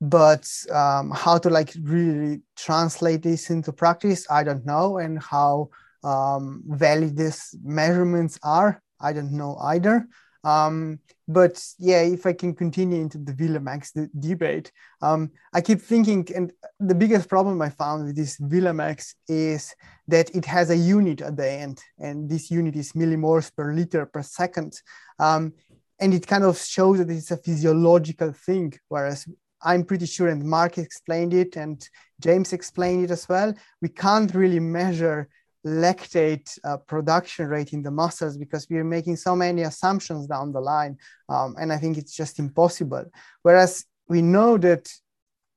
but 0.00 0.46
um, 0.70 1.10
how 1.10 1.38
to 1.38 1.48
like 1.48 1.72
really 1.82 2.42
translate 2.56 3.22
this 3.22 3.50
into 3.50 3.72
practice 3.72 4.26
i 4.30 4.42
don't 4.42 4.66
know 4.66 4.98
and 4.98 5.22
how 5.22 5.68
um, 6.02 6.62
valid 6.66 7.16
these 7.16 7.54
measurements 7.64 8.38
are 8.42 8.82
i 9.00 9.12
don't 9.12 9.32
know 9.32 9.56
either 9.62 10.06
um, 10.44 10.98
but 11.26 11.62
yeah 11.78 12.00
if 12.00 12.26
i 12.26 12.32
can 12.32 12.54
continue 12.54 13.00
into 13.00 13.18
the 13.18 13.32
VLaMax 13.32 14.08
debate 14.20 14.70
um, 15.02 15.30
i 15.52 15.60
keep 15.60 15.80
thinking 15.80 16.26
and 16.34 16.52
the 16.80 16.94
biggest 16.94 17.28
problem 17.28 17.60
i 17.62 17.70
found 17.70 18.04
with 18.04 18.16
this 18.16 18.38
VLaMax 18.38 19.14
is 19.28 19.74
that 20.06 20.34
it 20.34 20.44
has 20.44 20.70
a 20.70 20.76
unit 20.76 21.22
at 21.22 21.36
the 21.36 21.50
end 21.50 21.80
and 21.98 22.28
this 22.28 22.50
unit 22.50 22.76
is 22.76 22.92
millimoles 22.92 23.54
per 23.54 23.72
liter 23.72 24.06
per 24.06 24.22
second 24.22 24.80
um, 25.18 25.52
and 26.00 26.12
it 26.12 26.26
kind 26.26 26.44
of 26.44 26.58
shows 26.58 26.98
that 26.98 27.10
it's 27.10 27.30
a 27.30 27.36
physiological 27.36 28.32
thing 28.32 28.74
whereas 28.88 29.26
I'm 29.64 29.84
pretty 29.84 30.06
sure, 30.06 30.28
and 30.28 30.44
Mark 30.44 30.76
explained 30.76 31.32
it, 31.32 31.56
and 31.56 31.88
James 32.20 32.52
explained 32.52 33.04
it 33.04 33.10
as 33.10 33.26
well. 33.28 33.54
We 33.80 33.88
can't 33.88 34.32
really 34.34 34.60
measure 34.60 35.28
lactate 35.64 36.58
uh, 36.64 36.76
production 36.76 37.48
rate 37.48 37.72
in 37.72 37.82
the 37.82 37.90
muscles 37.90 38.36
because 38.36 38.66
we're 38.68 38.84
making 38.84 39.16
so 39.16 39.34
many 39.34 39.62
assumptions 39.62 40.26
down 40.26 40.52
the 40.52 40.60
line. 40.60 40.98
Um, 41.28 41.56
and 41.58 41.72
I 41.72 41.78
think 41.78 41.96
it's 41.96 42.14
just 42.14 42.38
impossible. 42.38 43.04
Whereas 43.42 43.84
we 44.08 44.20
know 44.20 44.58
that 44.58 44.90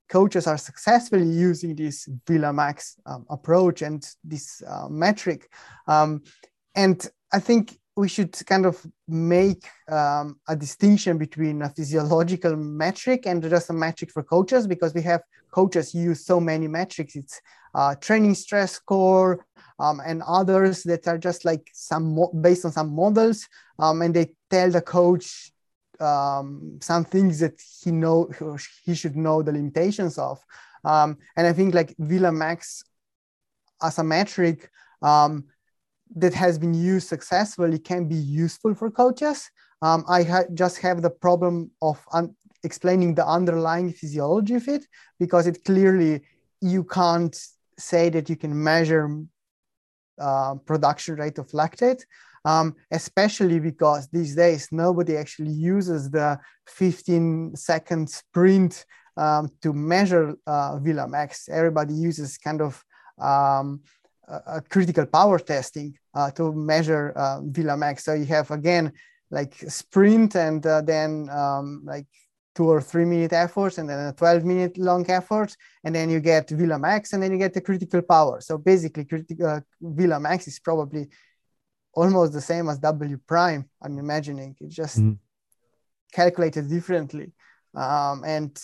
coaches 0.09 0.47
are 0.47 0.57
successfully 0.57 1.25
using 1.25 1.75
this 1.75 2.07
VLaMax 2.25 2.95
um, 3.05 3.25
approach 3.29 3.81
and 3.81 4.07
this 4.23 4.63
uh, 4.67 4.87
metric. 4.87 5.51
Um, 5.87 6.23
and 6.75 7.05
I 7.33 7.39
think 7.39 7.77
we 7.97 8.07
should 8.07 8.33
kind 8.45 8.65
of 8.65 8.85
make 9.07 9.65
um, 9.89 10.39
a 10.47 10.55
distinction 10.55 11.17
between 11.17 11.63
a 11.63 11.69
physiological 11.69 12.55
metric 12.55 13.25
and 13.25 13.41
just 13.41 13.71
a 13.71 13.73
metric 13.73 14.11
for 14.11 14.21
coaches 14.21 14.67
because 14.67 14.93
we 14.93 15.01
have 15.01 15.21
coaches 15.51 15.95
use 15.95 16.23
so 16.23 16.39
many 16.39 16.67
metrics. 16.67 17.15
It's 17.15 17.41
uh, 17.73 17.95
training 17.95 18.35
stress 18.35 18.73
score 18.73 19.45
um, 19.79 19.99
and 20.05 20.21
others 20.27 20.83
that 20.83 21.07
are 21.07 21.17
just 21.17 21.43
like 21.43 21.69
some 21.73 22.15
mo- 22.15 22.31
based 22.39 22.65
on 22.65 22.71
some 22.71 22.93
models, 22.95 23.47
um, 23.79 24.01
and 24.03 24.13
they 24.13 24.33
tell 24.49 24.69
the 24.69 24.81
coach 24.81 25.51
um, 25.99 26.77
some 26.81 27.03
things 27.03 27.39
that 27.39 27.59
he 27.81 27.91
know 27.91 28.29
he 28.85 28.93
should 28.93 29.15
know 29.15 29.41
the 29.41 29.51
limitations 29.51 30.19
of. 30.19 30.39
Um, 30.85 31.17
and 31.35 31.47
I 31.47 31.53
think 31.53 31.73
like 31.73 31.95
VLaMax 31.97 32.83
as 33.81 33.97
a 33.97 34.03
metric 34.03 34.69
um, 35.01 35.45
that 36.15 36.33
has 36.33 36.57
been 36.57 36.73
used 36.73 37.07
successfully 37.07 37.79
can 37.79 38.07
be 38.07 38.15
useful 38.15 38.73
for 38.73 38.89
coaches. 38.89 39.49
Um, 39.81 40.03
I 40.07 40.23
ha- 40.23 40.49
just 40.53 40.79
have 40.79 41.01
the 41.01 41.09
problem 41.09 41.71
of 41.81 42.03
explaining 42.63 43.15
the 43.15 43.25
underlying 43.25 43.91
physiology 43.93 44.55
of 44.55 44.67
it 44.67 44.85
because 45.19 45.47
it 45.47 45.63
clearly 45.63 46.21
you 46.61 46.83
can't 46.83 47.37
say 47.77 48.09
that 48.09 48.29
you 48.29 48.35
can 48.35 48.63
measure 48.63 49.23
uh, 50.19 50.55
production 50.65 51.15
rate 51.15 51.37
of 51.37 51.47
lactate, 51.51 52.03
um, 52.45 52.75
especially 52.91 53.59
because 53.59 54.07
these 54.07 54.35
days 54.35 54.69
nobody 54.71 55.15
actually 55.15 55.51
uses 55.51 56.09
the 56.09 56.39
15 56.67 57.55
second 57.55 58.09
sprint 58.09 58.85
um, 59.15 59.49
to 59.61 59.73
measure 59.73 60.35
uh. 60.47 60.79
Everybody 61.49 61.93
uses 61.93 62.37
kind 62.37 62.61
of 62.61 62.83
um, 63.19 63.81
a 64.27 64.61
critical 64.61 65.05
power 65.05 65.39
testing 65.39 65.97
uh, 66.13 66.31
to 66.31 66.51
measure 66.53 67.13
uh, 67.15 67.39
VLaMax. 67.41 68.01
So 68.01 68.13
you 68.13 68.25
have 68.25 68.51
again 68.51 68.91
like 69.31 69.55
sprint 69.67 70.35
and 70.35 70.65
uh, 70.65 70.81
then 70.81 71.29
um, 71.29 71.81
like 71.85 72.05
two 72.55 72.69
or 72.69 72.81
three 72.81 73.05
minute 73.05 73.33
efforts 73.33 73.77
and 73.77 73.89
then 73.89 74.07
a 74.07 74.13
12 74.13 74.43
minute 74.43 74.77
long 74.77 75.09
effort 75.09 75.55
and 75.83 75.93
then 75.93 76.09
you 76.09 76.19
get 76.19 76.47
VLaMax 76.47 77.13
and 77.13 77.21
then 77.21 77.31
you 77.31 77.37
get 77.37 77.53
the 77.53 77.61
critical 77.61 78.01
power. 78.01 78.41
So 78.41 78.57
basically 78.57 79.05
critical 79.05 79.47
uh, 79.47 79.59
VLaMax 79.81 80.47
is 80.47 80.59
probably 80.59 81.07
almost 81.93 82.33
the 82.33 82.41
same 82.41 82.69
as 82.69 82.79
W 82.79 83.19
prime. 83.27 83.69
I'm 83.81 83.97
imagining 83.97 84.55
it's 84.59 84.75
just 84.75 84.99
mm. 84.99 85.17
calculated 86.11 86.69
differently. 86.69 87.31
Um, 87.75 88.23
and 88.25 88.57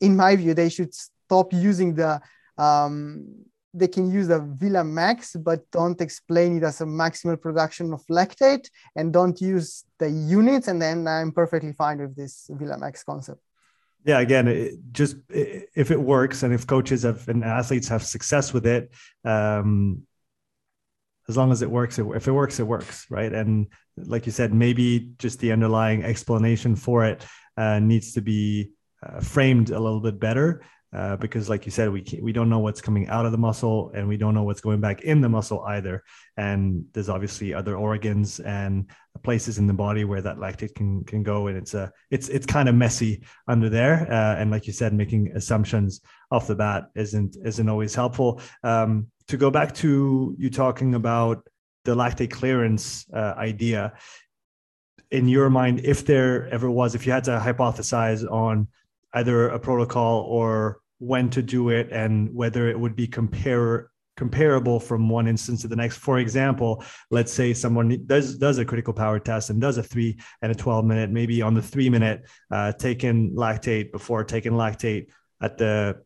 in 0.00 0.16
my 0.16 0.36
view, 0.36 0.54
they 0.54 0.68
should 0.68 0.94
stop 0.94 1.52
using 1.52 1.94
the 1.94 2.20
um, 2.56 3.44
they 3.72 3.88
can 3.88 4.10
use 4.10 4.28
the 4.28 4.40
VLaMax, 4.40 5.42
but 5.42 5.70
don't 5.70 6.00
explain 6.00 6.56
it 6.56 6.64
as 6.64 6.80
a 6.80 6.84
maximal 6.84 7.40
production 7.40 7.92
of 7.92 8.04
lactate 8.06 8.68
and 8.96 9.12
don't 9.12 9.40
use 9.40 9.84
the 9.98 10.10
units. 10.10 10.68
And 10.68 10.82
then 10.82 11.06
I'm 11.06 11.32
perfectly 11.32 11.72
fine 11.72 11.98
with 11.98 12.16
this 12.16 12.50
VLaMax 12.52 13.04
concept. 13.04 13.40
Yeah, 14.04 14.20
again, 14.20 14.48
it 14.48 14.74
just 14.92 15.16
if 15.28 15.90
it 15.90 16.00
works 16.00 16.42
and 16.42 16.54
if 16.54 16.66
coaches 16.66 17.02
have 17.02 17.28
and 17.28 17.44
athletes 17.44 17.88
have 17.88 18.02
success 18.02 18.52
with 18.52 18.66
it, 18.66 18.90
um, 19.24 20.02
as 21.28 21.36
long 21.36 21.52
as 21.52 21.62
it 21.62 21.70
works, 21.70 21.98
it, 21.98 22.06
if 22.14 22.26
it 22.26 22.32
works, 22.32 22.58
it 22.58 22.66
works, 22.66 23.06
right? 23.10 23.32
And 23.32 23.68
like 23.96 24.24
you 24.24 24.32
said, 24.32 24.54
maybe 24.54 25.12
just 25.18 25.38
the 25.38 25.52
underlying 25.52 26.02
explanation 26.02 26.76
for 26.76 27.04
it 27.04 27.24
uh, 27.58 27.78
needs 27.78 28.14
to 28.14 28.22
be 28.22 28.72
uh, 29.02 29.20
framed 29.20 29.70
a 29.70 29.78
little 29.78 30.00
bit 30.00 30.18
better 30.18 30.62
uh, 30.92 31.16
because 31.16 31.48
like 31.48 31.66
you 31.66 31.70
said 31.70 31.90
we 31.90 32.04
we 32.20 32.32
don't 32.32 32.48
know 32.48 32.58
what's 32.58 32.80
coming 32.80 33.08
out 33.08 33.24
of 33.24 33.32
the 33.32 33.38
muscle 33.38 33.92
and 33.94 34.08
we 34.08 34.16
don't 34.16 34.34
know 34.34 34.42
what's 34.42 34.60
going 34.60 34.80
back 34.80 35.02
in 35.02 35.20
the 35.20 35.28
muscle 35.28 35.62
either. 35.68 36.02
And 36.36 36.84
there's 36.92 37.08
obviously 37.08 37.54
other 37.54 37.76
organs 37.76 38.40
and 38.40 38.90
places 39.22 39.58
in 39.58 39.66
the 39.66 39.72
body 39.72 40.04
where 40.04 40.22
that 40.22 40.38
lactate 40.38 40.74
can 40.74 41.04
can 41.04 41.22
go. 41.22 41.46
And 41.46 41.56
it's 41.56 41.74
a 41.74 41.92
it's 42.10 42.28
it's 42.28 42.46
kind 42.46 42.68
of 42.68 42.74
messy 42.74 43.22
under 43.46 43.68
there. 43.68 44.10
Uh, 44.10 44.36
and 44.36 44.50
like 44.50 44.66
you 44.66 44.72
said 44.72 44.92
making 44.92 45.32
assumptions 45.34 46.00
off 46.30 46.48
the 46.48 46.56
bat 46.56 46.90
isn't 46.96 47.36
isn't 47.44 47.68
always 47.68 47.94
helpful. 47.94 48.40
Um, 48.64 49.06
to 49.28 49.36
go 49.36 49.50
back 49.50 49.72
to 49.76 50.34
you 50.38 50.50
talking 50.50 50.94
about 50.96 51.46
the 51.84 51.94
lactate 51.94 52.30
clearance 52.30 53.06
uh, 53.14 53.34
idea 53.36 53.92
in 55.10 55.28
your 55.28 55.50
mind 55.50 55.80
if 55.84 56.04
there 56.04 56.48
ever 56.48 56.70
was 56.70 56.94
if 56.94 57.06
you 57.06 57.12
had 57.12 57.24
to 57.24 57.30
hypothesize 57.30 58.28
on 58.30 58.68
either 59.14 59.48
a 59.48 59.58
protocol 59.58 60.22
or 60.22 60.80
when 60.98 61.30
to 61.30 61.42
do 61.42 61.70
it 61.70 61.90
and 61.90 62.32
whether 62.34 62.68
it 62.68 62.78
would 62.78 62.94
be 62.94 63.06
comparable 63.06 64.78
from 64.78 65.08
one 65.08 65.26
instance 65.26 65.62
to 65.62 65.68
the 65.68 65.76
next. 65.76 65.96
For 65.96 66.18
example, 66.18 66.84
let's 67.10 67.32
say 67.32 67.54
someone 67.54 68.04
does 68.06 68.36
does 68.36 68.58
a 68.58 68.64
critical 68.64 68.92
power 68.92 69.18
test 69.18 69.50
and 69.50 69.60
does 69.60 69.78
a 69.78 69.82
three 69.82 70.18
and 70.42 70.52
a 70.52 70.54
12 70.54 70.84
minute, 70.84 71.10
maybe 71.10 71.42
on 71.42 71.54
the 71.54 71.62
three 71.62 71.88
minute, 71.88 72.22
uh, 72.50 72.72
taking 72.72 73.32
lactate 73.34 73.92
before 73.92 74.24
taking 74.24 74.52
lactate 74.52 75.06
at 75.40 75.56
the 75.56 76.02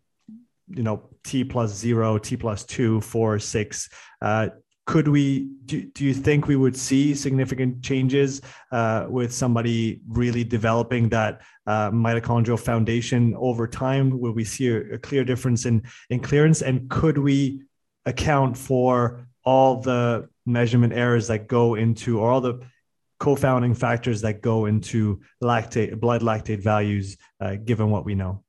you 0.68 0.82
know 0.82 1.10
t 1.24 1.44
plus 1.44 1.74
zero, 1.74 2.18
t 2.18 2.36
plus 2.36 2.64
two, 2.64 3.00
four, 3.00 3.38
six. 3.38 3.88
Uh, 4.22 4.48
could 4.86 5.08
we 5.08 5.48
do, 5.64 5.82
do 5.82 6.04
you 6.04 6.12
think 6.12 6.46
we 6.46 6.56
would 6.56 6.76
see 6.76 7.14
significant 7.14 7.82
changes 7.82 8.42
uh, 8.70 9.06
with 9.08 9.32
somebody 9.32 10.02
really 10.08 10.44
developing 10.44 11.08
that 11.08 11.40
uh, 11.66 11.90
mitochondrial 11.90 12.58
foundation 12.58 13.34
over 13.36 13.66
time? 13.66 14.18
Will 14.18 14.32
we 14.32 14.44
see 14.44 14.68
a, 14.68 14.94
a, 14.94 14.98
clear 14.98 15.24
difference 15.24 15.66
in 15.66 15.82
in 16.10 16.20
clearance? 16.20 16.62
And 16.62 16.88
could 16.90 17.18
we 17.18 17.62
account 18.04 18.56
for 18.56 19.26
all 19.44 19.80
the 19.80 20.28
measurement 20.46 20.92
errors 20.92 21.28
that 21.28 21.48
go 21.48 21.74
into 21.74 22.20
or 22.20 22.30
all 22.30 22.40
the 22.40 22.60
co-founding 23.18 23.74
factors 23.74 24.20
that 24.20 24.42
go 24.42 24.66
into 24.66 25.20
lactate 25.42 25.98
blood 25.98 26.22
lactate 26.22 26.62
values 26.62 27.16
uh, 27.40 27.54
given 27.56 27.90
what 27.90 28.04
we 28.04 28.14
know? 28.14 28.42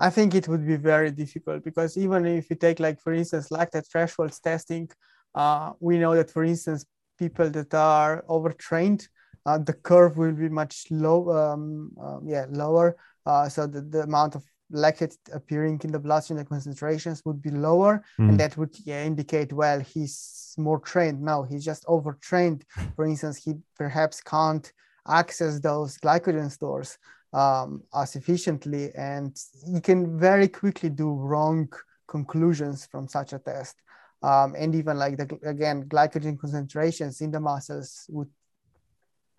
I 0.00 0.10
think 0.10 0.34
it 0.34 0.48
would 0.48 0.66
be 0.66 0.76
very 0.76 1.12
difficult 1.12 1.62
because 1.62 1.96
even 1.96 2.26
if 2.26 2.50
you 2.50 2.56
take 2.56 2.80
like 2.80 3.00
for 3.00 3.12
instance 3.12 3.50
lactate 3.50 3.88
thresholds 3.90 4.40
testing, 4.40 4.90
uh, 5.34 5.72
we 5.78 5.98
know 5.98 6.14
that 6.16 6.30
for 6.30 6.42
instance 6.42 6.84
people 7.18 7.48
that 7.50 7.72
are 7.72 8.24
overtrained, 8.28 9.06
uh, 9.46 9.58
the 9.58 9.72
curve 9.72 10.16
will 10.16 10.32
be 10.32 10.48
much 10.48 10.86
low, 10.90 11.30
um, 11.30 11.90
uh, 12.00 12.18
yeah, 12.24 12.46
lower. 12.50 12.96
Uh, 13.26 13.48
so 13.48 13.66
the, 13.66 13.80
the 13.80 14.02
amount 14.02 14.34
of 14.34 14.44
lactate 14.72 15.16
appearing 15.32 15.80
in 15.84 15.92
the 15.92 15.98
bloodstream, 15.98 16.38
the 16.38 16.44
concentrations 16.44 17.22
would 17.24 17.42
be 17.42 17.50
lower, 17.50 18.04
mm. 18.18 18.28
and 18.28 18.40
that 18.40 18.56
would 18.56 18.74
yeah, 18.84 19.04
indicate 19.04 19.52
well 19.52 19.80
he's 19.80 20.54
more 20.58 20.78
trained. 20.80 21.20
No, 21.20 21.42
he's 21.42 21.64
just 21.64 21.84
overtrained. 21.88 22.64
For 22.96 23.04
instance, 23.04 23.36
he 23.36 23.54
perhaps 23.76 24.20
can't 24.20 24.70
access 25.08 25.60
those 25.60 25.98
glycogen 25.98 26.50
stores 26.50 26.98
um, 27.32 27.82
as 27.94 28.16
efficiently, 28.16 28.90
and 28.96 29.36
you 29.66 29.80
can 29.80 30.18
very 30.18 30.48
quickly 30.48 30.90
do 30.90 31.12
wrong 31.12 31.68
conclusions 32.08 32.86
from 32.86 33.08
such 33.08 33.32
a 33.32 33.38
test. 33.38 33.76
Um, 34.22 34.54
and 34.56 34.72
even 34.76 34.98
like 34.98 35.16
the 35.16 35.26
again 35.44 35.84
glycogen 35.88 36.38
concentrations 36.38 37.20
in 37.20 37.32
the 37.32 37.40
muscles 37.40 38.06
would 38.08 38.30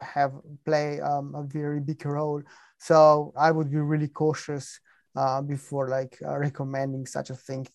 have 0.03 0.33
play 0.65 1.01
um, 1.01 1.33
a 1.35 1.43
very 1.43 1.79
big 1.79 2.05
role. 2.05 2.41
So 2.79 3.33
I 3.37 3.51
would 3.51 3.71
be 3.71 3.77
really 3.77 4.09
cautious 4.09 4.79
uh, 5.15 5.41
before 5.41 5.89
like 5.89 6.17
uh, 6.25 6.37
recommending 6.37 7.05
such 7.05 7.29
a 7.29 7.35
thing 7.35 7.67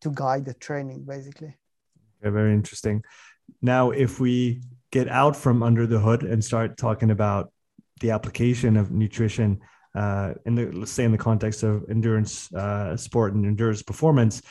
to 0.00 0.10
guide 0.14 0.44
the 0.44 0.54
training, 0.54 1.04
basically. 1.04 1.56
Okay, 2.22 2.30
very 2.30 2.52
interesting. 2.52 3.02
Now, 3.62 3.90
if 3.90 4.20
we 4.20 4.62
get 4.90 5.08
out 5.08 5.36
from 5.36 5.62
under 5.62 5.86
the 5.86 5.98
hood 5.98 6.22
and 6.22 6.44
start 6.44 6.76
talking 6.76 7.10
about 7.10 7.52
the 8.00 8.10
application 8.10 8.76
of 8.76 8.90
nutrition 8.90 9.60
uh, 9.94 10.34
in 10.46 10.54
the 10.54 10.70
let's 10.72 10.92
say 10.92 11.04
in 11.04 11.12
the 11.12 11.18
context 11.18 11.62
of 11.62 11.84
endurance 11.90 12.52
uh, 12.54 12.96
sport 12.96 13.34
and 13.34 13.44
endurance 13.44 13.82
performance, 13.82 14.42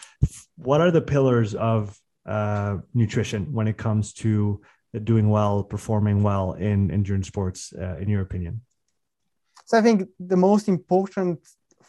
what 0.57 0.81
are 0.81 0.91
the 0.91 1.01
pillars 1.01 1.55
of 1.55 1.97
uh, 2.25 2.77
nutrition 2.93 3.53
when 3.53 3.67
it 3.67 3.77
comes 3.77 4.13
to 4.13 4.59
doing 5.03 5.29
well, 5.29 5.63
performing 5.63 6.23
well 6.23 6.53
in 6.53 6.91
endurance 6.91 7.27
sports, 7.27 7.73
uh, 7.73 7.97
in 7.97 8.09
your 8.09 8.21
opinion? 8.21 8.61
So 9.65 9.77
I 9.77 9.81
think 9.81 10.07
the 10.19 10.37
most 10.37 10.67
important 10.67 11.39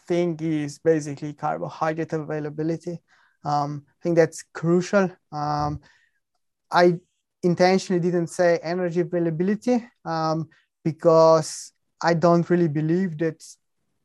thing 0.07 0.37
is 0.41 0.79
basically 0.79 1.33
carbohydrate 1.33 2.13
availability. 2.13 2.99
Um, 3.45 3.85
I 3.87 3.99
think 4.03 4.15
that's 4.17 4.43
crucial. 4.53 5.09
Um, 5.31 5.79
I 6.71 6.99
intentionally 7.43 8.01
didn't 8.01 8.27
say 8.27 8.59
energy 8.61 8.99
availability 8.99 9.87
um, 10.05 10.49
because 10.83 11.71
I 12.01 12.13
don't 12.13 12.49
really 12.49 12.67
believe 12.67 13.17
that 13.19 13.43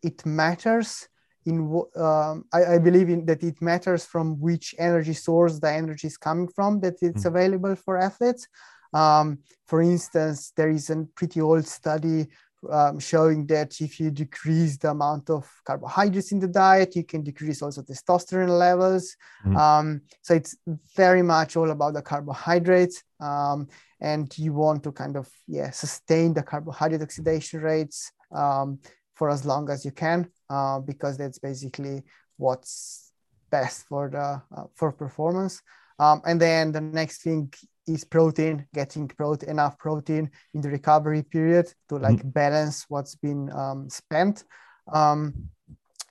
it 0.03 0.25
matters. 0.25 1.09
In 1.47 1.59
um, 1.97 2.45
I, 2.53 2.61
I, 2.75 2.79
believe 2.79 3.11
in 3.11 3.27
that 3.27 3.43
it 3.43 3.61
matters 3.61 4.07
from 4.07 4.41
which 4.41 4.75
energy 4.79 5.13
source 5.13 5.59
the 5.59 5.71
energy 5.71 6.07
is 6.07 6.17
coming 6.17 6.49
from 6.49 6.81
that 6.81 6.95
it's 7.03 7.25
mm. 7.25 7.31
available 7.33 7.75
for 7.77 7.99
athletes. 7.99 8.47
Um, 8.95 9.39
for 9.67 9.83
instance, 9.83 10.53
there 10.57 10.71
is 10.71 10.89
a 10.91 11.07
pretty 11.15 11.41
old 11.41 11.67
study 11.67 12.29
um, 12.71 12.99
showing 12.99 13.47
that 13.47 13.81
if 13.81 14.01
you 14.01 14.11
decrease 14.11 14.79
the 14.79 14.91
amount 14.91 15.29
of 15.29 15.51
carbohydrates 15.65 16.33
in 16.33 16.39
the 16.39 16.49
diet, 16.49 16.97
you 16.97 17.05
can 17.05 17.23
decrease 17.23 17.61
also 17.61 17.83
testosterone 17.83 18.59
levels. 18.59 19.17
Mm. 19.45 19.57
Um, 19.57 20.01
so 20.23 20.35
it's 20.35 20.57
very 20.97 21.23
much 21.23 21.57
all 21.57 21.71
about 21.71 21.95
the 21.95 22.03
carbohydrates. 22.03 23.03
Um, 23.21 23.69
and 24.01 24.37
you 24.39 24.53
want 24.53 24.83
to 24.85 24.93
kind 24.93 25.17
of 25.17 25.29
yeah 25.47 25.71
sustain 25.71 26.35
the 26.35 26.43
carbohydrate 26.43 27.03
oxidation 27.03 27.61
rates 27.61 28.13
um, 28.33 28.79
for 29.15 29.31
as 29.31 29.45
long 29.45 29.71
as 29.71 29.85
you 29.85 29.93
can 29.93 30.29
uh, 30.51 30.81
because 30.81 31.17
that's 31.17 31.39
basically 31.39 32.03
what's 32.37 33.13
best 33.51 33.87
for 33.89 34.11
the 34.11 34.43
uh, 34.57 34.65
for 34.75 34.93
performance. 34.93 35.63
Um, 35.99 36.23
and 36.27 36.41
then 36.41 36.73
the 36.73 36.81
next 36.81 37.23
thing 37.23 37.53
is 37.87 38.05
protein, 38.05 38.67
getting 38.73 39.09
protein, 39.09 39.51
enough 39.51 39.79
protein 39.79 40.31
in 40.55 40.61
the 40.61 40.69
recovery 40.69 41.23
period 41.23 41.73
to 41.89 41.97
like 41.97 42.19
mm-hmm. 42.19 42.31
balance 42.31 42.87
what's 42.89 43.15
been 43.15 43.51
um, 43.53 43.89
spent. 43.91 44.45
Um, 44.93 45.49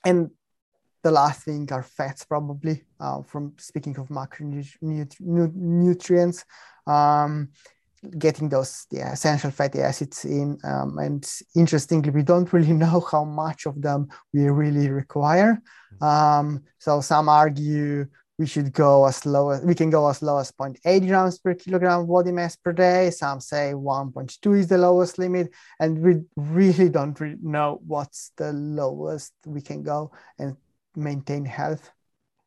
and 0.06 0.30
the 1.04 1.12
last 1.12 1.44
thing 1.44 1.72
are 1.72 1.84
fats, 1.84 2.26
probably 2.26 2.84
uh, 3.00 3.22
from 3.24 3.54
speaking 3.58 3.98
of 3.98 4.08
macronutrients, 4.08 6.44
um, 6.88 7.50
getting 8.18 8.50
those 8.50 8.88
yeah, 8.92 9.14
essential 9.14 9.52
fatty 9.52 9.82
acids 9.82 10.26
in. 10.26 10.58
Um, 10.64 10.98
and 10.98 11.30
interestingly, 11.56 12.10
we 12.12 12.24
don't 12.24 12.52
really 12.54 12.74
know 12.74 13.06
how 13.12 13.26
much 13.26 13.66
of 13.66 13.82
them 13.82 14.08
we 14.34 14.48
really 14.50 14.90
require. 14.90 15.62
Mm-hmm. 15.96 16.04
Um, 16.04 16.64
so 16.80 17.02
some 17.02 17.30
argue 17.30 18.08
we 18.38 18.48
should 18.48 18.74
go 18.74 19.06
as 19.06 19.26
low 19.26 19.52
as 19.52 19.62
we 19.62 19.76
can 19.76 19.90
go 19.90 20.10
as 20.10 20.22
low 20.22 20.40
as 20.40 20.52
0.8 20.52 21.08
grams 21.08 21.38
per 21.38 21.54
kilogram 21.54 22.08
body 22.08 22.32
mass 22.32 22.56
per 22.56 22.74
day. 22.74 23.12
Some 23.12 23.40
say 23.40 23.74
1.2 23.76 24.60
is 24.60 24.68
the 24.68 24.78
lowest 24.78 25.20
limit, 25.20 25.52
and 25.80 26.00
we 26.00 26.22
really 26.36 26.90
don't 26.90 27.20
really 27.20 27.38
know 27.42 27.80
what's 27.86 28.32
the 28.38 28.52
lowest 28.54 29.34
we 29.46 29.62
can 29.62 29.84
go 29.84 30.12
and 30.40 30.58
maintain 30.96 31.46
health. 31.46 31.92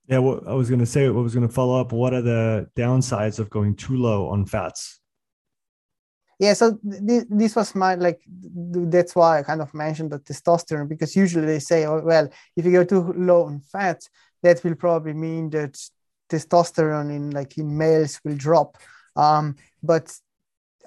Yeah, 0.08 0.18
well, 0.18 0.42
I 0.46 0.54
was 0.54 0.68
going 0.68 0.80
to 0.80 0.86
say, 0.86 1.06
I 1.06 1.10
was 1.10 1.34
going 1.34 1.46
to 1.46 1.52
follow 1.52 1.80
up. 1.80 1.92
What 1.92 2.14
are 2.14 2.22
the 2.22 2.68
downsides 2.76 3.38
of 3.38 3.50
going 3.50 3.74
too 3.74 3.96
low 3.96 4.28
on 4.28 4.46
fats? 4.46 5.00
Yeah, 6.38 6.52
so 6.52 6.78
th- 7.06 7.24
this 7.30 7.56
was 7.56 7.74
my 7.74 7.94
like. 7.94 8.20
That's 8.28 9.16
why 9.16 9.38
I 9.38 9.42
kind 9.42 9.62
of 9.62 9.72
mentioned 9.72 10.10
the 10.10 10.18
testosterone 10.18 10.88
because 10.88 11.16
usually 11.16 11.46
they 11.46 11.60
say, 11.60 11.86
oh, 11.86 12.02
well, 12.04 12.28
if 12.56 12.64
you 12.64 12.72
go 12.72 12.84
too 12.84 13.14
low 13.16 13.44
on 13.44 13.60
fats, 13.60 14.10
that 14.46 14.62
will 14.62 14.76
probably 14.76 15.12
mean 15.12 15.50
that 15.50 15.74
testosterone 16.30 17.10
in 17.14 17.30
like 17.30 17.58
in 17.58 17.76
males 17.76 18.20
will 18.24 18.36
drop. 18.36 18.78
Um, 19.16 19.56
but 19.82 20.06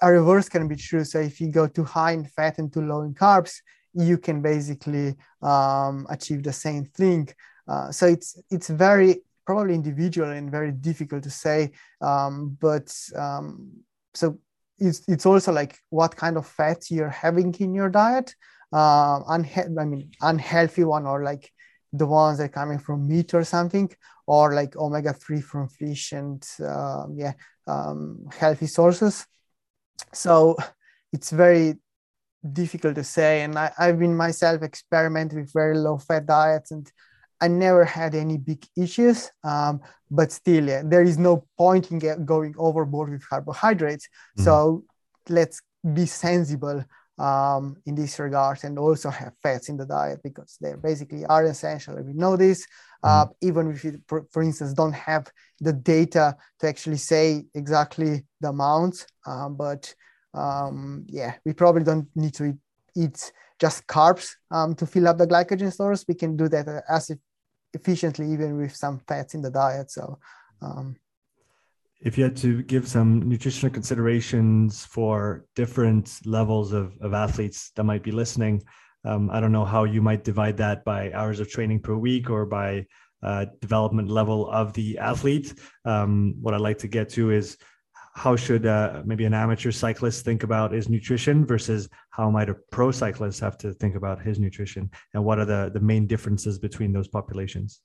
a 0.01 0.11
reverse 0.11 0.47
can 0.47 0.67
be 0.67 0.75
true. 0.75 1.03
So 1.03 1.19
if 1.19 1.41
you 1.41 1.47
go 1.51 1.67
too 1.67 1.83
high 1.83 2.13
in 2.13 2.25
fat 2.25 2.57
and 2.57 2.71
too 2.71 2.81
low 2.81 3.01
in 3.01 3.13
carbs, 3.13 3.53
you 3.93 4.17
can 4.17 4.41
basically 4.41 5.15
um, 5.41 6.07
achieve 6.09 6.43
the 6.43 6.53
same 6.53 6.85
thing. 6.85 7.27
Uh, 7.67 7.91
so 7.91 8.07
it's 8.07 8.39
it's 8.49 8.69
very 8.69 9.21
probably 9.45 9.75
individual 9.75 10.29
and 10.29 10.51
very 10.51 10.71
difficult 10.71 11.23
to 11.23 11.29
say. 11.29 11.71
Um, 12.01 12.57
but 12.61 12.87
um, 13.15 13.71
so 14.13 14.39
it's 14.77 15.01
it's 15.07 15.25
also 15.25 15.51
like 15.51 15.77
what 15.89 16.15
kind 16.15 16.37
of 16.37 16.47
fats 16.47 16.91
you're 16.91 17.17
having 17.25 17.53
in 17.59 17.73
your 17.73 17.89
diet. 17.89 18.35
Uh, 18.71 19.19
unhe- 19.35 19.79
I 19.79 19.85
mean 19.85 20.11
unhealthy 20.21 20.83
one 20.83 21.05
or 21.05 21.23
like 21.23 21.51
the 21.91 22.05
ones 22.05 22.37
that 22.37 22.45
are 22.45 22.49
coming 22.49 22.79
from 22.79 23.07
meat 23.07 23.33
or 23.33 23.43
something, 23.43 23.89
or 24.27 24.53
like 24.53 24.75
omega 24.75 25.13
three 25.13 25.41
from 25.41 25.67
fish 25.67 26.11
and 26.11 26.45
uh, 26.63 27.05
yeah, 27.13 27.33
um, 27.67 28.27
healthy 28.37 28.67
sources. 28.67 29.25
So 30.13 30.55
it's 31.11 31.31
very 31.31 31.75
difficult 32.53 32.95
to 32.95 33.03
say. 33.03 33.41
And 33.41 33.57
I, 33.57 33.71
I've 33.77 33.99
been 33.99 34.15
myself 34.15 34.61
experimenting 34.61 35.39
with 35.39 35.53
very 35.53 35.77
low 35.77 35.97
fat 35.97 36.25
diets 36.25 36.71
and 36.71 36.89
I 37.41 37.47
never 37.47 37.85
had 37.85 38.15
any 38.15 38.37
big 38.37 38.65
issues, 38.77 39.31
um, 39.43 39.79
but 40.11 40.31
still, 40.31 40.67
yeah, 40.67 40.81
there 40.83 41.03
is 41.03 41.17
no 41.17 41.45
point 41.57 41.89
in 41.89 41.99
get, 41.99 42.25
going 42.25 42.53
overboard 42.57 43.11
with 43.11 43.27
carbohydrates. 43.27 44.09
Mm. 44.37 44.43
So 44.43 44.83
let's 45.29 45.61
be 45.93 46.05
sensible 46.05 46.83
um, 47.19 47.75
in 47.85 47.95
this 47.95 48.17
regard 48.17 48.59
and 48.63 48.79
also 48.79 49.09
have 49.09 49.33
fats 49.43 49.69
in 49.69 49.77
the 49.77 49.85
diet 49.85 50.21
because 50.23 50.57
they 50.61 50.73
basically 50.81 51.25
are 51.25 51.45
essential. 51.45 51.95
We 52.01 52.13
know 52.13 52.37
this, 52.37 52.65
uh, 53.03 53.25
mm. 53.25 53.31
even 53.41 53.71
if 53.71 53.83
you, 53.83 54.01
for, 54.07 54.25
for, 54.31 54.41
instance, 54.41 54.73
don't 54.73 54.93
have 54.93 55.27
the 55.59 55.73
data 55.73 56.35
to 56.59 56.67
actually 56.67 56.97
say 56.97 57.45
exactly 57.53 58.25
the 58.39 58.49
amounts. 58.49 59.05
Um, 59.25 59.55
but 59.55 59.93
um, 60.33 61.05
yeah, 61.07 61.35
we 61.45 61.53
probably 61.53 61.83
don't 61.83 62.07
need 62.15 62.33
to 62.35 62.45
eat, 62.45 62.57
eat 62.95 63.31
just 63.59 63.85
carbs 63.87 64.31
um, 64.51 64.73
to 64.75 64.85
fill 64.85 65.07
up 65.07 65.17
the 65.17 65.27
glycogen 65.27 65.73
stores. 65.73 66.05
We 66.07 66.15
can 66.15 66.37
do 66.37 66.47
that 66.47 66.83
as 66.87 67.11
efficiently, 67.73 68.31
even 68.31 68.57
with 68.57 68.73
some 68.73 69.01
fats 69.07 69.33
in 69.33 69.41
the 69.41 69.51
diet. 69.51 69.91
So 69.91 70.19
um, 70.61 70.95
if 72.01 72.17
you 72.17 72.23
had 72.23 72.37
to 72.37 72.63
give 72.63 72.87
some 72.87 73.27
nutritional 73.27 73.73
considerations 73.73 74.85
for 74.85 75.45
different 75.55 76.19
levels 76.25 76.71
of, 76.71 76.95
of 77.01 77.13
athletes 77.13 77.71
that 77.75 77.83
might 77.83 78.03
be 78.03 78.11
listening, 78.11 78.63
um, 79.05 79.29
I 79.31 79.39
don't 79.39 79.51
know 79.51 79.65
how 79.65 79.83
you 79.83 80.01
might 80.01 80.23
divide 80.23 80.57
that 80.57 80.85
by 80.85 81.11
hours 81.11 81.39
of 81.39 81.49
training 81.49 81.81
per 81.81 81.95
week 81.95 82.29
or 82.29 82.45
by 82.45 82.85
uh, 83.21 83.45
development 83.59 84.09
level 84.09 84.49
of 84.49 84.71
the 84.73 84.97
athlete. 84.97 85.53
Um, 85.85 86.35
what 86.41 86.53
I'd 86.53 86.61
like 86.61 86.77
to 86.79 86.87
get 86.87 87.09
to 87.09 87.31
is 87.31 87.57
how 88.15 88.35
should 88.35 88.65
uh, 88.65 89.01
maybe 89.05 89.25
an 89.25 89.33
amateur 89.33 89.71
cyclist 89.71 90.25
think 90.25 90.43
about 90.43 90.71
his 90.71 90.89
nutrition 90.89 91.45
versus 91.45 91.89
how 92.11 92.29
might 92.29 92.49
a 92.49 92.55
pro 92.71 92.91
cyclist 92.91 93.39
have 93.39 93.57
to 93.59 93.73
think 93.73 93.95
about 93.95 94.21
his 94.21 94.39
nutrition 94.39 94.89
and 95.13 95.23
what 95.23 95.39
are 95.39 95.45
the, 95.45 95.71
the 95.73 95.79
main 95.79 96.07
differences 96.07 96.59
between 96.59 96.91
those 96.91 97.07
populations? 97.07 97.81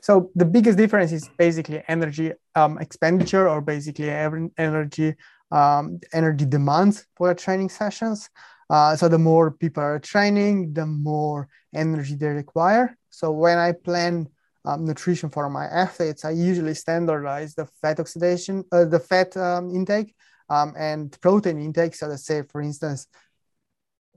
So 0.00 0.30
the 0.34 0.44
biggest 0.44 0.78
difference 0.78 1.12
is 1.12 1.28
basically 1.38 1.82
energy 1.88 2.32
um, 2.54 2.78
expenditure 2.78 3.48
or 3.48 3.60
basically 3.60 4.10
energy 4.10 5.14
um, 5.50 6.00
energy 6.12 6.44
demands 6.44 7.06
for 7.16 7.32
training 7.34 7.70
sessions. 7.70 8.28
Uh, 8.70 8.94
so 8.96 9.08
the 9.08 9.18
more 9.18 9.50
people 9.50 9.82
are 9.82 9.98
training, 9.98 10.74
the 10.74 10.84
more 10.84 11.48
energy 11.74 12.14
they 12.14 12.28
require. 12.28 12.96
So 13.10 13.30
when 13.30 13.56
I 13.56 13.72
plan 13.72 14.28
um, 14.64 14.84
nutrition 14.84 15.30
for 15.30 15.48
my 15.48 15.64
athletes, 15.64 16.24
I 16.24 16.30
usually 16.32 16.74
standardize 16.74 17.54
the 17.54 17.66
fat 17.80 17.98
oxidation, 17.98 18.64
uh, 18.72 18.84
the 18.84 19.00
fat 19.00 19.34
um, 19.36 19.70
intake, 19.74 20.14
um, 20.50 20.74
and 20.76 21.18
protein 21.20 21.58
intake. 21.58 21.94
So 21.94 22.08
let's 22.08 22.26
say, 22.26 22.42
for 22.42 22.60
instance, 22.60 23.06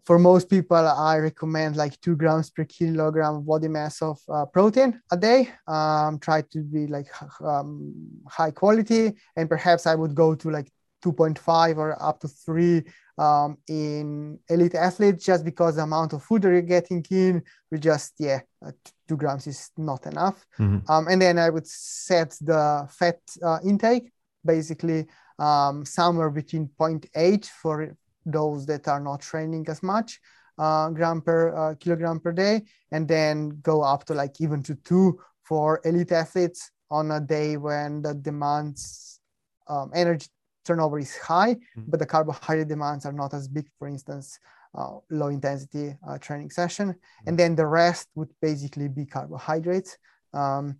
for 0.05 0.17
most 0.17 0.49
people, 0.49 0.77
I 0.77 1.17
recommend 1.17 1.75
like 1.75 1.99
two 2.01 2.15
grams 2.15 2.49
per 2.49 2.65
kilogram 2.65 3.43
body 3.43 3.67
mass 3.67 4.01
of 4.01 4.19
uh, 4.27 4.45
protein 4.45 4.99
a 5.11 5.17
day. 5.17 5.49
Um, 5.67 6.19
try 6.19 6.41
to 6.53 6.63
be 6.63 6.87
like 6.87 7.07
um, 7.41 7.93
high 8.27 8.51
quality, 8.51 9.13
and 9.35 9.47
perhaps 9.47 9.85
I 9.85 9.95
would 9.95 10.15
go 10.15 10.33
to 10.35 10.49
like 10.49 10.71
2.5 11.03 11.77
or 11.77 12.01
up 12.01 12.19
to 12.21 12.27
three 12.27 12.83
um, 13.17 13.57
in 13.67 14.39
elite 14.49 14.75
athletes, 14.75 15.25
just 15.25 15.45
because 15.45 15.75
the 15.75 15.83
amount 15.83 16.13
of 16.13 16.23
food 16.23 16.41
that 16.43 16.49
you're 16.49 16.61
getting 16.61 17.05
in, 17.11 17.43
we 17.71 17.77
just 17.77 18.13
yeah, 18.19 18.39
uh, 18.65 18.71
two 19.07 19.17
grams 19.17 19.45
is 19.45 19.69
not 19.77 20.05
enough. 20.07 20.45
Mm-hmm. 20.59 20.91
Um, 20.91 21.07
and 21.07 21.21
then 21.21 21.37
I 21.37 21.49
would 21.49 21.67
set 21.67 22.31
the 22.41 22.87
fat 22.89 23.19
uh, 23.43 23.59
intake 23.63 24.11
basically 24.43 25.05
um, 25.37 25.85
somewhere 25.85 26.29
between 26.29 26.69
0.8 26.79 27.45
for 27.45 27.95
those 28.25 28.65
that 28.65 28.87
are 28.87 28.99
not 28.99 29.21
training 29.21 29.65
as 29.69 29.81
much 29.81 30.19
uh, 30.57 30.89
gram 30.89 31.21
per 31.21 31.55
uh, 31.55 31.75
kilogram 31.75 32.19
per 32.19 32.31
day, 32.31 32.61
and 32.91 33.07
then 33.07 33.49
go 33.61 33.81
up 33.81 34.05
to 34.05 34.13
like 34.13 34.39
even 34.39 34.61
to 34.63 34.75
two 34.75 35.19
for 35.43 35.81
elite 35.85 36.11
athletes 36.11 36.71
on 36.89 37.11
a 37.11 37.19
day 37.19 37.57
when 37.57 38.01
the 38.01 38.13
demands 38.13 39.19
um, 39.67 39.91
energy 39.93 40.27
turnover 40.65 40.99
is 40.99 41.17
high, 41.17 41.55
mm-hmm. 41.55 41.83
but 41.87 41.99
the 41.99 42.05
carbohydrate 42.05 42.67
demands 42.67 43.05
are 43.05 43.13
not 43.13 43.33
as 43.33 43.47
big. 43.47 43.67
For 43.79 43.87
instance, 43.87 44.37
uh, 44.77 44.97
low 45.09 45.27
intensity 45.27 45.95
uh, 46.07 46.17
training 46.17 46.51
session, 46.51 46.89
mm-hmm. 46.89 47.27
and 47.27 47.37
then 47.39 47.55
the 47.55 47.65
rest 47.65 48.09
would 48.15 48.29
basically 48.41 48.87
be 48.87 49.05
carbohydrates. 49.05 49.97
Um, 50.33 50.77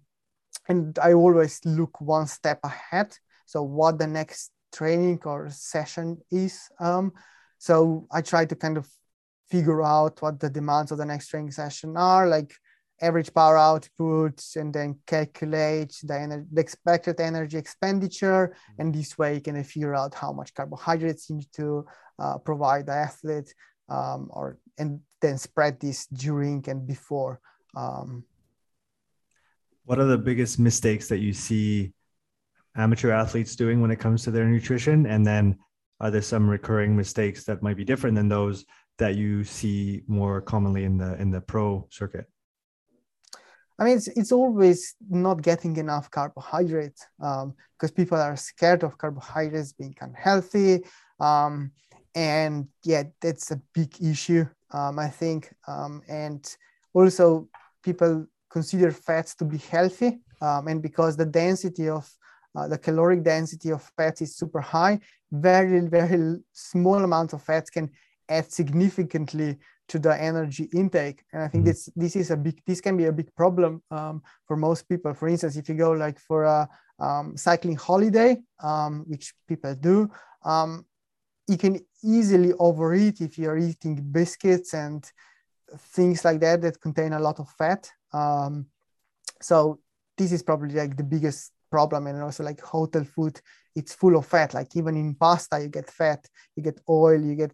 and 0.67 0.97
I 0.99 1.13
always 1.13 1.59
look 1.65 1.99
one 2.01 2.27
step 2.27 2.59
ahead. 2.63 3.17
So 3.45 3.63
what 3.63 3.97
the 3.97 4.07
next 4.07 4.51
training 4.72 5.19
or 5.26 5.49
session 5.49 6.17
is. 6.32 6.69
Um, 6.80 7.13
so 7.57 8.07
I 8.11 8.22
try 8.22 8.45
to 8.45 8.55
kind 8.55 8.78
of 8.78 8.88
figure 9.49 9.84
out 9.84 10.22
what 10.22 10.39
the 10.39 10.49
demands 10.49 10.91
of 10.91 10.97
the 10.97 11.05
next 11.05 11.28
training 11.28 11.51
session 11.51 11.97
are, 11.97 12.28
like 12.28 12.53
average 13.01 13.34
power 13.34 13.57
output, 13.57 14.41
and 14.55 14.74
then 14.74 14.99
calculate 15.05 15.93
the, 16.03 16.13
ener- 16.13 16.47
the 16.51 16.61
expected 16.61 17.19
energy 17.19 17.57
expenditure. 17.57 18.55
And 18.80 18.93
this 18.93 19.17
way 19.17 19.36
you 19.36 19.41
can 19.41 19.61
figure 19.63 19.95
out 19.95 20.13
how 20.13 20.32
much 20.32 20.53
carbohydrates 20.53 21.30
you 21.30 21.38
need 21.38 21.51
to 21.53 21.86
uh, 22.19 22.38
provide 22.38 22.86
the 22.86 22.93
athlete, 22.93 23.53
um, 23.89 24.30
or 24.32 24.57
and 24.78 25.01
then 25.22 25.38
spread 25.38 25.80
this 25.80 26.07
during 26.07 26.63
and 26.67 26.88
before. 26.88 27.39
Um, 27.76 28.24
what 29.86 29.99
are 29.99 30.05
the 30.05 30.17
biggest 30.17 30.59
mistakes 30.59 31.09
that 31.09 31.19
you 31.19 31.34
see 31.34 31.93
amateur 32.76 33.11
athletes 33.11 33.55
doing 33.55 33.82
when 33.82 33.91
it 33.91 33.99
comes 33.99 34.24
to 34.24 34.32
their 34.32 34.45
nutrition? 34.45 35.05
And 35.05 35.26
then 35.26 35.57
are 35.99 36.11
there 36.11 36.22
some 36.22 36.49
recurring 36.49 36.95
mistakes 36.95 37.43
that 37.45 37.61
might 37.61 37.78
be 37.78 37.86
different 37.86 38.15
than 38.15 38.28
those 38.28 38.65
that 38.97 39.15
you 39.15 39.43
see 39.43 40.01
more 40.07 40.41
commonly 40.41 40.84
in 40.84 40.97
the 40.97 41.19
in 41.22 41.32
the 41.32 41.41
pro 41.41 41.88
circuit? 41.89 42.26
I 43.80 43.86
mean, 43.86 43.97
it's, 43.97 44.07
it's 44.09 44.32
always 44.32 44.95
not 45.09 45.41
getting 45.41 45.76
enough 45.78 46.11
carbohydrates 46.11 47.03
um, 47.19 47.55
because 47.74 47.91
people 47.91 48.19
are 48.19 48.36
scared 48.36 48.84
of 48.84 48.97
carbohydrates 48.97 49.74
being 49.74 49.95
unhealthy. 49.99 50.86
Um, 51.19 51.72
and 52.13 52.67
yeah, 52.84 53.03
that's 53.19 53.49
a 53.49 53.61
big 53.74 53.95
issue, 53.99 54.45
um, 54.69 54.99
I 54.99 55.07
think. 55.07 55.51
Um, 55.67 56.03
and 56.07 56.45
also, 56.93 57.49
people 57.82 58.28
consider 58.51 58.91
fats 58.91 59.34
to 59.36 59.45
be 59.45 59.57
healthy. 59.57 60.19
Um, 60.41 60.67
and 60.67 60.82
because 60.82 61.17
the 61.17 61.26
density 61.26 61.89
of 61.89 62.07
uh, 62.56 62.68
the 62.68 62.78
caloric 62.78 63.24
density 63.24 63.72
of 63.72 63.82
fats 63.97 64.22
is 64.22 64.36
super 64.36 64.62
high, 64.62 64.99
very, 65.32 65.80
very 65.82 66.38
small 66.52 67.04
amount 67.04 67.34
of 67.34 67.41
fats 67.41 67.70
can 67.70 67.89
add 68.30 68.52
significantly 68.52 69.58
to 69.88 69.99
the 69.99 70.22
energy 70.22 70.70
intake. 70.74 71.24
And 71.34 71.43
I 71.43 71.47
think 71.47 71.64
mm-hmm. 71.64 71.72
this 71.72 71.89
this 71.95 72.16
is 72.16 72.32
a 72.32 72.38
big 72.38 72.62
this 72.66 72.82
can 72.82 72.95
be 72.97 73.06
a 73.06 73.12
big 73.12 73.34
problem 73.36 73.82
um, 73.91 74.22
for 74.47 74.56
most 74.56 74.88
people. 74.88 75.14
For 75.14 75.28
instance, 75.28 75.56
if 75.58 75.68
you 75.70 75.76
go 75.76 75.91
like 75.91 76.20
for 76.20 76.43
a 76.43 76.70
um, 76.99 77.36
cycling 77.36 77.76
holiday, 77.76 78.38
um, 78.64 79.06
which 79.08 79.34
people 79.47 79.76
do, 79.76 80.10
um, 80.43 80.86
you 81.47 81.58
can 81.58 81.80
easily 82.04 82.54
overeat 82.54 83.22
if 83.22 83.38
you're 83.38 83.58
eating 83.58 83.95
biscuits 84.12 84.74
and 84.74 85.04
things 85.78 86.24
like 86.24 86.39
that 86.39 86.62
that 86.62 86.82
contain 86.82 87.14
a 87.14 87.20
lot 87.20 87.39
of 87.39 87.49
fat. 87.49 87.89
Um, 88.14 88.68
so 89.41 89.80
this 90.18 90.32
is 90.32 90.43
probably 90.43 90.76
like 90.76 90.95
the 90.95 91.04
biggest 91.04 91.52
problem 91.72 92.07
and 92.07 92.22
also 92.22 92.43
like 92.43 92.61
hotel 92.61 93.03
food 93.03 93.39
it's 93.76 93.95
full 93.95 94.17
of 94.17 94.26
fat. 94.26 94.53
Like 94.53 94.76
even 94.76 94.97
in 94.97 95.15
pasta 95.15 95.59
you 95.61 95.69
get 95.69 95.89
fat 95.89 96.28
you 96.55 96.63
get 96.63 96.80
oil 96.89 97.19
you 97.19 97.36
get 97.36 97.53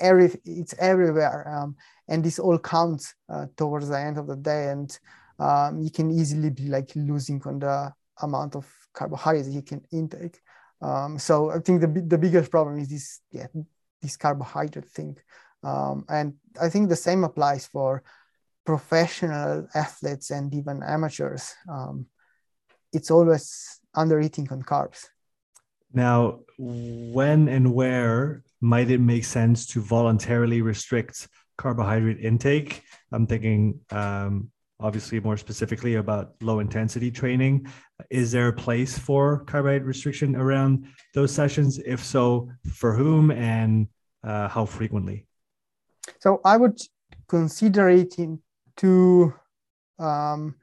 every 0.00 0.30
it's 0.44 0.74
everywhere 0.78 1.48
um, 1.48 1.76
and 2.08 2.24
this 2.24 2.38
all 2.38 2.58
counts 2.58 3.14
uh, 3.28 3.46
towards 3.56 3.88
the 3.88 3.98
end 3.98 4.18
of 4.18 4.26
the 4.26 4.36
day. 4.36 4.70
And 4.70 4.98
um, 5.38 5.80
you 5.80 5.90
can 5.90 6.10
easily 6.10 6.50
be 6.50 6.68
like 6.68 6.90
losing 6.94 7.40
on 7.46 7.60
the 7.60 7.92
amount 8.20 8.56
of 8.56 8.70
carbohydrates 8.92 9.48
you 9.48 9.62
can 9.62 9.82
intake. 9.92 10.40
Um, 10.82 11.16
so 11.16 11.50
i 11.50 11.60
think 11.60 11.80
the, 11.80 11.86
the 11.86 12.18
biggest 12.18 12.50
problem 12.50 12.78
is 12.80 12.88
this 12.88 13.20
yeah 13.30 13.46
this 14.00 14.16
carbohydrate 14.16 14.90
thing. 14.90 15.16
Um, 15.62 16.04
and 16.08 16.34
i 16.60 16.68
think 16.68 16.88
the 16.88 16.96
same 16.96 17.22
applies 17.22 17.66
for 17.66 18.02
professional 18.64 19.68
athletes 19.74 20.30
and 20.30 20.52
even 20.54 20.82
amateurs. 20.82 21.54
Um, 21.68 22.06
it's 22.92 23.10
always 23.10 23.80
under 23.94 24.20
eating 24.20 24.48
on 24.50 24.62
carbs. 24.62 25.06
Now, 25.92 26.40
when 26.58 27.48
and 27.48 27.74
where 27.74 28.42
might 28.60 28.90
it 28.90 29.00
make 29.00 29.24
sense 29.24 29.66
to 29.66 29.80
voluntarily 29.80 30.62
restrict 30.62 31.28
carbohydrate 31.58 32.20
intake? 32.20 32.82
I'm 33.12 33.26
thinking 33.26 33.80
um, 33.90 34.50
obviously 34.80 35.20
more 35.20 35.36
specifically 35.36 35.96
about 35.96 36.34
low 36.40 36.60
intensity 36.60 37.10
training. 37.10 37.66
Is 38.10 38.32
there 38.32 38.48
a 38.48 38.52
place 38.52 38.98
for 38.98 39.44
carbohydrate 39.44 39.84
restriction 39.84 40.34
around 40.34 40.86
those 41.14 41.32
sessions? 41.32 41.78
If 41.84 42.02
so, 42.04 42.50
for 42.72 42.94
whom 42.94 43.30
and 43.30 43.86
uh, 44.24 44.48
how 44.48 44.64
frequently? 44.64 45.26
So 46.20 46.40
I 46.44 46.56
would 46.56 46.78
consider 47.28 47.88
it 47.90 48.18
in 48.18 48.40
two 48.76 49.34
um, 49.98 50.56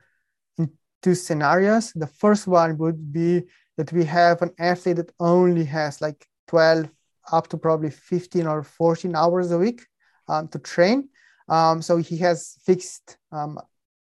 two 1.02 1.16
scenarios. 1.16 1.91
The 1.93 2.08
first 2.08 2.47
one 2.47 2.78
would 2.78 3.12
be 3.12 3.43
that 3.78 3.91
we 3.93 4.04
have 4.06 4.41
an 4.41 4.52
athlete 4.60 4.97
that 4.97 5.12
only 5.20 5.66
has 5.66 6.02
like 6.02 6.28
12 6.47 6.89
up 7.32 7.47
to 7.47 7.58
probably 7.58 7.89
15 7.89 8.47
or 8.47 8.64
14 8.64 9.16
hours 9.16 9.52
a 9.52 9.58
week 9.58 9.86
um, 10.28 10.47
to 10.50 10.60
train. 10.60 11.10
Um, 11.47 11.82
so 11.82 11.97
he 11.97 12.18
has 12.18 12.58
fixed 12.66 13.18
um, 13.32 13.60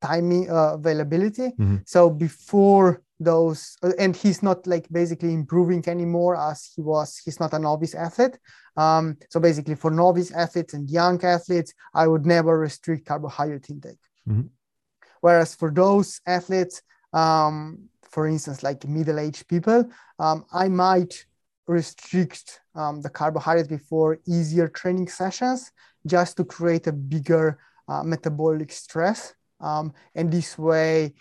timing 0.02 0.50
uh, 0.50 0.74
availability. 0.74 1.50
Mm-hmm. 1.50 1.78
So 1.86 2.10
before 2.10 3.02
those, 3.20 3.78
uh, 3.84 3.92
and 4.00 4.16
he's 4.16 4.42
not 4.42 4.66
like 4.66 4.88
basically 4.92 5.34
improving 5.34 5.84
anymore 5.88 6.36
as 6.36 6.72
he 6.76 6.82
was, 6.82 7.18
he's 7.24 7.40
not 7.40 7.54
a 7.54 7.60
novice 7.60 7.96
athlete. 7.96 8.38
Um, 8.78 9.18
so 9.30 9.40
basically 9.40 9.76
for 9.76 9.92
novice 9.92 10.32
athletes 10.32 10.74
and 10.74 10.90
young 10.90 11.24
athletes, 11.24 11.74
I 11.94 12.08
would 12.08 12.26
never 12.26 12.58
restrict 12.58 13.06
carbohydrate 13.06 13.70
intake. 13.70 14.00
Mm-hmm. 14.28 14.48
Whereas 15.22 15.56
for 15.56 15.72
those 15.72 16.22
athletes, 16.26 16.82
um, 17.14 17.90
for 18.04 18.28
instance, 18.28 18.64
like 18.64 18.88
middle-aged 18.88 19.48
people, 19.48 19.90
um, 20.18 20.46
I 20.52 20.68
might 20.68 21.26
restrict 21.68 22.62
um, 22.76 23.02
the 23.02 23.10
carbohydrates 23.10 23.68
before 23.68 24.20
easier 24.28 24.68
training 24.68 25.08
sessions 25.08 25.72
just 26.06 26.38
to 26.38 26.46
create 26.46 26.88
a 26.88 26.92
bigger 26.92 27.60
uh, 27.88 28.04
metabolic 28.04 28.72
stress. 28.72 29.34
Um, 29.60 29.94
and 30.16 30.32
this 30.32 30.58
way, 30.58 31.14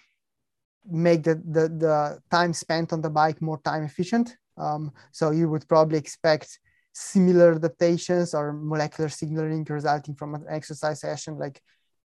make 0.90 1.24
the, 1.24 1.34
the, 1.34 1.68
the 1.68 2.18
time 2.30 2.53
spent 2.53 2.92
on 2.92 3.03
the 3.03 3.11
bike 3.11 3.42
more 3.42 3.61
time 3.62 3.82
efficient. 3.82 4.36
Um, 4.57 4.92
so 5.12 5.30
you 5.30 5.49
would 5.51 5.68
probably 5.68 5.99
expect 5.99 6.59
similar 6.92 7.53
adaptations 7.55 8.34
or 8.34 8.53
molecular 8.53 9.09
signaling 9.09 9.64
resulting 9.68 10.14
from 10.14 10.34
an 10.34 10.44
exercise 10.49 11.01
session 11.01 11.38
like 11.38 11.61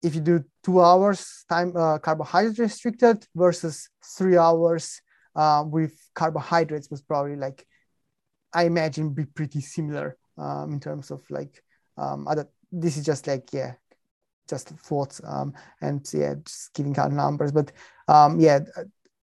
if 0.03 0.15
you 0.15 0.21
do 0.21 0.43
two 0.63 0.81
hours 0.81 1.45
time 1.49 1.75
uh, 1.75 1.97
carbohydrate 1.99 2.59
restricted 2.59 3.25
versus 3.35 3.89
three 4.17 4.37
hours 4.37 5.01
uh, 5.35 5.63
with 5.65 5.93
carbohydrates 6.13 6.89
was 6.89 7.01
probably 7.01 7.35
like 7.35 7.65
i 8.53 8.65
imagine 8.65 9.13
be 9.13 9.25
pretty 9.25 9.61
similar 9.61 10.17
um, 10.37 10.73
in 10.73 10.79
terms 10.79 11.11
of 11.11 11.21
like 11.29 11.63
um, 11.97 12.27
other 12.27 12.47
this 12.71 12.97
is 12.97 13.05
just 13.05 13.27
like 13.27 13.51
yeah 13.53 13.73
just 14.47 14.69
thoughts 14.69 15.21
um, 15.25 15.53
and 15.81 16.07
yeah 16.13 16.35
just 16.45 16.73
giving 16.73 16.97
out 16.97 17.11
numbers 17.11 17.51
but 17.51 17.71
um, 18.07 18.39
yeah 18.39 18.59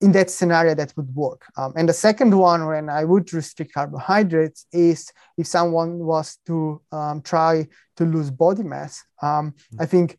in 0.00 0.12
that 0.12 0.28
scenario 0.28 0.74
that 0.74 0.92
would 0.96 1.14
work 1.14 1.46
um, 1.56 1.72
and 1.76 1.88
the 1.88 1.92
second 1.92 2.36
one 2.36 2.66
when 2.66 2.88
i 2.88 3.04
would 3.04 3.32
restrict 3.32 3.72
carbohydrates 3.72 4.66
is 4.72 5.10
if 5.38 5.46
someone 5.46 5.98
was 5.98 6.38
to 6.46 6.80
um, 6.92 7.22
try 7.22 7.66
to 7.96 8.04
lose 8.04 8.30
body 8.30 8.62
mass 8.62 9.02
mm-hmm. 9.22 9.52
i 9.80 9.86
think 9.86 10.18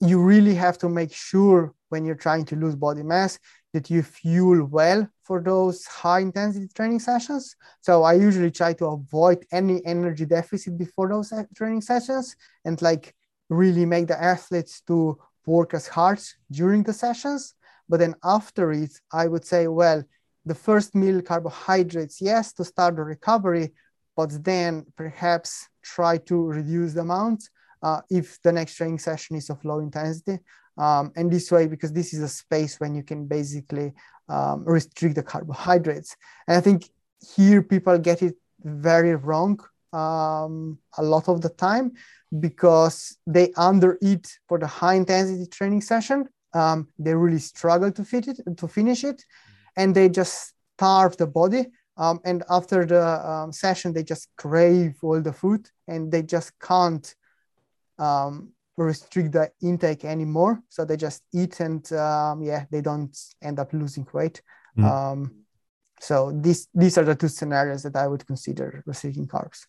you 0.00 0.20
really 0.20 0.54
have 0.54 0.78
to 0.78 0.88
make 0.88 1.12
sure 1.12 1.74
when 1.90 2.04
you're 2.04 2.14
trying 2.14 2.44
to 2.46 2.56
lose 2.56 2.74
body 2.74 3.02
mass 3.02 3.38
that 3.72 3.90
you 3.90 4.02
fuel 4.02 4.64
well 4.64 5.06
for 5.22 5.42
those 5.42 5.84
high 5.84 6.20
intensity 6.20 6.68
training 6.74 6.98
sessions. 6.98 7.54
So 7.80 8.02
I 8.02 8.14
usually 8.14 8.50
try 8.50 8.72
to 8.74 8.86
avoid 8.86 9.44
any 9.52 9.84
energy 9.84 10.24
deficit 10.24 10.76
before 10.78 11.08
those 11.08 11.32
training 11.54 11.82
sessions 11.82 12.34
and 12.64 12.80
like 12.82 13.14
really 13.48 13.84
make 13.84 14.08
the 14.08 14.20
athletes 14.20 14.80
to 14.86 15.18
work 15.46 15.74
as 15.74 15.86
hard 15.86 16.20
during 16.50 16.82
the 16.82 16.92
sessions. 16.92 17.54
But 17.88 18.00
then 18.00 18.14
after 18.24 18.72
it, 18.72 18.92
I 19.12 19.26
would 19.26 19.44
say, 19.44 19.68
well, 19.68 20.02
the 20.46 20.54
first 20.54 20.94
meal 20.94 21.20
carbohydrates, 21.20 22.20
yes, 22.20 22.52
to 22.54 22.64
start 22.64 22.96
the 22.96 23.02
recovery, 23.02 23.72
but 24.16 24.42
then 24.42 24.86
perhaps 24.96 25.68
try 25.82 26.18
to 26.18 26.46
reduce 26.46 26.94
the 26.94 27.02
amount 27.02 27.48
uh, 27.82 28.00
if 28.10 28.40
the 28.42 28.52
next 28.52 28.76
training 28.76 28.98
session 28.98 29.36
is 29.36 29.50
of 29.50 29.64
low 29.64 29.80
intensity. 29.80 30.38
Um, 30.78 31.12
and 31.16 31.30
this 31.30 31.50
way, 31.50 31.66
because 31.66 31.92
this 31.92 32.14
is 32.14 32.20
a 32.20 32.28
space 32.28 32.80
when 32.80 32.94
you 32.94 33.02
can 33.02 33.26
basically 33.26 33.92
um, 34.28 34.64
restrict 34.64 35.16
the 35.16 35.22
carbohydrates. 35.22 36.16
And 36.46 36.56
I 36.56 36.60
think 36.60 36.88
here 37.36 37.62
people 37.62 37.98
get 37.98 38.22
it 38.22 38.36
very 38.62 39.14
wrong 39.16 39.60
um, 39.92 40.78
a 40.96 41.02
lot 41.02 41.28
of 41.28 41.40
the 41.40 41.48
time 41.50 41.92
because 42.38 43.18
they 43.26 43.48
undereat 43.48 44.30
for 44.48 44.58
the 44.58 44.66
high 44.66 44.94
intensity 44.94 45.46
training 45.46 45.82
session. 45.82 46.28
Um, 46.54 46.88
they 46.98 47.14
really 47.14 47.40
struggle 47.40 47.92
to 47.92 48.04
fit 48.04 48.28
it 48.28 48.38
to 48.56 48.68
finish 48.68 49.04
it, 49.04 49.24
and 49.76 49.94
they 49.94 50.08
just 50.08 50.54
starve 50.76 51.16
the 51.16 51.26
body 51.26 51.66
Um, 52.00 52.20
and 52.24 52.42
after 52.48 52.86
the 52.86 53.04
um, 53.30 53.52
session, 53.52 53.92
they 53.92 54.02
just 54.02 54.28
crave 54.36 54.96
all 55.02 55.20
the 55.20 55.32
food 55.32 55.68
and 55.86 56.10
they 56.10 56.22
just 56.22 56.58
can't 56.58 57.14
um, 58.00 58.52
restrict 58.76 59.32
the 59.32 59.50
intake 59.62 60.04
anymore. 60.04 60.62
So 60.68 60.84
they 60.84 60.96
just 60.96 61.22
eat 61.32 61.60
and 61.60 61.90
um, 61.92 62.42
yeah, 62.42 62.64
they 62.70 62.80
don't 62.80 63.16
end 63.42 63.58
up 63.58 63.72
losing 63.72 64.06
weight. 64.12 64.42
Mm. 64.78 65.30
so 66.00 66.32
these 66.32 66.68
these 66.74 66.96
are 66.96 67.04
the 67.04 67.14
two 67.14 67.28
scenarios 67.28 67.82
that 67.82 67.96
I 67.96 68.06
would 68.06 68.26
consider 68.26 68.82
restricting 68.86 69.26
carbs. 69.26 69.66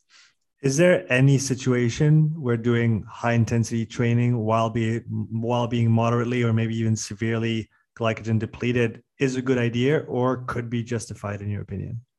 Is 0.62 0.78
there 0.78 1.12
any 1.12 1.40
situation 1.40 2.40
where 2.40 2.56
doing 2.56 3.04
high 3.10 3.34
intensity 3.34 3.86
training 3.86 4.38
while 4.38 4.70
be 4.70 5.00
while 5.32 5.68
being 5.68 5.90
moderately 5.92 6.44
or 6.44 6.54
maybe 6.54 6.76
even 6.78 6.96
severely 6.96 7.70
glycogen 8.00 8.40
depleted 8.40 9.02
is 9.20 9.36
a 9.36 9.42
good 9.42 9.58
idea 9.58 10.00
or 10.08 10.44
could 10.46 10.70
be 10.70 10.84
justified 10.84 11.42
in 11.42 11.50
your 11.50 11.62
opinion? 11.62 12.02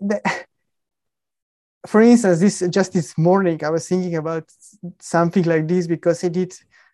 The, 0.00 0.20
for 1.86 2.00
instance, 2.02 2.40
this 2.40 2.62
just 2.70 2.92
this 2.92 3.16
morning 3.16 3.62
I 3.64 3.70
was 3.70 3.88
thinking 3.88 4.16
about 4.16 4.50
something 4.98 5.44
like 5.44 5.66
this 5.66 5.86
because 5.86 6.22
I 6.24 6.28
did 6.28 6.52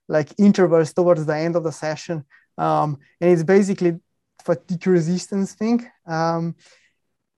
like 0.08 0.28
intervals 0.38 0.92
towards 0.92 1.26
the 1.26 1.36
end 1.36 1.56
of 1.56 1.64
the 1.64 1.72
session, 1.72 2.24
um, 2.56 2.98
and 3.20 3.30
it's 3.30 3.42
basically 3.42 3.98
fatigue 4.44 4.86
resistance 4.86 5.54
thing. 5.54 5.84
Um, 6.06 6.54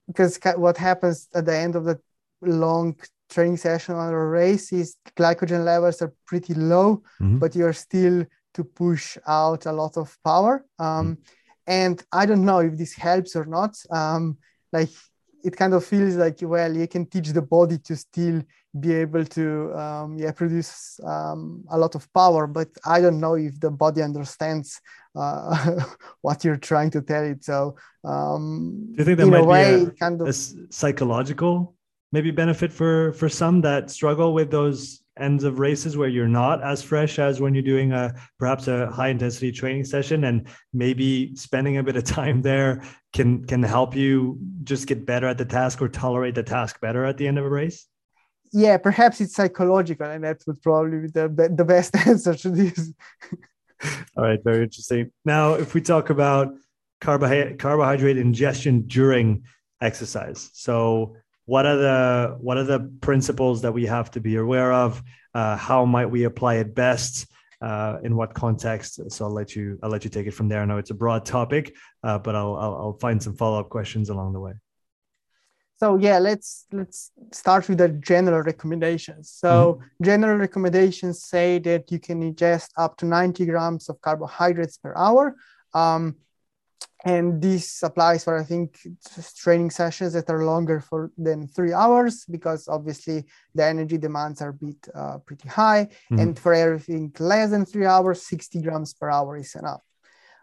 because 0.06 0.38
what 0.56 0.78
happens 0.78 1.28
at 1.34 1.44
the 1.44 1.54
end 1.56 1.76
of 1.76 1.84
the 1.84 2.00
long 2.40 2.96
training 3.28 3.58
session 3.58 3.94
or 3.94 4.22
a 4.22 4.28
race 4.28 4.72
is 4.72 4.96
glycogen 5.16 5.64
levels 5.64 6.00
are 6.02 6.14
pretty 6.26 6.54
low, 6.54 7.02
mm-hmm. 7.20 7.38
but 7.38 7.54
you're 7.54 7.74
still 7.74 8.24
to 8.54 8.64
push 8.64 9.18
out 9.26 9.66
a 9.66 9.72
lot 9.72 9.96
of 9.96 10.16
power. 10.24 10.64
Um, 10.78 10.86
mm-hmm. 10.86 11.12
And 11.66 12.02
I 12.10 12.24
don't 12.24 12.46
know 12.46 12.60
if 12.60 12.78
this 12.78 12.94
helps 12.94 13.36
or 13.36 13.44
not. 13.44 13.76
Um, 13.90 14.38
like 14.72 14.88
it 15.44 15.56
kind 15.56 15.74
of 15.74 15.84
feels 15.84 16.14
like 16.16 16.38
well, 16.42 16.74
you 16.76 16.88
can 16.88 17.06
teach 17.06 17.28
the 17.28 17.42
body 17.42 17.78
to 17.78 17.96
still 17.96 18.42
be 18.78 18.94
able 18.94 19.24
to 19.24 19.72
um, 19.74 20.18
yeah 20.18 20.32
produce 20.32 21.00
um, 21.04 21.64
a 21.70 21.78
lot 21.78 21.94
of 21.94 22.12
power, 22.12 22.46
but 22.46 22.68
I 22.84 23.00
don't 23.00 23.20
know 23.20 23.34
if 23.34 23.58
the 23.60 23.70
body 23.70 24.02
understands 24.02 24.80
uh, 25.14 25.80
what 26.20 26.44
you're 26.44 26.56
trying 26.56 26.90
to 26.90 27.02
tell 27.02 27.24
it. 27.24 27.44
So 27.44 27.76
um, 28.04 28.92
do 28.92 28.98
you 28.98 29.04
think 29.04 29.18
that 29.18 29.26
might 29.26 29.46
way, 29.46 29.84
be 29.84 29.90
a, 29.90 29.90
kind 29.92 30.20
of 30.20 30.34
psychological 30.70 31.74
maybe 32.12 32.30
benefit 32.30 32.72
for 32.72 33.12
for 33.12 33.28
some 33.28 33.60
that 33.62 33.90
struggle 33.90 34.32
with 34.32 34.50
those 34.50 35.02
ends 35.18 35.44
of 35.44 35.58
races 35.58 35.96
where 35.96 36.08
you're 36.08 36.28
not 36.28 36.62
as 36.62 36.82
fresh 36.82 37.18
as 37.18 37.40
when 37.40 37.54
you're 37.54 37.62
doing 37.62 37.92
a 37.92 38.14
perhaps 38.38 38.68
a 38.68 38.86
high 38.90 39.08
intensity 39.08 39.50
training 39.50 39.84
session 39.84 40.24
and 40.24 40.48
maybe 40.72 41.34
spending 41.34 41.78
a 41.78 41.82
bit 41.82 41.96
of 41.96 42.04
time 42.04 42.40
there 42.42 42.82
can 43.12 43.44
can 43.44 43.62
help 43.62 43.94
you 43.94 44.38
just 44.64 44.86
get 44.86 45.04
better 45.04 45.26
at 45.26 45.38
the 45.38 45.44
task 45.44 45.82
or 45.82 45.88
tolerate 45.88 46.34
the 46.34 46.42
task 46.42 46.80
better 46.80 47.04
at 47.04 47.16
the 47.16 47.26
end 47.26 47.38
of 47.38 47.44
a 47.44 47.48
race? 47.48 47.86
Yeah 48.52 48.78
perhaps 48.78 49.20
it's 49.20 49.34
psychological 49.34 50.06
and 50.06 50.24
that 50.24 50.42
would 50.46 50.62
probably 50.62 51.00
be 51.00 51.08
the, 51.08 51.52
the 51.54 51.64
best 51.64 51.94
answer 52.06 52.34
to 52.34 52.50
this. 52.50 52.92
All 54.16 54.24
right 54.24 54.42
very 54.42 54.64
interesting. 54.64 55.10
Now 55.24 55.54
if 55.54 55.74
we 55.74 55.80
talk 55.80 56.10
about 56.10 56.54
carbohydrate 57.00 57.58
carbohydrate 57.58 58.18
ingestion 58.18 58.82
during 58.86 59.44
exercise 59.80 60.50
so 60.52 61.14
what 61.48 61.64
are 61.64 61.78
the 61.78 62.36
what 62.40 62.58
are 62.58 62.68
the 62.74 62.80
principles 63.00 63.62
that 63.62 63.72
we 63.72 63.86
have 63.86 64.10
to 64.10 64.20
be 64.20 64.36
aware 64.36 64.70
of? 64.70 65.02
Uh, 65.32 65.56
how 65.56 65.86
might 65.86 66.04
we 66.04 66.24
apply 66.24 66.56
it 66.56 66.74
best 66.74 67.26
uh, 67.62 67.96
in 68.02 68.14
what 68.14 68.34
context? 68.34 69.00
So 69.10 69.24
i'll 69.24 69.32
let 69.32 69.56
you 69.56 69.78
i'll 69.82 69.88
let 69.88 70.04
you 70.04 70.10
take 70.10 70.26
it 70.26 70.34
from 70.34 70.48
there. 70.50 70.60
I 70.60 70.66
know 70.66 70.76
it's 70.76 70.90
a 70.90 71.00
broad 71.04 71.24
topic 71.24 71.74
uh, 72.04 72.18
but 72.18 72.34
I'll, 72.34 72.54
I'll, 72.54 72.74
I'll 72.80 72.98
find 73.00 73.22
some 73.22 73.34
follow-up 73.34 73.70
questions 73.70 74.10
along 74.10 74.34
the 74.34 74.40
way. 74.40 74.52
So 75.80 75.96
yeah 75.96 76.18
let's 76.18 76.66
let's 76.70 77.12
start 77.32 77.66
with 77.66 77.78
the 77.78 77.88
general 77.88 78.42
recommendations. 78.42 79.30
So 79.30 79.50
mm-hmm. 79.54 80.04
general 80.04 80.36
recommendations 80.36 81.24
say 81.24 81.58
that 81.60 81.90
you 81.90 81.98
can 81.98 82.20
ingest 82.20 82.68
up 82.76 82.98
to 82.98 83.06
90 83.06 83.46
grams 83.46 83.88
of 83.88 84.02
carbohydrates 84.02 84.76
per 84.76 84.92
hour. 84.94 85.34
Um, 85.72 86.16
and 87.04 87.40
this 87.40 87.82
applies 87.82 88.24
for 88.24 88.36
i 88.38 88.42
think 88.42 88.78
training 89.36 89.70
sessions 89.70 90.12
that 90.12 90.28
are 90.28 90.44
longer 90.44 90.80
for 90.80 91.12
than 91.16 91.46
three 91.46 91.72
hours 91.72 92.24
because 92.24 92.66
obviously 92.68 93.24
the 93.54 93.64
energy 93.64 93.98
demands 93.98 94.42
are 94.42 94.52
bit 94.52 94.88
uh, 94.94 95.18
pretty 95.18 95.48
high. 95.48 95.84
Mm-hmm. 95.84 96.18
and 96.18 96.38
for 96.38 96.54
everything 96.54 97.12
less 97.18 97.50
than 97.50 97.64
three 97.64 97.86
hours 97.86 98.22
60 98.22 98.62
grams 98.62 98.94
per 98.94 99.10
hour 99.10 99.36
is 99.36 99.54
enough. 99.54 99.82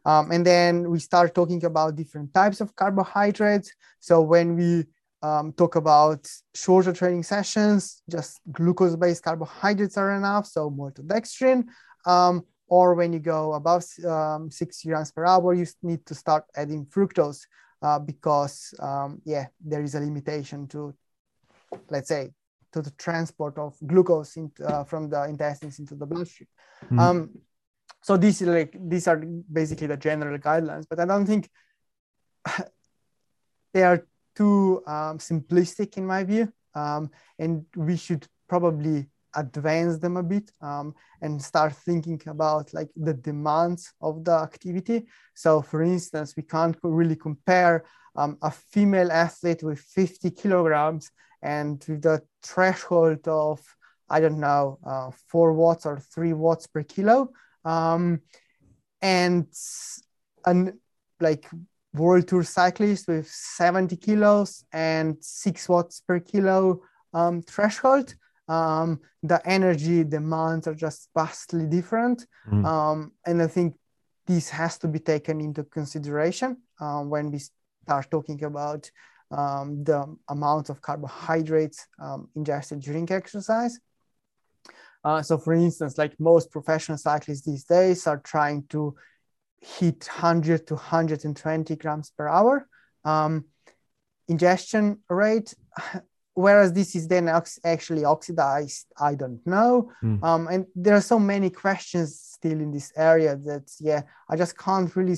Um, 0.06 0.32
and 0.32 0.46
then 0.46 0.90
we 0.92 1.00
start 1.00 1.34
talking 1.34 1.66
about 1.66 1.96
different 1.96 2.32
types 2.32 2.62
of 2.62 2.76
carbohydrates. 2.76 3.74
So 4.00 4.22
when 4.22 4.56
we 4.56 4.86
um, 5.26 5.54
talk 5.54 5.76
about 5.76 6.28
shorter 6.54 6.94
training 6.94 7.24
sessions 7.24 8.04
just 8.10 8.40
glucose 8.52 8.96
based 8.96 9.24
carbohydrates 9.24 9.98
are 9.98 10.12
enough 10.12 10.46
so 10.46 10.70
maltodextrin 10.70 11.66
um, 12.06 12.44
or 12.68 12.96
when 12.96 13.14
you 13.14 13.20
go 13.20 13.54
above 13.54 13.86
um, 14.06 14.50
60 14.50 14.90
grams 14.90 15.12
per 15.12 15.26
hour, 15.26 15.54
you 15.54 15.66
need 15.84 16.06
to 16.06 16.16
start 16.16 16.46
adding 16.56 16.86
fructose 16.86 17.46
uh, 17.82 18.00
because, 18.00 18.74
um, 18.80 19.22
yeah, 19.26 19.48
there 19.64 19.84
is 19.84 19.96
a 19.96 20.00
limitation 20.00 20.68
to, 20.68 20.94
let's 21.90 22.08
say, 22.08 22.32
to 22.72 22.82
the 22.82 22.92
transport 22.92 23.58
of 23.58 23.76
glucose 23.86 24.36
in, 24.36 24.52
uh, 24.66 24.84
from 24.84 25.10
the 25.10 25.24
intestines 25.26 25.80
into 25.80 25.96
the 25.96 26.06
bloodstream. 26.06 26.48
Mm. 26.92 27.00
Um, 27.00 27.30
so 28.02 28.18
these 28.18 28.42
are 28.42 28.54
like 28.54 28.76
these 28.78 29.08
are 29.08 29.18
basically 29.18 29.88
the 29.88 29.98
general 29.98 30.38
guidelines, 30.38 30.86
but 30.90 31.00
I 31.00 31.06
don't 31.06 31.26
think 31.26 31.50
they 33.74 33.84
are 33.84 34.06
too 34.36 34.84
um, 34.86 35.18
simplistic 35.18 35.98
in 35.98 36.06
my 36.06 36.24
view, 36.24 36.52
um, 36.76 37.10
and 37.40 37.66
we 37.76 37.98
should 37.98 38.28
probably 38.48 39.08
advance 39.36 39.98
them 40.00 40.18
a 40.18 40.24
bit 40.24 40.52
um, 40.62 40.94
and 41.22 41.42
start 41.42 41.74
thinking 41.74 42.22
about 42.28 42.74
like 42.74 42.90
the 42.96 43.14
demands 43.14 43.94
of 44.02 44.24
the 44.24 44.32
activity. 44.32 45.06
So 45.34 45.62
for 45.62 45.82
instance, 45.82 46.36
we 46.36 46.44
can't 46.44 46.78
really 46.84 47.16
compare 47.16 47.86
um, 48.16 48.38
a 48.42 48.52
female 48.52 49.12
athlete 49.12 49.64
with 49.64 49.80
50 49.80 50.32
kilograms 50.32 51.12
and 51.42 51.84
with 51.88 52.02
the 52.02 52.22
threshold 52.42 53.28
of, 53.28 53.62
I 54.10 54.20
don't 54.20 54.40
know, 54.40 54.80
uh, 54.86 55.12
four 55.28 55.54
watts 55.54 55.86
or 55.86 56.00
three 56.00 56.34
watts 56.34 56.68
per 56.68 56.84
kilo. 56.84 57.30
Um, 57.64 58.22
and 59.02 59.48
an 60.46 60.80
like 61.20 61.46
world 61.94 62.28
tour 62.28 62.44
cyclist 62.44 63.08
with 63.08 63.30
70 63.30 63.96
kilos 63.98 64.66
and 64.72 65.18
six 65.22 65.70
watts 65.70 66.02
per 66.02 66.20
kilo 66.20 66.82
um, 67.14 67.42
threshold 67.42 68.16
um, 68.48 69.00
the 69.24 69.42
energy 69.48 70.04
demands 70.04 70.68
are 70.68 70.76
just 70.76 71.10
vastly 71.16 71.66
different. 71.66 72.26
Mm. 72.52 72.66
Um, 72.66 73.12
and 73.26 73.42
I 73.42 73.48
think 73.48 73.76
this 74.28 74.50
has 74.50 74.78
to 74.80 74.88
be 74.88 75.00
taken 75.00 75.42
into 75.42 75.64
consideration 75.64 76.58
uh, 76.80 77.02
when 77.02 77.32
we 77.32 77.40
start 77.84 78.10
talking 78.10 78.44
about 78.44 78.90
um, 79.32 79.84
the 79.84 80.16
amount 80.30 80.70
of 80.70 80.82
carbohydrates 80.82 81.88
um, 82.00 82.30
ingested 82.36 82.82
during 82.82 83.12
exercise. 83.12 83.80
Uh, 85.04 85.22
so, 85.22 85.38
for 85.38 85.54
instance, 85.54 85.98
like 85.98 86.20
most 86.20 86.52
professional 86.52 86.98
cyclists 86.98 87.42
these 87.46 87.64
days 87.64 88.08
are 88.08 88.18
trying 88.18 88.64
to 88.70 88.96
hit 89.62 90.08
100 90.08 90.68
to 90.68 90.74
120 90.76 91.76
grams 91.76 92.12
per 92.12 92.28
hour. 92.28 92.68
Um, 93.04 93.46
ingestion 94.28 95.00
rate 95.10 95.54
whereas 96.36 96.74
this 96.74 96.96
is 96.96 97.08
then 97.08 97.30
actually 97.64 98.06
oxidized 98.06 98.86
i 99.00 99.16
don't 99.16 99.40
know 99.48 99.90
mm. 100.04 100.22
um, 100.24 100.48
and 100.48 100.66
there 100.76 100.94
are 100.94 101.02
so 101.02 101.18
many 101.18 101.50
questions 101.50 102.20
still 102.20 102.60
in 102.60 102.72
this 102.72 102.92
area 102.96 103.36
that 103.38 103.64
yeah 103.80 104.02
i 104.30 104.36
just 104.36 104.58
can't 104.58 104.96
really 104.96 105.16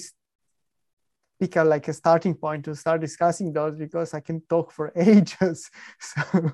pick 1.40 1.56
a 1.56 1.64
like 1.64 1.88
a 1.88 1.94
starting 1.94 2.34
point 2.34 2.64
to 2.64 2.76
start 2.76 3.02
discussing 3.02 3.52
those 3.52 3.76
because 3.76 4.14
i 4.14 4.20
can 4.20 4.42
talk 4.48 4.72
for 4.72 4.92
ages 4.96 5.70
so 6.00 6.52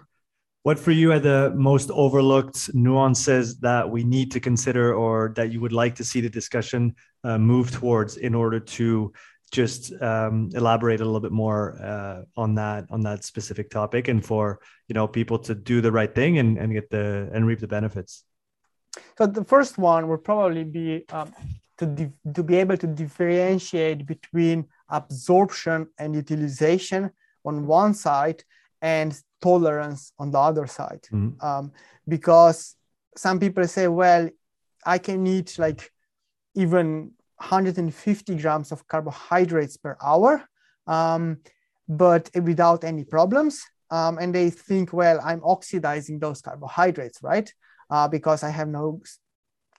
what 0.64 0.80
for 0.80 0.92
you 0.92 1.12
are 1.12 1.20
the 1.20 1.52
most 1.56 1.92
overlooked 1.92 2.74
nuances 2.74 3.60
that 3.60 3.90
we 3.90 4.06
need 4.06 4.32
to 4.32 4.40
consider 4.40 4.94
or 4.94 5.34
that 5.36 5.52
you 5.52 5.60
would 5.60 5.74
like 5.74 5.94
to 5.96 6.06
see 6.06 6.22
the 6.22 6.30
discussion 6.30 6.96
uh, 7.26 7.38
move 7.38 7.70
towards 7.70 8.16
in 8.16 8.34
order 8.34 8.62
to 8.62 9.12
just 9.54 9.94
um, 10.02 10.50
elaborate 10.56 11.00
a 11.00 11.06
little 11.06 11.20
bit 11.22 11.32
more 11.32 11.80
uh, 11.82 12.24
on 12.36 12.56
that 12.56 12.86
on 12.90 13.02
that 13.02 13.24
specific 13.24 13.70
topic 13.70 14.08
and 14.08 14.26
for 14.26 14.60
you 14.88 14.94
know 14.94 15.08
people 15.08 15.38
to 15.38 15.54
do 15.54 15.80
the 15.80 15.92
right 15.92 16.14
thing 16.14 16.40
and, 16.40 16.58
and 16.58 16.74
get 16.74 16.90
the 16.90 17.30
and 17.34 17.46
reap 17.46 17.60
the 17.60 17.68
benefits 17.68 18.26
so 19.18 19.26
the 19.28 19.46
first 19.46 19.78
one 19.78 20.08
would 20.10 20.24
probably 20.24 20.64
be 20.64 21.06
um, 21.10 21.32
to, 21.78 21.86
di- 21.86 22.34
to 22.34 22.44
be 22.44 22.56
able 22.58 22.78
to 22.78 22.88
differentiate 22.88 24.06
between 24.06 24.66
absorption 24.90 25.88
and 26.00 26.16
utilization 26.16 27.12
on 27.46 27.66
one 27.68 27.94
side 27.94 28.44
and 28.82 29.22
tolerance 29.42 30.14
on 30.18 30.32
the 30.32 30.40
other 30.40 30.68
side 30.68 31.04
mm-hmm. 31.12 31.46
um, 31.46 31.72
because 32.08 32.76
some 33.16 33.40
people 33.40 33.68
say 33.68 33.88
well 33.88 34.28
i 34.86 34.98
can 34.98 35.28
eat 35.28 35.60
like 35.60 35.92
even 36.56 37.12
150 37.44 38.36
grams 38.36 38.72
of 38.72 38.88
carbohydrates 38.88 39.78
per 39.78 39.98
hour. 40.02 40.44
Um, 40.88 41.40
but 41.88 42.30
without 42.36 42.84
any 42.84 43.04
problems. 43.04 43.62
Um, 43.92 44.18
and 44.18 44.34
they 44.34 44.50
think, 44.50 44.94
well, 44.94 45.20
I'm 45.24 45.42
oxidizing 45.44 46.20
those 46.20 46.42
carbohydrates, 46.42 47.20
right? 47.22 47.52
Uh, 47.90 48.08
because 48.08 48.44
I 48.44 48.50
have 48.50 48.68
no 48.68 49.02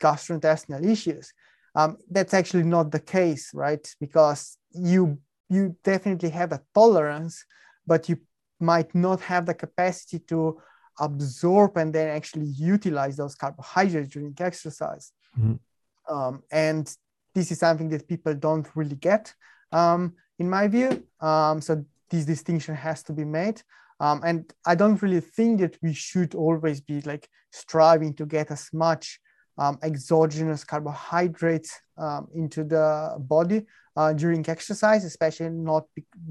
gastrointestinal 0.00 0.84
issues. 0.84 1.32
Um, 1.74 1.96
that's 2.10 2.34
actually 2.34 2.62
not 2.62 2.92
the 2.92 3.00
case, 3.00 3.50
right? 3.54 3.84
Because 4.00 4.56
you 4.72 5.18
you 5.50 5.76
definitely 5.84 6.30
have 6.30 6.52
a 6.52 6.62
tolerance, 6.74 7.44
but 7.86 8.08
you 8.08 8.18
might 8.60 8.94
not 8.94 9.20
have 9.20 9.46
the 9.46 9.54
capacity 9.54 10.18
to 10.18 10.60
absorb 11.00 11.76
and 11.76 11.92
then 11.92 12.08
actually 12.08 12.46
utilize 12.46 13.16
those 13.16 13.34
carbohydrates 13.34 14.12
during 14.12 14.34
exercise. 14.38 15.12
Mm-hmm. 15.38 16.14
Um, 16.14 16.42
and 16.50 16.94
this 17.34 17.50
is 17.50 17.58
something 17.58 17.88
that 17.90 18.08
people 18.08 18.34
don't 18.34 18.68
really 18.74 18.96
get, 18.96 19.34
um, 19.72 20.14
in 20.38 20.48
my 20.48 20.68
view. 20.68 21.04
Um, 21.20 21.60
so 21.60 21.84
this 22.10 22.24
distinction 22.24 22.74
has 22.74 23.02
to 23.04 23.12
be 23.12 23.24
made. 23.24 23.62
Um, 24.00 24.20
and 24.24 24.52
I 24.66 24.74
don't 24.74 25.00
really 25.02 25.20
think 25.20 25.60
that 25.60 25.78
we 25.82 25.92
should 25.92 26.34
always 26.34 26.80
be 26.80 27.00
like 27.02 27.28
striving 27.52 28.14
to 28.14 28.26
get 28.26 28.50
as 28.50 28.68
much 28.72 29.20
um, 29.58 29.78
exogenous 29.82 30.64
carbohydrates 30.64 31.80
um, 31.96 32.28
into 32.34 32.64
the 32.64 33.14
body 33.18 33.66
uh, 33.96 34.12
during 34.12 34.48
exercise, 34.48 35.04
especially 35.04 35.50
not 35.50 35.84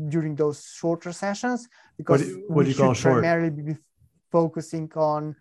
during 0.10 0.36
those 0.36 0.66
shorter 0.76 1.14
sessions, 1.14 1.68
because 1.98 2.22
what, 2.22 2.28
do, 2.28 2.44
what 2.48 2.66
we 2.66 2.74
should 2.74 2.98
primarily 2.98 3.50
be 3.50 3.76
focusing 4.32 4.92
on 4.96 5.36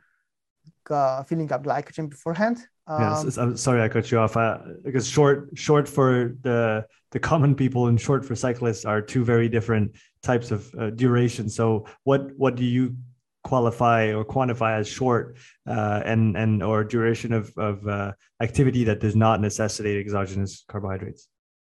uh, 0.90 1.22
filling 1.24 1.50
up 1.52 1.64
glycogen 1.64 2.08
beforehand. 2.08 2.58
Um, 2.86 3.24
yes, 3.24 3.38
I'm 3.38 3.56
sorry 3.56 3.80
I 3.82 3.88
cut 3.88 4.10
you 4.10 4.18
off. 4.18 4.36
Uh, 4.36 4.58
because 4.82 5.06
short, 5.06 5.50
short 5.54 5.88
for 5.88 6.36
the 6.42 6.84
the 7.12 7.20
common 7.20 7.54
people 7.54 7.86
and 7.86 8.00
short 8.00 8.24
for 8.24 8.34
cyclists 8.34 8.84
are 8.84 9.00
two 9.00 9.24
very 9.24 9.48
different 9.48 9.94
types 10.22 10.50
of 10.50 10.74
uh, 10.78 10.90
duration. 10.90 11.48
So, 11.48 11.86
what 12.04 12.32
what 12.36 12.56
do 12.56 12.64
you 12.64 12.96
qualify 13.44 14.12
or 14.12 14.24
quantify 14.24 14.78
as 14.78 14.88
short 14.88 15.36
uh, 15.66 16.02
and 16.04 16.36
and 16.36 16.62
or 16.62 16.84
duration 16.84 17.32
of 17.32 17.52
of 17.56 17.86
uh, 17.86 18.12
activity 18.40 18.84
that 18.84 19.00
does 19.00 19.14
not 19.14 19.40
necessitate 19.40 19.98
exogenous 19.98 20.64
carbohydrates? 20.66 21.28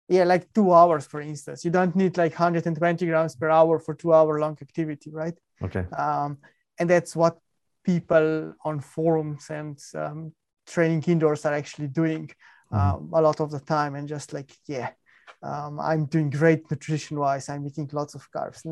Yeah, 0.09 0.25
like 0.25 0.51
two 0.53 0.73
hours, 0.73 1.05
for 1.05 1.21
instance. 1.21 1.63
You 1.63 1.71
don't 1.71 1.95
need 1.95 2.17
like 2.17 2.33
120 2.33 3.05
grams 3.05 3.35
per 3.35 3.49
hour 3.49 3.79
for 3.79 3.93
two 3.93 4.13
hour 4.13 4.39
long 4.39 4.57
activity, 4.61 5.11
right? 5.11 5.37
Okay. 5.61 5.85
Um, 5.97 6.39
and 6.77 6.89
that's 6.89 7.15
what 7.15 7.37
people 7.83 8.53
on 8.65 8.79
forums 8.79 9.49
and 9.49 9.79
um, 9.95 10.33
training 10.65 11.03
indoors 11.07 11.45
are 11.45 11.53
actually 11.53 11.87
doing 11.87 12.29
um, 12.71 13.11
a 13.13 13.21
lot 13.21 13.39
of 13.39 13.51
the 13.51 13.59
time 13.59 13.95
and 13.95 14.07
just 14.07 14.33
like 14.33 14.51
yeah 14.67 14.89
um, 15.43 15.79
i'm 15.79 16.05
doing 16.05 16.29
great 16.29 16.69
nutrition 16.71 17.19
wise 17.19 17.49
i'm 17.49 17.65
eating 17.67 17.89
lots 17.93 18.15
of 18.15 18.27
carbs. 18.31 18.65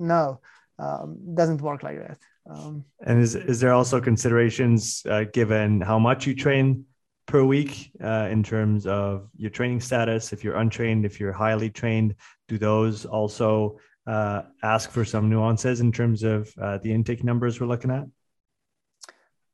No 0.00 0.40
um, 0.78 1.18
doesn't 1.34 1.60
work 1.60 1.82
like 1.82 1.98
that. 1.98 2.18
Um, 2.50 2.84
and 3.06 3.22
is, 3.22 3.34
is 3.36 3.60
there 3.60 3.72
also 3.72 4.00
considerations 4.00 5.02
uh, 5.08 5.24
given 5.32 5.80
how 5.80 5.98
much 5.98 6.26
you 6.26 6.34
train 6.34 6.84
per 7.26 7.42
week 7.42 7.90
uh, 8.02 8.28
in 8.30 8.42
terms 8.42 8.86
of 8.86 9.28
your 9.36 9.50
training 9.50 9.80
status? 9.80 10.32
If 10.32 10.44
you're 10.44 10.56
untrained 10.56 11.06
if 11.06 11.20
you're 11.20 11.32
highly 11.32 11.70
trained 11.70 12.16
do 12.48 12.58
those 12.58 13.06
also 13.06 13.78
uh, 14.06 14.42
ask 14.62 14.90
for 14.90 15.04
some 15.04 15.30
nuances 15.30 15.80
in 15.80 15.90
terms 15.90 16.22
of 16.22 16.52
uh, 16.60 16.78
the 16.78 16.92
intake 16.92 17.24
numbers 17.24 17.60
we're 17.60 17.66
looking 17.66 17.90
at 17.90 18.04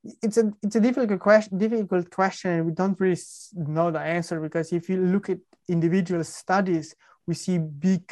it's 0.03 0.39
a 0.39 0.51
it's 0.63 0.77
a 0.77 0.81
difficult 0.81 1.21
question 1.21 1.59
difficult 1.59 2.11
question 2.11 2.51
and 2.53 2.67
we 2.67 2.73
don't 2.73 2.99
really 3.01 3.21
know 3.55 3.91
the 3.91 4.01
answer 4.01 4.41
because 4.41 4.73
if 4.73 4.89
you 4.89 4.97
look 4.97 5.29
at 5.29 5.39
individual 5.69 6.25
studies 6.25 6.95
we 7.27 7.35
see 7.35 7.59
big 7.59 8.11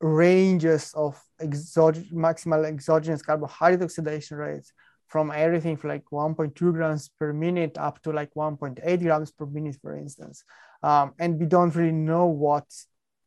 ranges 0.00 0.92
of 0.94 1.22
exog- 1.40 2.10
maximal 2.12 2.64
exogenous 2.66 3.22
carbohydrate 3.22 3.82
oxidation 3.82 4.36
rates 4.36 4.72
from 5.08 5.30
everything 5.30 5.76
from 5.76 5.90
like 5.90 6.04
1.2 6.10 6.72
grams 6.72 7.10
per 7.18 7.32
minute 7.32 7.76
up 7.76 8.00
to 8.02 8.12
like 8.12 8.32
1.8 8.34 9.02
grams 9.02 9.32
per 9.32 9.44
minute 9.46 9.76
for 9.82 9.96
instance. 9.96 10.44
Um, 10.82 11.12
and 11.18 11.38
we 11.38 11.46
don't 11.46 11.74
really 11.74 11.92
know 11.92 12.26
what 12.26 12.64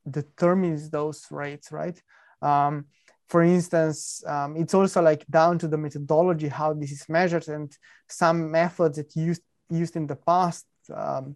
determines 0.10 0.90
those 0.90 1.28
rates 1.30 1.72
right? 1.72 2.02
Um, 2.42 2.86
for 3.34 3.42
instance, 3.42 4.24
um, 4.28 4.56
it's 4.56 4.76
also 4.76 5.02
like 5.02 5.26
down 5.26 5.58
to 5.58 5.68
the 5.68 5.76
methodology 5.86 6.50
how 6.50 6.72
this 6.72 6.92
is 6.92 7.10
measured 7.10 7.48
and 7.48 7.76
some 8.08 8.52
methods 8.52 8.98
that 8.98 9.16
used 9.16 9.42
used 9.72 9.96
in 9.96 10.06
the 10.06 10.16
past. 10.16 10.68
Um, 10.94 11.36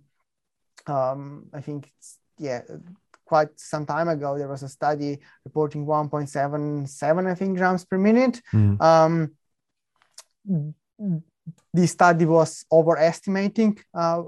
um, 0.86 1.48
I 1.52 1.62
think 1.62 1.92
it's 1.98 2.20
yeah, 2.38 2.62
quite 3.26 3.50
some 3.60 3.88
time 3.88 4.10
ago 4.10 4.38
there 4.38 4.48
was 4.48 4.62
a 4.62 4.70
study 4.70 5.18
reporting 5.44 5.88
1.77 5.88 7.32
I 7.32 7.34
think 7.34 7.58
grams 7.58 7.84
per 7.84 7.98
minute. 7.98 8.44
Mm. 8.54 8.78
the 11.74 11.88
study 11.88 12.26
was 12.26 12.64
overestimating 12.72 13.76
uh, 13.96 14.22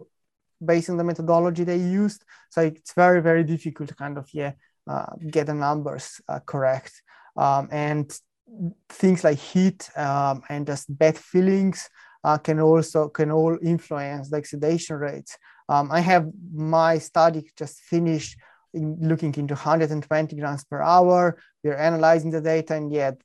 based 0.72 0.90
on 0.90 0.98
the 0.98 1.04
methodology 1.04 1.66
they 1.66 1.78
used, 1.78 2.26
so 2.50 2.62
it's 2.62 2.94
very 2.94 3.22
very 3.22 3.44
difficult 3.44 3.90
to 3.90 3.96
kind 3.96 4.18
of 4.18 4.28
yeah 4.34 4.54
uh, 4.88 5.14
get 5.30 5.46
the 5.46 5.54
numbers 5.54 6.20
uh, 6.28 6.40
correct 6.40 7.04
um, 7.38 7.70
and 7.72 8.12
things 8.90 9.24
like 9.24 9.38
heat 9.38 9.90
um, 9.96 10.42
and 10.50 10.66
just 10.66 10.86
bad 10.98 11.18
feelings 11.18 11.90
uh, 12.24 12.38
can 12.38 12.60
also 12.60 13.08
can 13.10 13.32
all 13.32 13.58
influence 13.62 14.30
the 14.30 14.38
oxidation 14.38 14.98
rates. 14.98 15.38
Um, 15.70 15.92
I 15.92 16.02
have 16.02 16.28
my 16.54 16.98
study 16.98 17.50
just 17.58 17.80
finished 17.82 18.38
in 18.74 18.98
looking 19.02 19.34
into 19.36 19.54
120 19.54 20.36
grams 20.36 20.64
per 20.66 20.82
hour. 20.82 21.38
We're 21.64 21.78
analyzing 21.78 22.32
the 22.32 22.42
data, 22.42 22.76
and 22.76 22.92
yet 22.92 23.22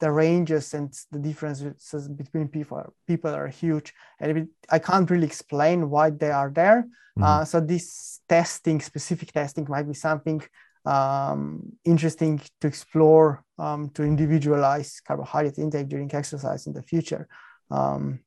the 0.00 0.10
ranges 0.10 0.74
and 0.74 0.92
the 1.10 1.18
differences 1.18 2.08
between 2.08 2.48
people 2.48 2.76
are, 2.76 2.92
people 3.06 3.34
are 3.34 3.48
huge. 3.48 3.94
And 4.20 4.38
it, 4.38 4.48
I 4.70 4.78
can't 4.78 5.10
really 5.10 5.26
explain 5.26 5.88
why 5.88 6.10
they 6.10 6.30
are 6.30 6.50
there. 6.50 6.82
Mm-hmm. 7.18 7.22
Uh, 7.22 7.44
so 7.44 7.60
this 7.60 8.20
testing, 8.28 8.80
specific 8.80 9.32
testing, 9.32 9.66
might 9.68 9.88
be 9.88 9.94
something 9.94 10.42
um, 10.86 11.72
interesting 11.84 12.40
to 12.60 12.66
explore 12.66 13.44
um, 13.58 13.90
to 13.90 14.02
individualize 14.02 15.00
carbohydrate 15.06 15.58
intake 15.58 15.88
during 15.88 16.14
exercise 16.14 16.66
in 16.66 16.72
the 16.72 16.82
future. 16.82 17.28
Um, 17.70 18.20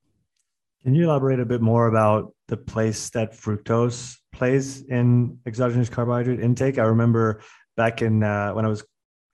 Can 0.84 0.93
you 0.93 1.05
elaborate 1.05 1.39
a 1.39 1.45
bit 1.45 1.62
more 1.62 1.88
about 1.88 2.34
the 2.47 2.57
place 2.57 3.10
that 3.12 3.32
fructose 3.32 4.18
plays 4.34 4.82
in 4.84 5.39
exogenous 5.45 5.89
carbohydrate 5.89 6.41
intake? 6.41 6.78
I 6.78 6.84
remember 6.84 7.41
back 7.78 8.01
in 8.01 8.24
uh, 8.24 8.51
when 8.51 8.66
I 8.66 8.68
was 8.68 8.84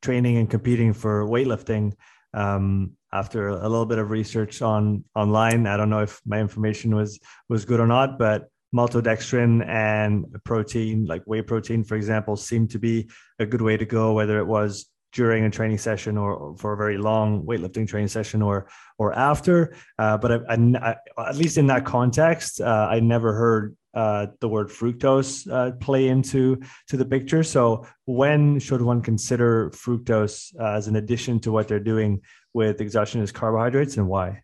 training 0.02 0.38
and 0.38 0.50
competing 0.50 0.94
for 0.94 1.26
weightlifting. 1.26 1.94
Um, 2.34 2.92
after 3.12 3.48
a 3.48 3.70
little 3.70 3.86
bit 3.86 3.98
of 3.98 4.12
research 4.12 4.62
on 4.62 5.06
online, 5.16 5.68
I 5.68 5.78
don't 5.78 5.90
know 5.90 6.02
if 6.02 6.20
my 6.26 6.40
information 6.40 6.94
was 6.94 7.20
was 7.48 7.66
good 7.66 7.80
or 7.80 7.88
not, 7.88 8.20
but 8.20 8.50
maltodextrin 8.74 9.68
and 9.68 10.26
protein, 10.44 11.06
like 11.06 11.24
whey 11.26 11.42
protein, 11.42 11.84
for 11.84 11.96
example, 11.96 12.36
seemed 12.36 12.72
to 12.72 12.80
be 12.80 13.10
a 13.40 13.46
good 13.46 13.62
way 13.62 13.78
to 13.78 13.86
go, 13.86 14.14
whether 14.14 14.40
it 14.40 14.46
was 14.46 14.90
during 15.14 15.46
a 15.46 15.50
training 15.50 15.78
session 15.78 16.18
or, 16.18 16.56
for 16.58 16.74
a 16.74 16.78
very 16.78 16.98
long 16.98 17.46
weightlifting 17.46 17.88
training 17.88 18.10
session 18.10 18.42
or 18.42 18.68
or 18.98 19.14
after. 19.14 19.76
Uh, 19.98 20.18
but 20.18 20.32
I, 20.32 20.40
I, 20.50 20.96
I, 21.18 21.30
at 21.30 21.38
least 21.38 21.58
in 21.58 21.68
that 21.68 21.86
context, 21.86 22.62
uh, 22.62 22.88
I 22.92 23.00
never 23.00 23.34
heard 23.34 23.78
uh, 23.94 24.28
the 24.42 24.50
word 24.50 24.68
fructose 24.68 25.50
uh, 25.50 25.72
play 25.78 26.10
into 26.10 26.62
to 26.90 26.98
the 26.98 27.06
picture. 27.06 27.44
So 27.44 27.88
when 28.06 28.60
should 28.60 28.82
one 28.82 29.02
consider 29.02 29.72
fructose 29.72 30.54
uh, 30.60 30.76
as 30.76 30.88
an 30.88 30.98
addition 30.98 31.40
to 31.42 31.52
what 31.52 31.70
they're 31.70 31.80
doing 31.80 32.22
with 32.54 32.82
exogenous 32.82 33.32
carbohydrates, 33.32 33.96
and 33.96 34.08
why? 34.08 34.42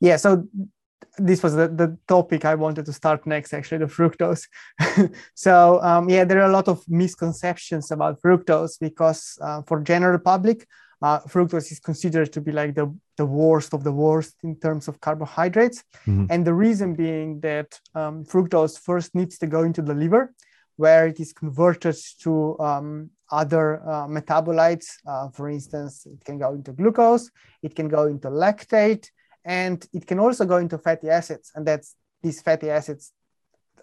Yeah, 0.00 0.16
so 0.16 0.46
this 1.18 1.42
was 1.42 1.54
the, 1.54 1.68
the 1.68 1.96
topic 2.06 2.44
I 2.44 2.54
wanted 2.54 2.86
to 2.86 2.92
start 2.92 3.26
next, 3.26 3.52
actually, 3.52 3.78
the 3.78 3.86
fructose. 3.86 4.46
so 5.34 5.82
um, 5.82 6.08
yeah, 6.08 6.24
there 6.24 6.40
are 6.40 6.50
a 6.50 6.52
lot 6.52 6.68
of 6.68 6.82
misconceptions 6.88 7.90
about 7.90 8.20
fructose 8.22 8.78
because 8.80 9.38
uh, 9.40 9.62
for 9.62 9.80
general 9.80 10.18
public, 10.18 10.66
uh, 11.02 11.20
fructose 11.20 11.72
is 11.72 11.80
considered 11.80 12.32
to 12.32 12.40
be 12.40 12.52
like 12.52 12.74
the, 12.74 12.94
the 13.16 13.24
worst 13.24 13.72
of 13.72 13.84
the 13.84 13.92
worst 13.92 14.36
in 14.42 14.54
terms 14.56 14.86
of 14.86 15.00
carbohydrates. 15.00 15.82
Mm-hmm. 16.06 16.26
And 16.30 16.46
the 16.46 16.54
reason 16.54 16.94
being 16.94 17.40
that 17.40 17.78
um, 17.94 18.24
fructose 18.24 18.78
first 18.78 19.14
needs 19.14 19.38
to 19.38 19.46
go 19.46 19.62
into 19.62 19.82
the 19.82 19.94
liver, 19.94 20.34
where 20.76 21.06
it 21.06 21.18
is 21.20 21.32
converted 21.32 21.96
to 22.20 22.58
um, 22.60 23.10
other 23.30 23.82
uh, 23.88 24.06
metabolites. 24.06 24.96
Uh, 25.06 25.28
for 25.28 25.48
instance, 25.48 26.06
it 26.06 26.24
can 26.24 26.38
go 26.38 26.52
into 26.52 26.72
glucose, 26.72 27.30
it 27.62 27.74
can 27.74 27.88
go 27.88 28.04
into 28.04 28.28
lactate, 28.28 29.10
and 29.44 29.86
it 29.92 30.06
can 30.06 30.18
also 30.18 30.44
go 30.44 30.56
into 30.56 30.78
fatty 30.78 31.08
acids 31.08 31.52
and 31.54 31.66
that's 31.66 31.96
these 32.22 32.40
fatty 32.42 32.70
acids 32.70 33.12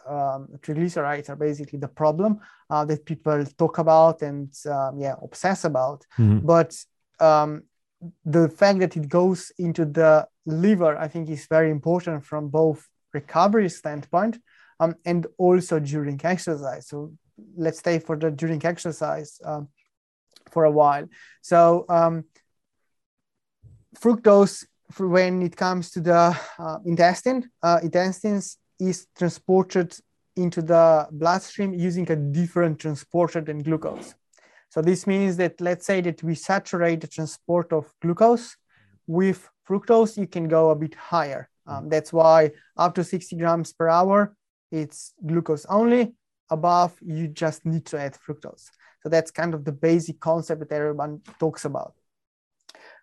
um, 0.07 0.47
triglycerides 0.59 1.29
are 1.29 1.35
basically 1.35 1.79
the 1.79 1.87
problem 1.87 2.39
uh, 2.69 2.85
that 2.85 3.05
people 3.05 3.43
talk 3.57 3.77
about 3.77 4.21
and 4.21 4.53
um, 4.69 4.99
yeah 4.99 5.15
obsess 5.21 5.65
about 5.65 6.05
mm-hmm. 6.17 6.45
but 6.45 6.75
um, 7.19 7.63
the 8.25 8.47
fact 8.49 8.79
that 8.79 8.95
it 8.95 9.09
goes 9.09 9.51
into 9.57 9.85
the 9.85 10.27
liver 10.45 10.97
i 10.97 11.07
think 11.07 11.29
is 11.29 11.47
very 11.47 11.71
important 11.71 12.23
from 12.23 12.47
both 12.47 12.87
recovery 13.13 13.69
standpoint 13.69 14.37
um, 14.79 14.95
and 15.05 15.27
also 15.37 15.79
during 15.79 16.19
exercise 16.23 16.87
so 16.87 17.11
let's 17.55 17.79
stay 17.79 17.99
for 17.99 18.15
the 18.15 18.31
during 18.31 18.63
exercise 18.65 19.39
um, 19.43 19.67
for 20.51 20.65
a 20.65 20.71
while. 20.71 21.07
So 21.41 21.85
um, 21.89 22.25
fructose, 23.99 24.65
when 24.97 25.41
it 25.41 25.55
comes 25.55 25.91
to 25.91 26.01
the 26.01 26.37
uh, 26.59 26.79
intestine, 26.85 27.49
uh, 27.61 27.79
intestines 27.83 28.57
is 28.79 29.07
transported 29.17 29.95
into 30.35 30.61
the 30.61 31.07
bloodstream 31.11 31.73
using 31.73 32.09
a 32.11 32.15
different 32.15 32.79
transporter 32.79 33.41
than 33.41 33.63
glucose. 33.63 34.15
So 34.69 34.81
this 34.81 35.07
means 35.07 35.37
that 35.37 35.59
let's 35.59 35.85
say 35.85 36.01
that 36.01 36.21
we 36.23 36.35
saturate 36.35 37.01
the 37.01 37.07
transport 37.07 37.73
of 37.73 37.91
glucose 38.01 38.55
with 39.07 39.49
fructose, 39.67 40.17
you 40.17 40.27
can 40.27 40.47
go 40.47 40.69
a 40.69 40.75
bit 40.75 40.93
higher. 40.95 41.49
Um, 41.65 41.89
that's 41.89 42.13
why 42.13 42.51
up 42.77 42.95
to 42.95 43.03
60 43.03 43.35
grams 43.35 43.73
per 43.73 43.89
hour, 43.89 44.35
it's 44.71 45.13
glucose 45.25 45.65
only. 45.65 46.13
Above, 46.49 46.95
you 47.01 47.27
just 47.27 47.65
need 47.65 47.85
to 47.87 47.99
add 47.99 48.15
fructose. 48.15 48.69
So 49.03 49.09
that's 49.09 49.31
kind 49.31 49.53
of 49.53 49.65
the 49.65 49.71
basic 49.71 50.19
concept 50.19 50.61
that 50.61 50.71
everyone 50.71 51.21
talks 51.39 51.65
about. 51.65 51.93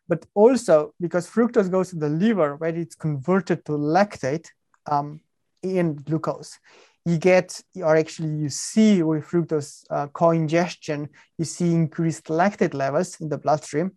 But 0.08 0.26
also 0.34 0.94
because 1.00 1.28
fructose 1.28 1.70
goes 1.70 1.90
to 1.90 1.96
the 1.96 2.08
liver 2.08 2.56
where 2.56 2.76
it's 2.76 2.94
converted 2.94 3.64
to 3.64 3.72
lactate 3.72 4.48
um, 4.86 5.20
in 5.62 5.96
glucose, 5.96 6.58
you 7.06 7.18
get, 7.18 7.60
or 7.76 7.96
actually 7.96 8.30
you 8.30 8.48
see 8.48 9.02
with 9.02 9.24
fructose 9.24 9.84
uh, 9.90 10.06
co-ingestion, 10.08 11.08
you 11.38 11.44
see 11.44 11.72
increased 11.72 12.26
lactate 12.26 12.74
levels 12.74 13.20
in 13.20 13.28
the 13.28 13.38
bloodstream. 13.38 13.92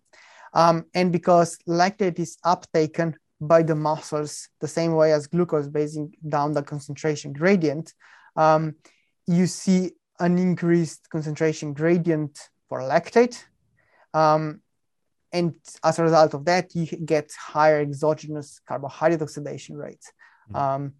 Um, 0.53 0.85
and 0.93 1.11
because 1.11 1.57
lactate 1.67 2.19
is 2.19 2.37
uptaken 2.45 3.15
by 3.39 3.63
the 3.63 3.75
muscles 3.75 4.49
the 4.59 4.67
same 4.67 4.93
way 4.95 5.13
as 5.13 5.27
glucose 5.27 5.67
basing 5.67 6.13
down 6.27 6.53
the 6.53 6.63
concentration 6.63 7.33
gradient, 7.33 7.93
um, 8.35 8.75
you 9.27 9.45
see 9.47 9.91
an 10.19 10.37
increased 10.37 11.09
concentration 11.09 11.73
gradient 11.73 12.39
for 12.67 12.79
lactate. 12.79 13.43
Um, 14.13 14.61
and 15.37 15.53
as 15.83 15.99
a 15.99 16.03
result 16.03 16.33
of 16.33 16.45
that, 16.45 16.75
you 16.75 16.85
get 16.85 17.31
higher 17.53 17.79
exogenous 17.81 18.59
carbohydrate 18.67 19.21
oxidation 19.21 19.75
rates 19.77 20.11
mm-hmm. 20.49 20.55
um, 20.55 20.93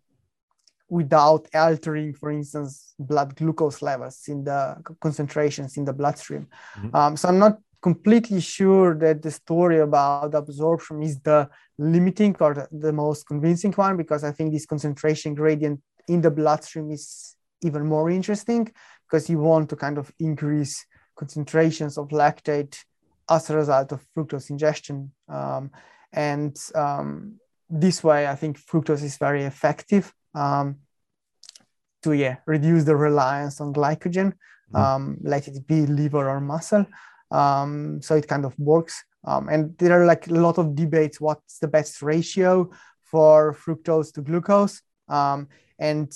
without 0.90 1.48
altering, 1.54 2.14
for 2.14 2.32
instance, 2.32 2.94
blood 3.00 3.36
glucose 3.36 3.82
levels 3.82 4.24
in 4.28 4.44
the 4.44 4.62
concentrations 5.02 5.78
in 5.78 5.86
the 5.86 5.94
bloodstream. 5.94 6.48
Mm-hmm. 6.76 6.96
Um, 6.96 7.18
so 7.18 7.30
I'm 7.30 7.40
not 7.40 7.58
completely 7.82 8.42
sure 8.42 8.96
that 8.98 9.22
the 9.22 9.32
story 9.32 9.80
about 9.80 10.36
absorption 10.36 11.04
is 11.04 11.20
the 11.20 11.50
limiting 11.78 12.36
or 12.40 12.54
the, 12.54 12.68
the 12.72 12.94
most 12.94 13.28
convincing 13.28 13.74
one 13.74 13.98
because 13.98 14.24
I 14.24 14.32
think 14.32 14.52
this 14.52 14.66
concentration 14.66 15.36
gradient 15.36 15.82
in 16.08 16.22
the 16.22 16.32
bloodstream 16.32 16.92
is 16.92 17.36
even 17.64 17.86
more 17.86 18.10
interesting 18.10 18.72
because 19.06 19.30
you 19.30 19.40
want 19.40 19.70
to 19.70 19.76
kind 19.76 19.98
of 19.98 20.12
increase 20.20 20.86
concentrations 21.16 21.98
of 21.98 22.10
lactate 22.10 22.84
as 23.30 23.50
a 23.50 23.56
result 23.56 23.92
of 23.92 24.06
fructose 24.16 24.50
ingestion. 24.50 25.12
Um, 25.28 25.72
and 26.14 26.58
um, 26.76 27.40
this 27.70 28.04
way, 28.04 28.28
I 28.28 28.36
think 28.36 28.60
fructose 28.60 29.04
is 29.04 29.18
very 29.18 29.44
effective 29.44 30.14
um, 30.34 30.78
to 32.04 32.14
yeah, 32.14 32.38
reduce 32.46 32.84
the 32.86 32.96
reliance 32.96 33.60
on 33.60 33.74
glycogen, 33.74 34.34
mm. 34.74 35.18
let 35.22 35.48
it 35.48 35.68
be 35.68 35.86
liver 35.86 36.30
or 36.30 36.40
muscle. 36.40 36.86
Um, 37.32 38.02
so 38.02 38.16
it 38.16 38.28
kind 38.28 38.46
of 38.46 38.58
works. 38.58 39.04
Um, 39.26 39.50
and 39.50 39.78
there 39.78 40.02
are 40.02 40.06
like 40.06 40.28
a 40.28 40.34
lot 40.34 40.58
of 40.58 40.76
debates 40.76 41.20
what's 41.20 41.60
the 41.60 41.68
best 41.68 42.02
ratio 42.02 42.70
for 43.02 43.54
fructose 43.54 44.14
to 44.14 44.22
glucose. 44.22 44.82
and 45.80 46.12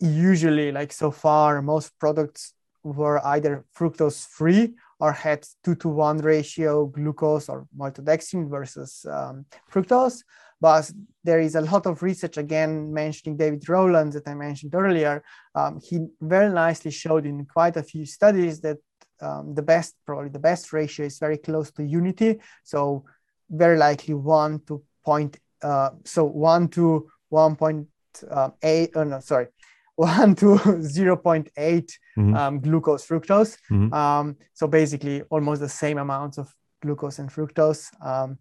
usually 0.00 0.72
like 0.72 0.92
so 0.92 1.10
far 1.10 1.62
most 1.62 1.98
products 1.98 2.52
were 2.82 3.24
either 3.26 3.64
fructose 3.76 4.26
free 4.26 4.74
or 5.04 5.12
had 5.12 5.46
two 5.62 5.74
to 5.74 5.88
one 5.90 6.16
ratio 6.16 6.86
glucose 6.86 7.50
or 7.50 7.66
maltodextrin 7.78 8.48
versus 8.48 9.04
um, 9.16 9.44
fructose. 9.70 10.24
But 10.62 10.90
there 11.22 11.40
is 11.40 11.56
a 11.56 11.60
lot 11.72 11.84
of 11.86 12.02
research 12.02 12.38
again 12.38 12.90
mentioning 12.90 13.36
David 13.36 13.68
Rowlands 13.68 14.14
that 14.14 14.26
i 14.26 14.34
mentioned 14.34 14.74
earlier. 14.74 15.22
Um, 15.54 15.78
he 15.88 15.96
very 16.22 16.50
nicely 16.64 16.90
showed 16.90 17.26
in 17.26 17.44
quite 17.44 17.76
a 17.76 17.82
few 17.82 18.06
studies 18.06 18.62
that 18.62 18.78
um, 19.20 19.54
the 19.54 19.66
best 19.72 19.94
probably 20.06 20.30
the 20.30 20.46
best 20.50 20.72
ratio 20.72 21.04
is 21.04 21.18
very 21.18 21.36
close 21.36 21.70
to 21.72 21.84
unity. 21.84 22.40
So 22.62 23.04
very 23.50 23.76
likely 23.76 24.14
one 24.14 24.60
to 24.68 24.82
point 25.04 25.36
uh, 25.60 25.90
so 26.04 26.24
one 26.24 26.68
to 26.68 27.10
1.8 27.30 27.86
uh, 28.30 28.98
oh 28.98 29.04
no 29.04 29.20
sorry 29.20 29.48
1 29.96 30.34
to 30.36 30.46
0.8 30.46 31.48
mm-hmm. 31.56 32.34
um, 32.34 32.60
glucose 32.60 33.06
fructose. 33.06 33.56
Mm-hmm. 33.70 33.92
Um, 33.92 34.36
so 34.52 34.66
basically 34.66 35.22
almost 35.22 35.60
the 35.60 35.68
same 35.68 35.98
amounts 35.98 36.38
of 36.38 36.52
glucose 36.82 37.18
and 37.18 37.30
fructose. 37.30 37.88
Um, 38.04 38.38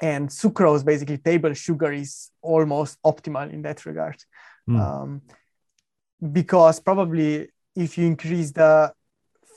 and 0.00 0.28
sucrose, 0.28 0.84
basically 0.84 1.18
table 1.18 1.52
sugar, 1.54 1.92
is 1.92 2.30
almost 2.42 2.98
optimal 3.02 3.52
in 3.52 3.62
that 3.62 3.84
regard. 3.86 4.16
Mm. 4.66 5.20
because 6.32 6.80
probably 6.80 7.48
if 7.76 7.98
you 7.98 8.06
increase 8.06 8.50
the 8.52 8.90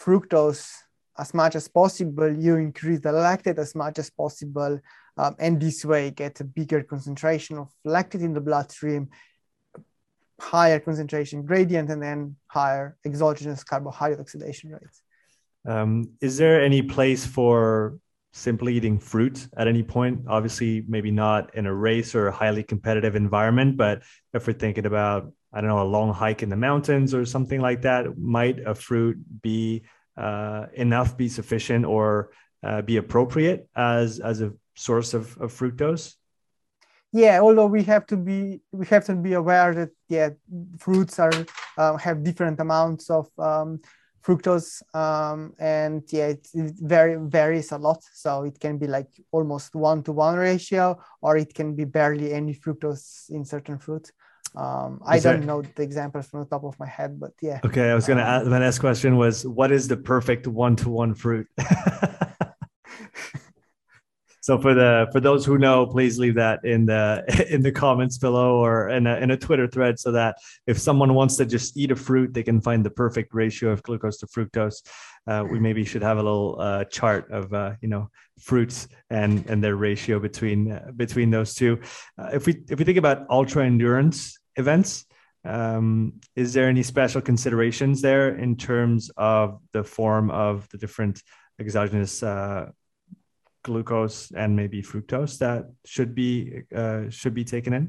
fructose 0.01 0.69
as 1.17 1.33
much 1.33 1.55
as 1.55 1.69
possible, 1.69 2.29
you 2.29 2.57
increase 2.57 2.99
the 2.99 3.09
lactate 3.09 3.57
as 3.57 3.73
much 3.73 3.99
as 3.99 4.09
possible. 4.09 4.79
Um, 5.15 5.35
and 5.39 5.61
this 5.61 5.83
way 5.85 6.11
get 6.11 6.39
a 6.41 6.43
bigger 6.43 6.83
concentration 6.83 7.57
of 7.57 7.71
lactate 7.85 8.21
in 8.21 8.33
the 8.33 8.41
bloodstream 8.41 9.09
higher 10.39 10.79
concentration 10.79 11.43
gradient 11.43 11.89
and 11.89 12.01
then 12.01 12.35
higher 12.47 12.97
exogenous 13.05 13.63
carbohydrate 13.63 14.19
oxidation 14.19 14.71
rates. 14.71 15.01
Um, 15.65 16.11
is 16.21 16.37
there 16.37 16.63
any 16.63 16.81
place 16.81 17.25
for 17.25 17.97
simply 18.33 18.75
eating 18.75 18.99
fruit 18.99 19.47
at 19.57 19.67
any 19.67 19.83
point? 19.83 20.21
Obviously, 20.27 20.85
maybe 20.87 21.11
not 21.11 21.55
in 21.55 21.65
a 21.65 21.73
race 21.73 22.15
or 22.15 22.27
a 22.27 22.31
highly 22.31 22.63
competitive 22.63 23.15
environment, 23.15 23.77
but 23.77 24.03
if 24.33 24.47
we're 24.47 24.53
thinking 24.53 24.85
about, 24.85 25.31
I 25.51 25.59
don't 25.59 25.69
know, 25.69 25.81
a 25.81 25.89
long 25.89 26.13
hike 26.13 26.43
in 26.43 26.49
the 26.49 26.55
mountains 26.55 27.13
or 27.13 27.25
something 27.25 27.59
like 27.59 27.81
that, 27.81 28.17
might 28.17 28.59
a 28.65 28.75
fruit 28.75 29.17
be 29.41 29.83
uh, 30.15 30.67
enough, 30.73 31.17
be 31.17 31.29
sufficient, 31.29 31.85
or 31.85 32.31
uh, 32.63 32.81
be 32.81 32.97
appropriate 32.97 33.67
as 33.75 34.19
as 34.19 34.41
a 34.41 34.53
source 34.75 35.13
of, 35.13 35.37
of 35.37 35.51
fructose? 35.51 36.15
Yeah 37.17 37.39
although 37.41 37.65
we 37.65 37.83
have 37.83 38.05
to 38.05 38.15
be 38.15 38.61
we 38.71 38.85
have 38.85 39.03
to 39.03 39.15
be 39.15 39.33
aware 39.33 39.73
that 39.73 39.89
yeah 40.07 40.29
fruits 40.79 41.19
are 41.19 41.33
uh, 41.77 41.97
have 41.97 42.23
different 42.23 42.59
amounts 42.59 43.09
of 43.09 43.27
um, 43.39 43.79
fructose 44.23 44.81
um, 44.95 45.53
and 45.59 46.03
yeah 46.11 46.27
it, 46.27 46.47
it 46.53 46.75
very 46.79 47.15
varies 47.37 47.71
a 47.71 47.77
lot 47.77 48.01
so 48.13 48.43
it 48.43 48.59
can 48.59 48.77
be 48.77 48.87
like 48.87 49.09
almost 49.31 49.75
one 49.75 50.03
to 50.03 50.11
one 50.11 50.35
ratio 50.35 50.97
or 51.21 51.37
it 51.37 51.53
can 51.53 51.75
be 51.75 51.85
barely 51.85 52.33
any 52.33 52.53
fructose 52.53 53.29
in 53.29 53.43
certain 53.43 53.77
fruits 53.79 54.11
um, 54.55 55.01
I 55.05 55.19
don't 55.19 55.45
know 55.45 55.61
the 55.61 55.83
examples 55.83 56.27
from 56.27 56.39
the 56.39 56.45
top 56.47 56.63
of 56.63 56.79
my 56.79 56.87
head, 56.87 57.19
but 57.19 57.31
yeah. 57.41 57.59
Okay, 57.63 57.91
I 57.91 57.93
was 57.93 58.07
gonna 58.07 58.21
um, 58.21 58.27
ask. 58.27 58.45
My 58.47 58.59
next 58.59 58.79
question 58.79 59.17
was, 59.17 59.45
what 59.45 59.71
is 59.71 59.87
the 59.87 59.97
perfect 59.97 60.47
one-to-one 60.47 61.13
fruit? 61.13 61.47
So 64.47 64.57
for 64.57 64.73
the 64.73 65.09
for 65.11 65.19
those 65.19 65.43
who 65.43 65.57
know, 65.57 65.85
please 65.85 66.17
leave 66.17 66.35
that 66.35 66.63
in 66.63 66.85
the 66.85 67.05
in 67.53 67.61
the 67.61 67.71
comments 67.73 68.17
below 68.17 68.63
or 68.63 68.87
in 68.87 69.05
a, 69.05 69.17
in 69.17 69.31
a 69.31 69.35
Twitter 69.35 69.67
thread, 69.67 69.99
so 69.99 70.13
that 70.13 70.37
if 70.65 70.79
someone 70.79 71.13
wants 71.13 71.35
to 71.35 71.45
just 71.45 71.75
eat 71.75 71.91
a 71.91 71.97
fruit, 71.97 72.33
they 72.33 72.43
can 72.43 72.61
find 72.61 72.85
the 72.85 72.89
perfect 72.89 73.33
ratio 73.33 73.71
of 73.71 73.83
glucose 73.83 74.19
to 74.19 74.27
fructose. 74.27 74.77
Uh, 75.27 75.43
we 75.51 75.59
maybe 75.59 75.83
should 75.83 76.01
have 76.01 76.17
a 76.17 76.23
little 76.23 76.55
uh, 76.61 76.85
chart 76.85 77.29
of 77.29 77.53
uh, 77.53 77.73
you 77.81 77.89
know 77.89 78.09
fruits 78.39 78.87
and 79.09 79.45
and 79.49 79.61
their 79.61 79.75
ratio 79.75 80.17
between 80.17 80.71
uh, 80.71 80.91
between 80.95 81.29
those 81.29 81.53
two. 81.53 81.81
Uh, 82.17 82.29
if 82.31 82.45
we 82.45 82.63
if 82.69 82.79
we 82.79 82.85
think 82.85 82.97
about 82.97 83.29
ultra 83.29 83.65
endurance 83.65 84.39
events, 84.55 85.03
um, 85.43 86.21
is 86.37 86.53
there 86.53 86.69
any 86.69 86.83
special 86.83 87.19
considerations 87.19 88.01
there 88.01 88.37
in 88.37 88.55
terms 88.55 89.11
of 89.17 89.59
the 89.73 89.83
form 89.83 90.31
of 90.31 90.69
the 90.69 90.77
different 90.77 91.21
exogenous 91.59 92.23
uh, 92.23 92.67
glucose 93.67 94.31
and 94.31 94.55
maybe 94.55 94.81
fructose 94.81 95.37
that 95.37 95.65
should 95.85 96.15
be 96.15 96.63
uh, 96.75 97.03
should 97.09 97.33
be 97.33 97.43
taken 97.43 97.73
in? 97.73 97.85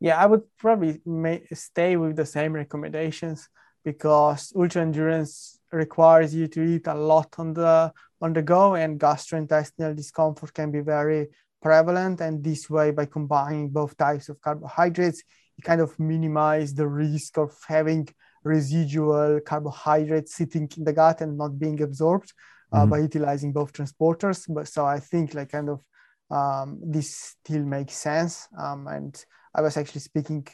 Yeah, 0.00 0.16
I 0.22 0.26
would 0.26 0.44
probably 0.58 1.00
may 1.06 1.36
stay 1.54 1.96
with 1.96 2.16
the 2.16 2.26
same 2.26 2.52
recommendations 2.52 3.48
because 3.84 4.52
ultra 4.54 4.82
endurance 4.82 5.58
requires 5.72 6.34
you 6.34 6.48
to 6.48 6.60
eat 6.62 6.86
a 6.86 6.94
lot 6.94 7.30
on 7.38 7.54
the 7.54 7.92
on 8.20 8.32
the 8.32 8.42
go, 8.42 8.74
and 8.74 9.00
gastrointestinal 9.00 9.94
discomfort 9.94 10.52
can 10.52 10.70
be 10.70 10.80
very 10.80 11.28
prevalent. 11.62 12.20
And 12.20 12.42
this 12.42 12.68
way, 12.68 12.90
by 12.90 13.06
combining 13.06 13.70
both 13.70 13.96
types 13.96 14.28
of 14.28 14.40
carbohydrates, 14.40 15.22
you 15.56 15.62
kind 15.62 15.80
of 15.80 15.98
minimize 15.98 16.74
the 16.74 16.88
risk 16.88 17.38
of 17.38 17.52
having 17.66 18.08
residual 18.44 19.40
carbohydrates 19.40 20.34
sitting 20.34 20.68
in 20.76 20.84
the 20.84 20.92
gut 20.92 21.20
and 21.20 21.36
not 21.36 21.58
being 21.58 21.80
absorbed 21.82 22.32
mm-hmm. 22.72 22.90
by 22.90 22.98
utilizing 22.98 23.52
both 23.52 23.72
transporters. 23.72 24.46
But 24.48 24.68
so 24.68 24.84
I 24.84 25.00
think 25.00 25.34
like 25.34 25.50
kind 25.50 25.68
of 25.68 25.82
um, 26.30 26.80
this 26.82 27.34
still 27.40 27.62
makes 27.62 27.94
sense. 27.94 28.48
Um, 28.58 28.88
and 28.88 29.24
I 29.54 29.60
was 29.60 29.76
actually 29.76 30.00
speaking 30.00 30.46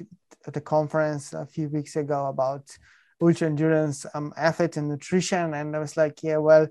at 0.46 0.56
a 0.56 0.60
conference 0.60 1.32
a 1.32 1.46
few 1.46 1.68
weeks 1.68 1.96
ago 1.96 2.26
about 2.26 2.64
ultra 3.20 3.46
endurance 3.46 4.04
um, 4.14 4.32
and 4.36 4.88
nutrition, 4.88 5.54
and 5.54 5.76
I 5.76 5.78
was 5.78 5.96
like, 5.96 6.22
yeah, 6.22 6.38
well, 6.38 6.66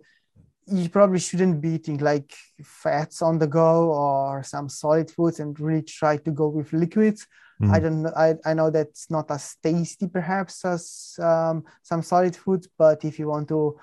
you 0.68 0.90
probably 0.90 1.20
shouldn't 1.20 1.62
be 1.62 1.72
eating 1.72 1.98
like 1.98 2.34
fats 2.64 3.22
on 3.22 3.40
the 3.40 3.48
go 3.48 3.92
or 3.92 4.44
some 4.44 4.70
solid 4.70 5.10
foods 5.10 5.40
and 5.40 5.60
really 5.60 5.82
try 5.82 6.18
to 6.18 6.32
go 6.32 6.48
with 6.48 6.72
liquids. 6.72 7.28
Mm. 7.62 7.72
I 7.72 7.80
don't 7.80 8.02
know. 8.04 8.14
I, 8.16 8.36
I 8.46 8.54
know 8.54 8.70
that's 8.70 9.10
not 9.10 9.30
as 9.32 9.56
tasty 9.62 10.08
perhaps 10.08 10.64
as 10.66 11.16
um, 11.20 11.64
some 11.82 12.02
solid 12.02 12.36
foods, 12.36 12.68
but 12.78 13.04
if 13.04 13.20
you 13.20 13.28
want 13.28 13.48
to 13.50 13.78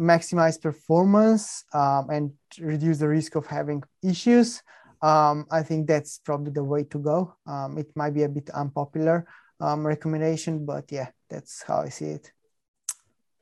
maximize 0.00 0.60
performance 0.60 1.64
um, 1.72 2.10
and 2.10 2.32
reduce 2.58 2.98
the 2.98 3.08
risk 3.08 3.34
of 3.36 3.46
having 3.46 3.82
issues, 4.02 4.62
um, 5.02 5.46
I 5.50 5.62
think 5.62 5.86
that's 5.86 6.18
probably 6.18 6.52
the 6.52 6.64
way 6.64 6.84
to 6.84 6.98
go. 6.98 7.34
Um, 7.46 7.78
it 7.78 7.90
might 7.94 8.14
be 8.14 8.22
a 8.22 8.28
bit 8.28 8.50
unpopular 8.50 9.26
um, 9.60 9.86
recommendation, 9.86 10.64
but 10.64 10.90
yeah, 10.90 11.08
that's 11.28 11.62
how 11.62 11.80
I 11.80 11.88
see 11.88 12.06
it. 12.06 12.32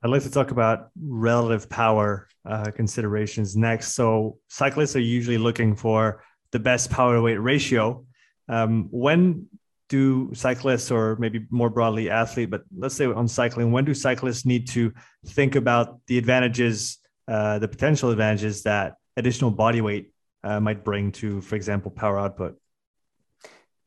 I'd 0.03 0.11
like 0.11 0.23
to 0.23 0.31
talk 0.31 0.51
about 0.51 0.89
relative 1.01 1.69
power 1.69 2.27
uh, 2.45 2.73
considerations 2.73 3.57
next. 3.57 3.95
So, 3.95 4.39
cyclists 4.49 4.97
are 4.97 5.01
usually 5.01 5.39
looking 5.39 5.77
for 5.77 6.25
the 6.51 6.59
best 6.59 6.91
power 6.91 7.23
weight 7.23 7.37
ratio. 7.37 8.05
Um, 8.49 8.89
when 8.91 9.47
do 9.97 10.31
cyclists, 10.35 10.91
or 10.91 11.17
maybe 11.25 11.39
more 11.51 11.71
broadly, 11.71 12.11
athlete, 12.11 12.51
but 12.51 12.63
let's 12.83 12.97
say 12.97 13.07
on 13.07 13.29
cycling, 13.29 13.73
when 13.73 13.85
do 13.85 13.95
cyclists 13.95 14.45
need 14.45 14.65
to 14.69 14.93
think 15.37 15.55
about 15.55 15.87
the 16.09 16.17
advantages, 16.19 16.99
uh, 17.29 17.59
the 17.59 17.69
potential 17.69 18.11
advantages 18.11 18.63
that 18.63 18.97
additional 19.17 19.51
body 19.51 19.81
weight 19.81 20.13
uh, 20.45 20.61
might 20.61 20.83
bring 20.83 21.13
to, 21.13 21.41
for 21.43 21.57
example, 21.57 21.91
power 21.91 22.19
output? 22.19 22.53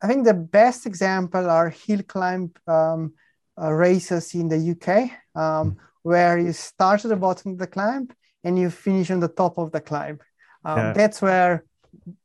I 0.02 0.08
think 0.08 0.26
the 0.26 0.40
best 0.62 0.86
example 0.86 1.50
are 1.50 1.70
hill 1.70 2.04
climb 2.04 2.52
um, 2.68 3.14
uh, 3.62 3.72
races 3.72 4.34
in 4.36 4.48
the 4.48 4.60
UK. 4.74 4.90
Um, 5.36 5.72
mm 5.72 5.78
where 6.06 6.38
you 6.38 6.54
start 6.54 7.04
at 7.04 7.10
the 7.10 7.16
bottom 7.16 7.54
of 7.54 7.58
the 7.58 7.66
climb 7.66 8.08
and 8.44 8.60
you 8.60 8.70
finish 8.70 9.10
on 9.10 9.20
the 9.20 9.28
top 9.28 9.58
of 9.58 9.72
the 9.72 9.82
climb. 9.82 10.20
Um, 10.64 10.78
yeah. 10.78 10.94
That's 10.94 11.20
where 11.20 11.66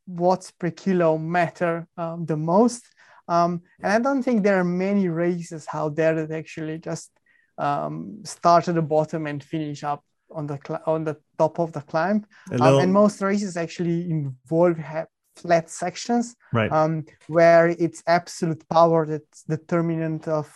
watts 0.07 0.51
per 0.51 0.71
kilo 0.71 1.17
matter 1.17 1.89
um, 1.97 2.27
the 2.27 2.37
most. 2.37 2.83
Um, 3.31 3.63
and 3.83 3.93
I 3.93 3.99
don't 4.01 4.23
think 4.23 4.43
there 4.43 4.59
are 4.59 4.65
many 4.65 5.09
races 5.09 5.67
out 5.73 5.95
there 5.95 6.15
that 6.17 6.31
actually 6.37 6.79
just 6.79 7.11
um, 7.57 8.23
start 8.25 8.69
at 8.69 8.75
the 8.75 8.83
bottom 8.83 9.27
and 9.27 9.43
finish 9.43 9.85
up 9.85 10.03
on 10.39 10.47
the 10.47 10.59
cl- 10.67 10.83
on 10.87 11.05
the 11.05 11.17
top 11.39 11.59
of 11.59 11.73
the 11.73 11.81
climb. 11.81 12.27
Um, 12.61 12.81
and 12.83 12.93
most 12.93 13.23
races 13.23 13.57
actually 13.57 14.11
involve 14.11 14.79
ha- 14.79 15.11
flat 15.37 15.71
sections, 15.71 16.35
right. 16.53 16.73
Um, 16.73 17.05
where 17.29 17.69
it's 17.69 18.03
absolute 18.07 18.69
power 18.69 19.07
that's 19.07 19.43
determinant 19.45 20.29
of 20.29 20.49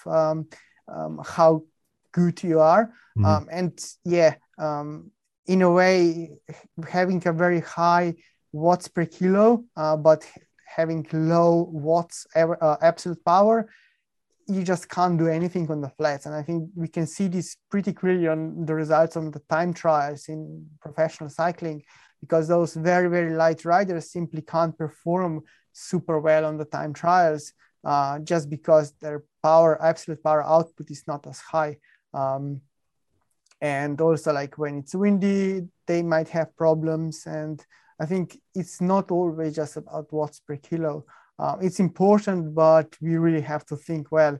how 1.36 1.62
good 2.12 2.42
you 2.42 2.60
are. 2.60 2.84
Mm-hmm. 3.16 3.24
Um, 3.24 3.48
and 3.50 3.84
yeah, 4.04 4.34
um, 4.58 5.10
in 5.46 5.62
a 5.62 5.70
way, 5.70 6.30
having 6.88 7.22
a 7.26 7.32
very 7.32 7.60
high 7.60 8.14
watts 8.52 8.88
per 8.88 9.04
kilo, 9.04 9.64
uh, 9.76 9.96
but 9.96 10.24
having 10.74 11.06
low 11.12 11.68
watts 11.70 12.26
uh, 12.34 12.76
absolute 12.82 13.24
power, 13.24 13.68
you 14.46 14.62
just 14.62 14.88
can't 14.88 15.18
do 15.18 15.28
anything 15.28 15.70
on 15.70 15.80
the 15.80 15.88
flats. 15.90 16.26
And 16.26 16.34
I 16.34 16.42
think 16.42 16.70
we 16.74 16.88
can 16.88 17.06
see 17.06 17.28
this 17.28 17.56
pretty 17.70 17.92
clearly 17.92 18.28
on 18.28 18.66
the 18.66 18.74
results 18.74 19.16
on 19.16 19.30
the 19.30 19.42
time 19.48 19.72
trials 19.72 20.28
in 20.28 20.66
professional 20.80 21.30
cycling, 21.30 21.82
because 22.20 22.48
those 22.48 22.74
very, 22.74 23.08
very 23.08 23.34
light 23.34 23.64
riders 23.64 24.12
simply 24.12 24.42
can't 24.42 24.76
perform 24.76 25.42
super 25.72 26.18
well 26.20 26.44
on 26.44 26.56
the 26.58 26.64
time 26.64 26.92
trials 26.92 27.52
uh, 27.84 28.18
just 28.20 28.48
because 28.50 28.92
their 29.00 29.24
power, 29.42 29.82
absolute 29.82 30.22
power 30.22 30.42
output 30.44 30.90
is 30.90 31.04
not 31.06 31.26
as 31.26 31.40
high. 31.40 31.76
Um, 32.12 32.60
and 33.60 34.00
also 34.00 34.32
like 34.32 34.58
when 34.58 34.78
it's 34.78 34.94
windy 34.94 35.62
they 35.86 36.02
might 36.02 36.28
have 36.28 36.56
problems 36.56 37.26
and 37.26 37.64
i 38.00 38.06
think 38.06 38.38
it's 38.54 38.80
not 38.80 39.10
always 39.10 39.54
just 39.54 39.76
about 39.76 40.12
watts 40.12 40.40
per 40.40 40.56
kilo. 40.56 41.04
Uh, 41.38 41.56
it's 41.60 41.80
important 41.80 42.54
but 42.54 42.96
we 43.00 43.16
really 43.16 43.40
have 43.40 43.64
to 43.66 43.76
think 43.76 44.12
well 44.12 44.38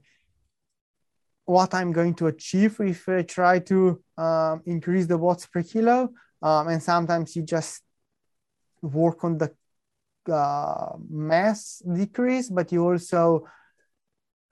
what 1.45 1.75
i'm 1.75 1.93
going 1.93 2.15
to 2.15 2.29
achieve 2.29 2.77
if 2.81 3.09
i 3.09 3.23
try 3.23 3.59
to 3.59 4.01
um, 4.17 4.63
increase 4.67 5.07
the 5.07 5.19
watts 5.19 5.47
per 5.47 5.63
kilo? 5.63 6.11
Um, 6.43 6.69
and 6.69 6.83
sometimes 6.83 7.35
you 7.37 7.43
just 7.43 7.83
work 8.83 9.25
on 9.25 9.39
the 9.39 9.51
uh, 10.33 10.97
mass 11.09 11.83
decrease 11.87 12.49
but 12.51 12.71
you 12.71 12.85
also 12.85 13.45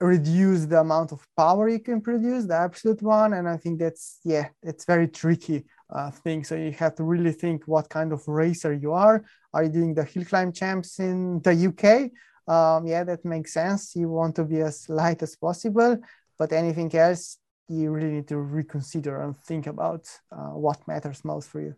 reduce 0.03 0.65
the 0.65 0.79
amount 0.79 1.11
of 1.11 1.25
power 1.35 1.69
you 1.69 1.79
can 1.79 2.01
produce, 2.01 2.45
the 2.45 2.55
absolute 2.55 3.01
one. 3.01 3.33
And 3.33 3.47
I 3.47 3.57
think 3.57 3.79
that's, 3.79 4.19
yeah, 4.23 4.49
it's 4.61 4.85
very 4.85 5.07
tricky 5.07 5.65
uh, 5.93 6.11
thing. 6.11 6.43
So 6.43 6.55
you 6.55 6.71
have 6.73 6.95
to 6.95 7.03
really 7.03 7.31
think 7.31 7.63
what 7.65 7.89
kind 7.89 8.11
of 8.11 8.27
racer 8.27 8.73
you 8.73 8.93
are. 8.93 9.23
Are 9.53 9.63
you 9.63 9.69
doing 9.69 9.93
the 9.93 10.03
hill 10.03 10.25
climb 10.25 10.51
champs 10.51 10.99
in 10.99 11.41
the 11.41 11.53
UK? 11.53 12.11
Um, 12.47 12.85
yeah, 12.87 13.03
that 13.03 13.23
makes 13.23 13.53
sense. 13.53 13.95
You 13.95 14.09
want 14.09 14.35
to 14.35 14.43
be 14.43 14.59
as 14.61 14.89
light 14.89 15.21
as 15.23 15.35
possible, 15.35 15.97
but 16.37 16.51
anything 16.51 16.93
else, 16.95 17.37
you 17.69 17.91
really 17.91 18.11
need 18.11 18.27
to 18.27 18.37
reconsider 18.37 19.21
and 19.21 19.37
think 19.37 19.67
about 19.67 20.09
uh, 20.31 20.49
what 20.49 20.85
matters 20.87 21.23
most 21.23 21.49
for 21.49 21.61
you. 21.61 21.75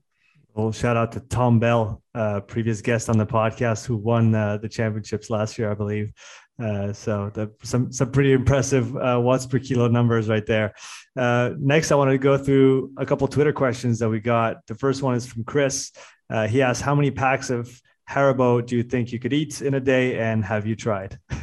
Well, 0.56 0.72
shout 0.72 0.96
out 0.96 1.12
to 1.12 1.20
Tom 1.20 1.60
Bell, 1.60 2.02
uh, 2.14 2.40
previous 2.40 2.82
guest 2.82 3.10
on 3.10 3.18
the 3.18 3.26
podcast, 3.26 3.86
who 3.86 3.98
won 3.98 4.34
uh, 4.34 4.58
the 4.58 4.70
championships 4.70 5.30
last 5.30 5.58
year, 5.58 5.70
I 5.70 5.74
believe. 5.74 6.14
Uh, 6.58 6.94
so 6.94 7.30
the, 7.34 7.52
some 7.64 7.92
some 7.92 8.12
pretty 8.12 8.32
impressive 8.32 8.96
uh, 8.96 9.20
watts 9.22 9.46
per 9.46 9.60
kilo 9.60 9.90
numbers 9.90 10.30
right 10.30 10.46
there. 10.46 10.74
Uh, 11.18 11.52
next, 11.58 11.92
I 11.92 11.96
want 11.96 12.12
to 12.12 12.18
go 12.18 12.38
through 12.38 12.92
a 12.98 13.06
couple 13.06 13.28
Twitter 13.28 13.52
questions 13.52 14.00
that 14.00 14.10
we 14.10 14.22
got. 14.22 14.66
The 14.68 14.76
first 14.76 15.04
one 15.04 15.16
is 15.16 15.28
from 15.28 15.44
Chris. 15.44 15.92
Uh, 16.30 16.48
he 16.48 16.62
asked, 16.62 16.82
"How 16.82 16.96
many 16.96 17.12
packs 17.12 17.50
of 17.50 17.82
Haribo 18.10 18.66
do 18.66 18.78
you 18.78 18.84
think 18.84 19.12
you 19.12 19.20
could 19.20 19.34
eat 19.34 19.62
in 19.62 19.74
a 19.74 19.82
day, 19.82 20.18
and 20.18 20.46
have 20.46 20.66
you 20.66 20.78
tried?" 20.78 21.20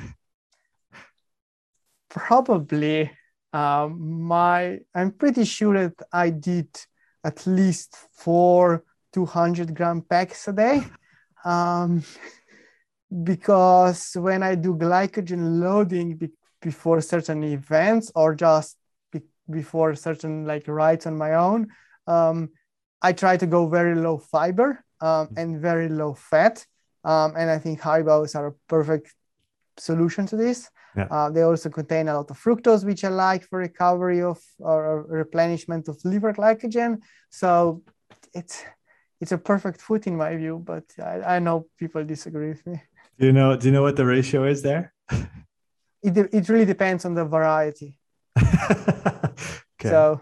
Probably, 2.08 3.10
um, 3.52 4.22
my 4.22 4.80
I'm 4.94 5.12
pretty 5.12 5.44
sure 5.44 5.88
that 5.88 6.02
I 6.10 6.30
did 6.30 6.68
at 7.22 7.46
least 7.46 7.96
four 8.14 8.82
200 9.12 9.74
gram 9.74 10.00
packs 10.02 10.48
a 10.48 10.52
day. 10.52 10.84
Um, 11.44 12.02
because 13.24 14.12
when 14.14 14.42
I 14.42 14.54
do 14.54 14.74
glycogen 14.74 15.60
loading 15.60 16.16
be- 16.16 16.32
before 16.60 17.00
certain 17.00 17.44
events 17.44 18.10
or 18.14 18.34
just 18.34 18.76
be- 19.10 19.22
before 19.50 19.94
certain 19.94 20.46
like 20.46 20.66
rides 20.66 21.06
on 21.06 21.18
my 21.18 21.34
own, 21.34 21.68
um, 22.06 22.50
I 23.02 23.12
try 23.12 23.36
to 23.36 23.46
go 23.46 23.68
very 23.68 23.94
low 23.94 24.18
fiber 24.18 24.84
um, 25.00 25.28
and 25.36 25.60
very 25.60 25.88
low 25.88 26.14
fat. 26.14 26.64
Um, 27.04 27.34
and 27.36 27.50
I 27.50 27.58
think 27.58 27.80
Haribos 27.80 28.36
are 28.36 28.46
a 28.48 28.54
perfect 28.68 29.14
solution 29.76 30.26
to 30.26 30.36
this. 30.36 30.70
Yeah. 30.96 31.08
Uh, 31.10 31.30
they 31.30 31.42
also 31.42 31.68
contain 31.68 32.08
a 32.08 32.14
lot 32.14 32.30
of 32.30 32.38
fructose, 32.38 32.84
which 32.84 33.02
I 33.04 33.08
like 33.08 33.44
for 33.48 33.58
recovery 33.58 34.22
of 34.22 34.38
or 34.58 35.04
replenishment 35.08 35.88
of 35.88 35.98
liver 36.04 36.32
glycogen. 36.32 37.00
So 37.30 37.82
it's 38.34 38.62
it's 39.20 39.32
a 39.32 39.38
perfect 39.38 39.80
food 39.80 40.06
in 40.06 40.16
my 40.16 40.36
view, 40.36 40.58
but 40.64 40.84
I, 40.98 41.36
I 41.36 41.38
know 41.38 41.66
people 41.78 42.04
disagree 42.04 42.48
with 42.48 42.66
me. 42.66 42.82
Do 43.18 43.26
you 43.26 43.32
know? 43.32 43.56
Do 43.56 43.66
you 43.66 43.72
know 43.72 43.82
what 43.82 43.96
the 43.96 44.06
ratio 44.06 44.44
is 44.44 44.62
there? 44.62 44.92
it 46.02 46.16
it 46.32 46.48
really 46.48 46.64
depends 46.64 47.04
on 47.04 47.14
the 47.14 47.24
variety. 47.24 47.98
okay. 48.38 49.36
So. 49.82 50.20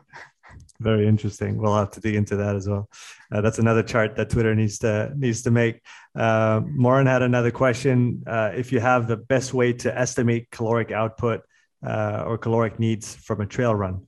Very 0.80 1.06
interesting. 1.06 1.58
We'll 1.58 1.76
have 1.76 1.90
to 1.90 2.00
dig 2.00 2.14
into 2.14 2.36
that 2.36 2.56
as 2.56 2.66
well. 2.66 2.88
Uh, 3.30 3.42
that's 3.42 3.58
another 3.58 3.82
chart 3.82 4.16
that 4.16 4.30
Twitter 4.30 4.54
needs 4.54 4.78
to 4.78 5.12
needs 5.14 5.42
to 5.42 5.50
make. 5.50 5.82
Uh, 6.14 6.62
Moran 6.64 7.06
had 7.06 7.20
another 7.20 7.50
question. 7.50 8.22
Uh, 8.26 8.52
if 8.56 8.72
you 8.72 8.80
have 8.80 9.06
the 9.06 9.18
best 9.18 9.52
way 9.52 9.74
to 9.74 9.96
estimate 9.96 10.50
caloric 10.50 10.90
output 10.90 11.42
uh, 11.86 12.24
or 12.26 12.38
caloric 12.38 12.78
needs 12.78 13.14
from 13.14 13.42
a 13.42 13.46
trail 13.46 13.74
run. 13.74 14.06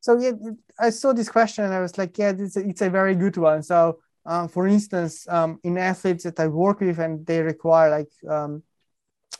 So 0.00 0.18
yeah, 0.18 0.32
I 0.78 0.90
saw 0.90 1.14
this 1.14 1.30
question 1.30 1.64
and 1.64 1.72
I 1.72 1.80
was 1.80 1.96
like, 1.96 2.18
yeah, 2.18 2.32
it's 2.36 2.56
it's 2.56 2.82
a 2.82 2.90
very 2.90 3.14
good 3.14 3.38
one. 3.38 3.62
So 3.62 4.00
um, 4.26 4.48
for 4.48 4.66
instance, 4.66 5.26
um, 5.28 5.60
in 5.62 5.78
athletes 5.78 6.24
that 6.24 6.40
I 6.40 6.48
work 6.48 6.80
with 6.80 6.98
and 6.98 7.24
they 7.24 7.40
require 7.40 7.90
like, 7.90 8.12
um, 8.28 8.62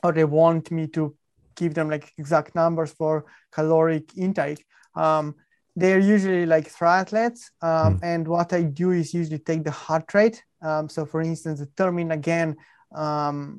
or 0.03 0.13
they 0.13 0.25
want 0.25 0.71
me 0.71 0.87
to 0.89 1.17
give 1.57 1.75
them 1.75 1.91
like 1.91 2.13
exact 2.19 2.55
numbers 2.55 2.93
for 2.93 3.25
caloric 3.51 4.17
intake. 4.17 4.65
Um, 4.95 5.35
they're 5.75 5.99
usually 5.99 6.47
like 6.47 6.73
triathletes. 6.73 7.51
Mm. 7.63 8.01
And 8.03 8.29
what 8.29 8.53
I 8.53 8.63
do 8.63 8.93
is 8.93 9.13
usually 9.13 9.39
take 9.39 9.65
the 9.65 9.71
heart 9.71 10.15
rate. 10.15 10.43
Um, 10.63 10.89
so 10.89 11.05
for 11.05 11.21
instance, 11.21 11.61
determine 11.61 12.13
again, 12.13 12.57
I 12.95 13.53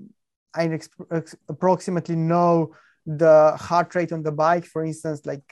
ex- 0.55 0.89
ex- 1.11 1.35
approximately 1.49 2.15
know 2.15 2.73
the 3.05 3.55
heart 3.57 3.93
rate 3.95 4.11
on 4.11 4.23
the 4.23 4.31
bike, 4.31 4.65
for 4.65 4.83
instance, 4.83 5.25
like 5.25 5.43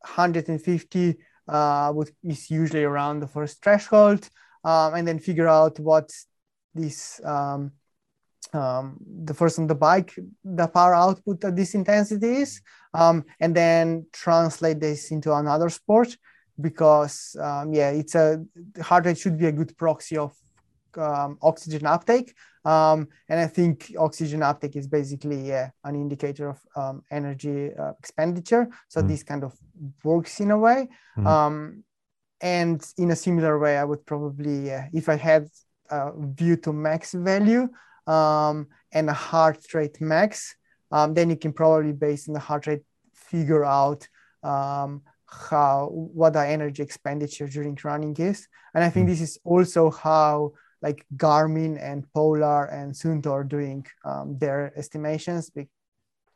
150 0.00 1.16
uh, 1.48 1.92
is 2.22 2.50
usually 2.50 2.84
around 2.84 3.20
the 3.20 3.26
first 3.26 3.62
threshold 3.62 4.28
um, 4.64 4.94
and 4.94 5.06
then 5.06 5.18
figure 5.18 5.48
out 5.48 5.78
what 5.78 6.10
this 6.74 7.20
um, 7.24 7.72
um, 8.52 8.96
the 9.24 9.34
first 9.34 9.58
on 9.58 9.66
the 9.66 9.74
bike 9.74 10.14
the 10.44 10.66
power 10.66 10.94
output 10.94 11.44
at 11.44 11.54
this 11.54 11.74
intensity 11.74 12.36
is 12.42 12.60
um, 12.94 13.24
and 13.38 13.54
then 13.54 14.06
translate 14.12 14.80
this 14.80 15.10
into 15.10 15.32
another 15.32 15.68
sport 15.68 16.16
because 16.60 17.36
um, 17.40 17.72
yeah, 17.72 17.90
it's 17.90 18.14
a 18.14 18.44
heart 18.82 19.06
rate 19.06 19.18
should 19.18 19.38
be 19.38 19.46
a 19.46 19.52
good 19.52 19.76
proxy 19.76 20.16
of 20.16 20.34
um, 20.96 21.38
oxygen 21.42 21.86
uptake. 21.86 22.34
Um, 22.64 23.08
and 23.28 23.40
I 23.40 23.46
think 23.46 23.94
oxygen 23.98 24.42
uptake 24.42 24.76
is 24.76 24.86
basically 24.86 25.48
yeah, 25.48 25.70
an 25.84 25.94
indicator 25.94 26.50
of 26.50 26.60
um, 26.76 27.02
energy 27.10 27.70
uh, 27.74 27.92
expenditure. 27.98 28.68
So 28.88 29.00
mm. 29.00 29.08
this 29.08 29.22
kind 29.22 29.44
of 29.44 29.56
works 30.04 30.40
in 30.40 30.50
a 30.50 30.58
way. 30.58 30.88
Mm. 31.16 31.82
And 32.40 32.84
in 32.96 33.10
a 33.10 33.16
similar 33.16 33.58
way, 33.58 33.76
I 33.76 33.84
would 33.84 34.04
probably, 34.06 34.72
uh, 34.72 34.82
if 34.92 35.08
I 35.08 35.16
had 35.16 35.48
a 35.90 36.12
VO2 36.12 36.74
max 36.74 37.12
value 37.12 37.68
um, 38.06 38.68
and 38.92 39.10
a 39.10 39.12
heart 39.14 39.74
rate 39.74 40.00
max, 40.00 40.56
um, 40.90 41.14
then 41.14 41.30
you 41.30 41.36
can 41.36 41.52
probably, 41.52 41.92
based 41.92 42.28
on 42.28 42.34
the 42.34 42.40
heart 42.40 42.66
rate, 42.66 42.82
figure 43.14 43.64
out 43.64 44.08
um, 44.42 45.02
how 45.26 45.88
what 45.92 46.32
the 46.32 46.44
energy 46.44 46.82
expenditure 46.82 47.46
during 47.46 47.78
running 47.84 48.16
is. 48.16 48.48
And 48.74 48.82
I 48.82 48.90
think 48.90 49.06
mm. 49.06 49.10
this 49.10 49.20
is 49.20 49.38
also 49.44 49.90
how 49.90 50.52
like 50.82 51.04
Garmin 51.16 51.78
and 51.80 52.10
Polar 52.12 52.64
and 52.66 52.92
Suunto 52.92 53.30
are 53.32 53.44
doing 53.44 53.86
um, 54.04 54.38
their 54.38 54.72
estimations. 54.76 55.50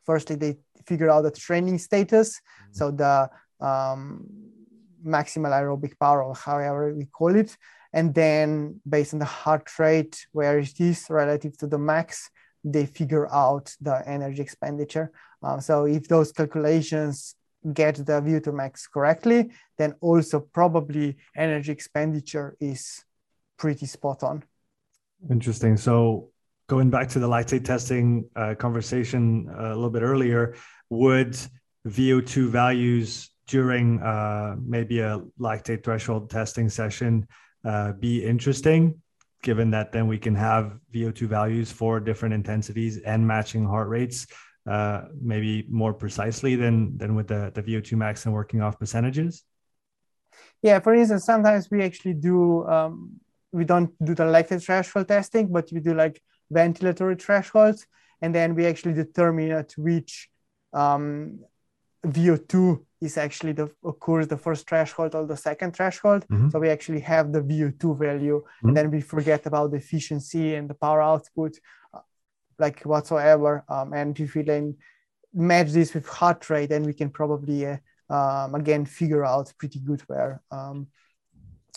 Firstly, 0.05 0.35
they 0.35 0.57
figure 0.85 1.09
out 1.09 1.23
the 1.23 1.31
training 1.31 1.79
status, 1.79 2.39
mm-hmm. 2.39 2.73
so 2.73 2.91
the 2.91 3.29
um, 3.65 4.27
maximal 5.05 5.51
aerobic 5.51 5.97
power, 5.99 6.23
or 6.23 6.35
however 6.35 6.93
we 6.93 7.05
call 7.05 7.35
it, 7.35 7.55
and 7.93 8.13
then 8.13 8.81
based 8.87 9.13
on 9.13 9.19
the 9.19 9.25
heart 9.25 9.69
rate, 9.79 10.25
where 10.31 10.59
it 10.59 10.79
is 10.79 11.05
relative 11.09 11.57
to 11.57 11.67
the 11.67 11.77
max, 11.77 12.29
they 12.63 12.85
figure 12.85 13.31
out 13.33 13.73
the 13.79 14.01
energy 14.07 14.41
expenditure. 14.41 15.11
Uh, 15.41 15.59
so 15.59 15.85
if 15.85 16.07
those 16.07 16.31
calculations 16.31 17.35
get 17.73 17.95
the 17.95 18.21
VO2 18.21 18.53
max 18.53 18.87
correctly, 18.87 19.51
then 19.77 19.93
also 20.01 20.39
probably 20.39 21.17
energy 21.35 21.71
expenditure 21.71 22.55
is 22.59 23.03
pretty 23.57 23.85
spot 23.85 24.23
on. 24.23 24.43
Interesting. 25.29 25.77
So 25.77 26.31
going 26.67 26.89
back 26.89 27.09
to 27.09 27.19
the 27.19 27.27
lactate 27.27 27.65
testing 27.65 28.25
uh, 28.35 28.55
conversation 28.55 29.47
uh, 29.49 29.67
a 29.67 29.75
little 29.75 29.89
bit 29.89 30.01
earlier, 30.01 30.55
would 30.89 31.37
VO2 31.87 32.49
values 32.49 33.29
during 33.47 34.01
uh, 34.01 34.55
maybe 34.63 34.99
a 34.99 35.21
lactate 35.39 35.83
threshold 35.83 36.29
testing 36.29 36.69
session 36.69 37.27
uh, 37.63 37.93
be 37.93 38.23
interesting, 38.23 39.01
given 39.43 39.71
that 39.71 39.91
then 39.91 40.07
we 40.07 40.17
can 40.17 40.35
have 40.35 40.77
VO2 40.93 41.27
values 41.27 41.71
for 41.71 41.99
different 41.99 42.33
intensities 42.33 42.97
and 42.99 43.25
matching 43.25 43.65
heart 43.65 43.89
rates, 43.89 44.27
uh, 44.69 45.03
maybe 45.19 45.65
more 45.69 45.93
precisely 45.93 46.55
than 46.55 46.97
than 46.97 47.15
with 47.15 47.27
the, 47.27 47.51
the 47.55 47.63
VO2 47.63 47.93
max 47.93 48.25
and 48.25 48.33
working 48.33 48.61
off 48.61 48.79
percentages? 48.79 49.43
Yeah, 50.61 50.79
for 50.79 50.93
instance, 50.93 51.25
sometimes 51.25 51.69
we 51.71 51.83
actually 51.83 52.15
do 52.15 52.65
um, 52.67 53.19
we 53.51 53.65
don't 53.65 53.91
do 54.03 54.13
the 54.13 54.23
lactate 54.23 54.63
threshold 54.63 55.07
testing, 55.07 55.47
but 55.51 55.69
we 55.71 55.79
do 55.79 55.93
like 55.93 56.21
ventilatory 56.53 57.19
thresholds, 57.21 57.87
and 58.21 58.33
then 58.33 58.55
we 58.55 58.65
actually 58.65 58.93
determine 58.93 59.51
at 59.51 59.73
which 59.77 60.29
um, 60.73 61.39
VO2 62.05 62.83
is 63.01 63.17
actually 63.17 63.53
the 63.53 63.69
occurs 63.83 64.27
the 64.27 64.37
first 64.37 64.67
threshold 64.67 65.15
or 65.15 65.25
the 65.25 65.37
second 65.37 65.75
threshold. 65.75 66.25
Mm-hmm. 66.27 66.49
So 66.49 66.59
we 66.59 66.69
actually 66.69 67.01
have 67.01 67.31
the 67.31 67.41
VO2 67.41 67.97
value, 67.97 68.41
mm-hmm. 68.41 68.67
and 68.67 68.77
then 68.77 68.91
we 68.91 69.01
forget 69.01 69.45
about 69.45 69.71
the 69.71 69.77
efficiency 69.77 70.55
and 70.55 70.69
the 70.69 70.73
power 70.73 71.01
output, 71.01 71.57
uh, 71.93 71.99
like 72.57 72.81
whatsoever. 72.81 73.63
Um, 73.67 73.93
and 73.93 74.19
if 74.19 74.35
we 74.35 74.43
then 74.43 74.77
match 75.33 75.71
this 75.71 75.93
with 75.93 76.07
heart 76.07 76.49
rate, 76.49 76.69
then 76.69 76.83
we 76.83 76.93
can 76.93 77.09
probably 77.09 77.65
uh, 77.65 77.77
um, 78.09 78.55
again 78.55 78.85
figure 78.85 79.25
out 79.25 79.53
pretty 79.57 79.79
good 79.79 80.01
where 80.01 80.41
um, 80.51 80.87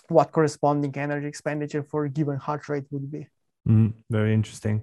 what 0.09 0.33
corresponding 0.33 0.97
energy 0.97 1.27
expenditure 1.27 1.83
for 1.83 2.05
a 2.05 2.09
given 2.09 2.37
heart 2.37 2.69
rate 2.69 2.85
would 2.91 3.11
be. 3.11 3.27
Mm, 3.69 3.93
very 4.11 4.33
interesting. 4.33 4.83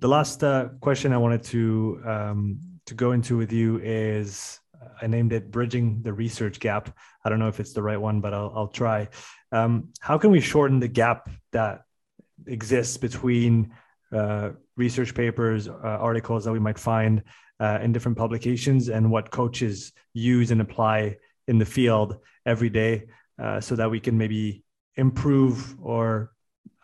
The 0.00 0.08
last 0.08 0.42
uh, 0.42 0.70
question 0.80 1.12
I 1.12 1.18
wanted 1.18 1.44
to 1.44 2.00
um, 2.04 2.58
to 2.86 2.94
go 2.94 3.12
into 3.12 3.36
with 3.36 3.52
you 3.52 3.78
is 3.78 4.60
I 5.00 5.06
named 5.06 5.32
it 5.32 5.50
bridging 5.50 6.02
the 6.02 6.12
research 6.12 6.60
gap. 6.60 6.96
I 7.24 7.28
don't 7.28 7.38
know 7.38 7.48
if 7.48 7.60
it's 7.60 7.72
the 7.72 7.82
right 7.82 8.00
one, 8.00 8.20
but 8.20 8.34
I'll, 8.34 8.52
I'll 8.54 8.68
try. 8.68 9.08
Um, 9.52 9.90
how 10.00 10.18
can 10.18 10.30
we 10.30 10.40
shorten 10.40 10.80
the 10.80 10.88
gap 10.88 11.30
that 11.52 11.82
exists 12.46 12.96
between 12.96 13.72
uh, 14.12 14.50
research 14.76 15.14
papers, 15.14 15.68
uh, 15.68 15.72
articles 15.82 16.44
that 16.44 16.52
we 16.52 16.58
might 16.58 16.78
find 16.78 17.22
uh, 17.60 17.78
in 17.82 17.92
different 17.92 18.18
publications, 18.18 18.88
and 18.88 19.10
what 19.10 19.30
coaches 19.30 19.92
use 20.12 20.50
and 20.50 20.60
apply 20.60 21.16
in 21.46 21.58
the 21.58 21.64
field 21.64 22.18
every 22.46 22.70
day, 22.70 23.06
uh, 23.42 23.60
so 23.60 23.76
that 23.76 23.90
we 23.90 24.00
can 24.00 24.18
maybe 24.18 24.64
improve 24.96 25.76
or 25.80 26.33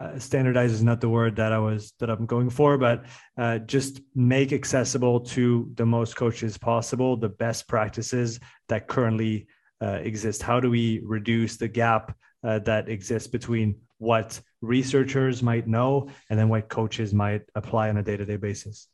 uh, 0.01 0.19
standardize 0.19 0.73
is 0.73 0.83
not 0.83 1.01
the 1.01 1.09
word 1.09 1.37
that 1.37 1.53
I 1.53 1.59
was 1.59 1.93
that 1.99 2.09
I'm 2.09 2.25
going 2.25 2.49
for, 2.49 2.79
but 2.79 3.05
uh, 3.37 3.59
just 3.59 4.01
make 4.15 4.53
accessible 4.53 5.21
to 5.21 5.71
the 5.75 5.85
most 5.85 6.17
coaches 6.17 6.57
possible 6.57 7.17
the 7.17 7.29
best 7.29 7.69
practices 7.69 8.41
that 8.69 8.89
currently 8.89 9.47
uh, 9.83 10.01
exist. 10.03 10.43
How 10.43 10.59
do 10.59 10.71
we 10.71 11.01
reduce 11.05 11.57
the 11.59 11.69
gap 11.69 12.17
uh, 12.43 12.61
that 12.61 12.89
exists 12.89 13.29
between 13.29 13.77
what 13.99 14.41
researchers 14.63 15.43
might 15.43 15.69
know 15.69 16.09
and 16.31 16.39
then 16.39 16.49
what 16.49 16.71
coaches 16.71 17.13
might 17.13 17.43
apply 17.55 17.91
on 17.91 17.99
a 17.99 18.03
day-to-day 18.03 18.37
basis? 18.37 18.89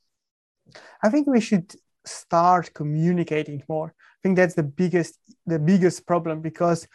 I 1.03 1.09
think 1.11 1.29
we 1.29 1.41
should 1.41 1.73
start 2.05 2.75
communicating 2.75 3.63
more. 3.69 3.95
I 3.97 4.21
think 4.23 4.37
that's 4.37 4.55
the 4.55 4.65
biggest 4.65 5.19
the 5.47 5.61
biggest 5.61 6.07
problem 6.07 6.41
because 6.41 6.89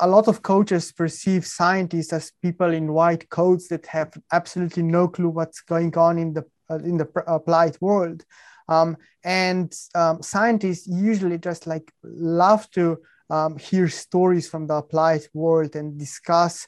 a 0.00 0.06
lot 0.06 0.28
of 0.28 0.42
coaches 0.42 0.92
perceive 0.92 1.46
scientists 1.46 2.12
as 2.12 2.32
people 2.42 2.72
in 2.72 2.92
white 2.92 3.28
coats 3.30 3.68
that 3.68 3.86
have 3.86 4.12
absolutely 4.32 4.82
no 4.82 5.08
clue 5.08 5.28
what's 5.28 5.62
going 5.62 5.96
on 5.96 6.18
in 6.18 6.32
the 6.34 6.44
uh, 6.70 6.76
in 6.76 6.96
the 6.96 7.08
applied 7.26 7.76
world. 7.80 8.24
Um, 8.68 8.96
and 9.24 9.72
um, 9.94 10.22
scientists 10.22 10.86
usually 10.86 11.38
just 11.38 11.66
like 11.66 11.92
love 12.02 12.68
to 12.72 12.98
um, 13.30 13.56
hear 13.56 13.88
stories 13.88 14.48
from 14.48 14.66
the 14.66 14.74
applied 14.74 15.22
world 15.32 15.76
and 15.76 15.98
discuss 15.98 16.66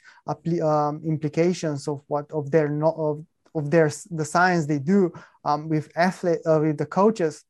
um, 0.63 1.03
implications 1.07 1.89
of 1.89 2.03
what 2.07 2.31
of 2.33 2.51
their 2.51 2.69
no, 2.69 2.93
of, 2.93 3.27
of 3.55 3.71
their 3.71 3.91
the 4.11 4.25
science 4.25 4.67
they 4.67 4.79
do 4.79 5.13
um, 5.45 5.69
with 5.69 5.91
athlete 5.97 6.41
uh, 6.47 6.59
with 6.61 6.79
the 6.79 6.87
coaches. 6.87 7.45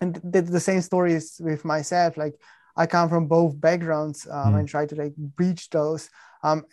And 0.00 0.20
the, 0.22 0.42
the 0.42 0.60
same 0.60 0.82
stories 0.82 1.40
with 1.42 1.64
myself 1.64 2.16
like 2.16 2.34
I 2.80 2.86
come 2.86 3.10
from 3.10 3.26
both 3.26 3.60
backgrounds 3.60 4.26
um, 4.30 4.54
mm. 4.54 4.60
and 4.60 4.68
try 4.68 4.86
to 4.86 4.94
like 4.94 5.14
bridge 5.14 5.68
those. 5.68 6.08
Um, 6.42 6.64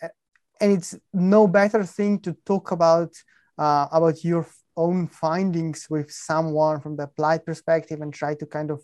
and 0.58 0.72
it's 0.72 0.96
no 1.12 1.46
better 1.46 1.84
thing 1.84 2.20
to 2.20 2.32
talk 2.46 2.70
about 2.70 3.12
uh, 3.58 3.88
about 3.92 4.24
your 4.24 4.46
own 4.74 5.08
findings 5.08 5.86
with 5.90 6.10
someone 6.10 6.80
from 6.80 6.96
the 6.96 7.02
applied 7.02 7.44
perspective 7.44 8.00
and 8.00 8.14
try 8.14 8.34
to 8.36 8.46
kind 8.46 8.70
of 8.70 8.80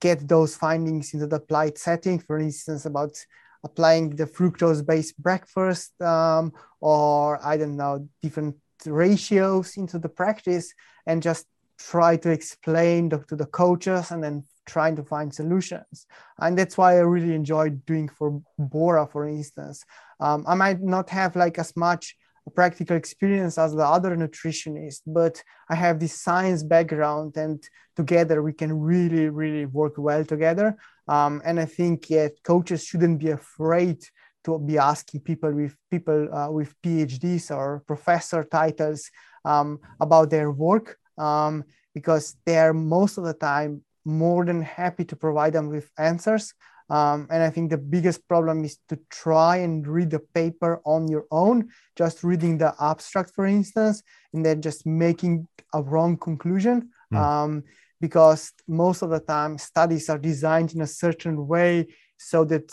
get 0.00 0.28
those 0.28 0.54
findings 0.54 1.14
into 1.14 1.26
the 1.26 1.36
applied 1.36 1.78
setting. 1.78 2.18
For 2.18 2.38
instance, 2.38 2.84
about 2.84 3.16
applying 3.64 4.10
the 4.10 4.26
fructose-based 4.26 5.16
breakfast 5.22 5.98
um, 6.02 6.52
or 6.80 7.40
I 7.42 7.56
don't 7.56 7.78
know 7.78 8.06
different 8.20 8.56
ratios 8.84 9.78
into 9.78 9.98
the 9.98 10.10
practice 10.10 10.74
and 11.06 11.22
just 11.22 11.46
try 11.78 12.18
to 12.18 12.30
explain 12.30 13.08
the, 13.08 13.24
to 13.28 13.36
the 13.36 13.46
coaches 13.46 14.10
and 14.10 14.22
then 14.22 14.44
trying 14.66 14.96
to 14.96 15.02
find 15.02 15.32
solutions. 15.34 16.06
And 16.38 16.58
that's 16.58 16.76
why 16.76 16.94
I 16.94 17.00
really 17.00 17.34
enjoyed 17.34 17.84
doing 17.86 18.08
for 18.08 18.42
Bora, 18.58 19.06
for 19.06 19.26
instance. 19.28 19.84
Um, 20.20 20.44
I 20.46 20.54
might 20.54 20.80
not 20.80 21.10
have 21.10 21.36
like 21.36 21.58
as 21.58 21.76
much 21.76 22.16
practical 22.54 22.96
experience 22.96 23.56
as 23.58 23.74
the 23.74 23.84
other 23.84 24.16
nutritionist, 24.16 25.02
but 25.06 25.42
I 25.68 25.74
have 25.74 25.98
this 25.98 26.20
science 26.20 26.62
background, 26.62 27.36
and 27.36 27.62
together 27.96 28.42
we 28.42 28.52
can 28.52 28.72
really, 28.72 29.28
really 29.28 29.66
work 29.66 29.94
well 29.96 30.24
together. 30.24 30.76
Um, 31.08 31.42
and 31.44 31.58
I 31.58 31.64
think 31.64 32.10
yeah, 32.10 32.28
coaches 32.42 32.84
shouldn't 32.84 33.18
be 33.18 33.30
afraid 33.30 34.04
to 34.44 34.58
be 34.58 34.76
asking 34.78 35.20
people 35.20 35.52
with 35.52 35.74
people 35.90 36.32
uh, 36.32 36.50
with 36.50 36.74
PhDs 36.82 37.50
or 37.50 37.82
professor 37.86 38.44
titles 38.44 39.10
um, 39.44 39.80
about 40.00 40.30
their 40.30 40.50
work 40.50 40.98
um, 41.16 41.64
because 41.94 42.36
they 42.44 42.58
are 42.58 42.74
most 42.74 43.16
of 43.18 43.24
the 43.24 43.34
time 43.34 43.82
more 44.04 44.44
than 44.44 44.62
happy 44.62 45.04
to 45.04 45.16
provide 45.16 45.52
them 45.52 45.68
with 45.68 45.90
answers. 45.98 46.54
Um, 46.90 47.26
and 47.30 47.42
I 47.42 47.50
think 47.50 47.70
the 47.70 47.78
biggest 47.78 48.28
problem 48.28 48.64
is 48.64 48.78
to 48.90 48.98
try 49.10 49.56
and 49.56 49.86
read 49.86 50.10
the 50.10 50.20
paper 50.34 50.82
on 50.84 51.08
your 51.08 51.24
own, 51.30 51.70
just 51.96 52.22
reading 52.22 52.58
the 52.58 52.74
abstract, 52.78 53.32
for 53.34 53.46
instance, 53.46 54.02
and 54.34 54.44
then 54.44 54.60
just 54.60 54.84
making 54.84 55.48
a 55.72 55.82
wrong 55.82 56.18
conclusion. 56.18 56.90
Mm. 57.12 57.18
Um, 57.18 57.62
because 58.00 58.52
most 58.68 59.00
of 59.00 59.08
the 59.08 59.20
time, 59.20 59.56
studies 59.56 60.10
are 60.10 60.18
designed 60.18 60.74
in 60.74 60.82
a 60.82 60.86
certain 60.86 61.46
way 61.46 61.86
so 62.18 62.44
that 62.44 62.70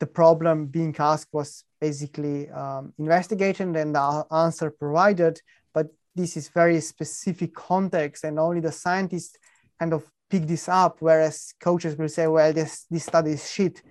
the 0.00 0.06
problem 0.06 0.66
being 0.66 0.94
asked 0.98 1.28
was 1.32 1.62
basically 1.80 2.50
um, 2.50 2.92
investigated 2.98 3.76
and 3.76 3.94
the 3.94 4.26
answer 4.32 4.70
provided. 4.70 5.40
But 5.72 5.88
this 6.16 6.36
is 6.36 6.48
very 6.48 6.80
specific 6.80 7.54
context, 7.54 8.24
and 8.24 8.40
only 8.40 8.60
the 8.60 8.72
scientists 8.72 9.36
kind 9.78 9.92
of 9.92 10.04
pick 10.30 10.46
this 10.46 10.68
up 10.68 10.96
whereas 11.00 11.54
coaches 11.60 11.96
will 11.96 12.08
say 12.08 12.26
well 12.26 12.52
this 12.52 12.86
this 12.90 13.04
study 13.04 13.32
is 13.32 13.50
shit. 13.50 13.82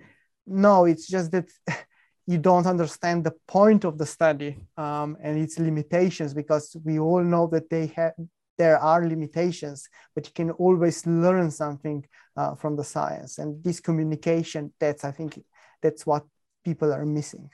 No 0.46 0.84
it's 0.84 1.06
just 1.06 1.32
that 1.32 1.48
you 2.26 2.38
don't 2.38 2.66
understand 2.66 3.24
the 3.24 3.34
point 3.46 3.84
of 3.84 3.98
the 3.98 4.06
study 4.06 4.56
um, 4.76 5.16
and 5.22 5.38
its 5.38 5.58
limitations 5.58 6.34
because 6.34 6.76
we 6.84 6.98
all 6.98 7.22
know 7.22 7.46
that 7.46 7.70
they 7.70 7.86
have 7.86 8.12
there 8.58 8.78
are 8.78 9.06
limitations 9.06 9.88
but 10.14 10.26
you 10.26 10.32
can 10.34 10.50
always 10.52 11.06
learn 11.06 11.50
something 11.50 12.04
uh, 12.36 12.54
from 12.54 12.76
the 12.76 12.84
science. 12.84 13.38
And 13.38 13.62
this 13.62 13.80
communication 13.80 14.72
that's 14.78 15.04
i 15.04 15.10
think 15.10 15.42
that's 15.82 16.06
what 16.06 16.24
people 16.64 16.92
are 16.92 17.06
missing. 17.06 17.48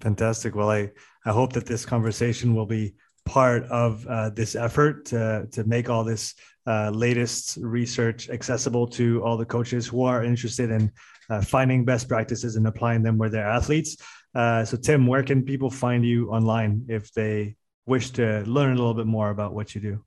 Fantastic. 0.00 0.54
Well 0.54 0.70
i 0.70 0.90
i 1.24 1.30
hope 1.30 1.52
that 1.54 1.66
this 1.66 1.84
conversation 1.84 2.54
will 2.54 2.66
be 2.66 2.94
part 3.30 3.62
of 3.66 4.04
uh, 4.08 4.28
this 4.30 4.56
effort 4.56 5.04
to, 5.04 5.46
to 5.52 5.62
make 5.62 5.88
all 5.88 6.02
this 6.02 6.34
uh, 6.66 6.90
latest 6.90 7.58
research 7.62 8.28
accessible 8.28 8.88
to 8.88 9.22
all 9.22 9.36
the 9.36 9.46
coaches 9.46 9.86
who 9.86 10.02
are 10.02 10.24
interested 10.24 10.68
in 10.68 10.90
uh, 11.30 11.40
finding 11.40 11.84
best 11.84 12.08
practices 12.08 12.56
and 12.56 12.66
applying 12.66 13.04
them 13.04 13.16
where 13.18 13.30
they're 13.30 13.48
athletes. 13.48 13.96
Uh, 14.34 14.64
so, 14.64 14.76
Tim, 14.76 15.06
where 15.06 15.22
can 15.22 15.44
people 15.44 15.70
find 15.70 16.04
you 16.04 16.28
online 16.30 16.84
if 16.88 17.12
they 17.12 17.54
wish 17.86 18.10
to 18.10 18.42
learn 18.46 18.72
a 18.72 18.78
little 18.80 18.94
bit 18.94 19.06
more 19.06 19.30
about 19.30 19.54
what 19.54 19.76
you 19.76 19.80
do? 19.80 20.04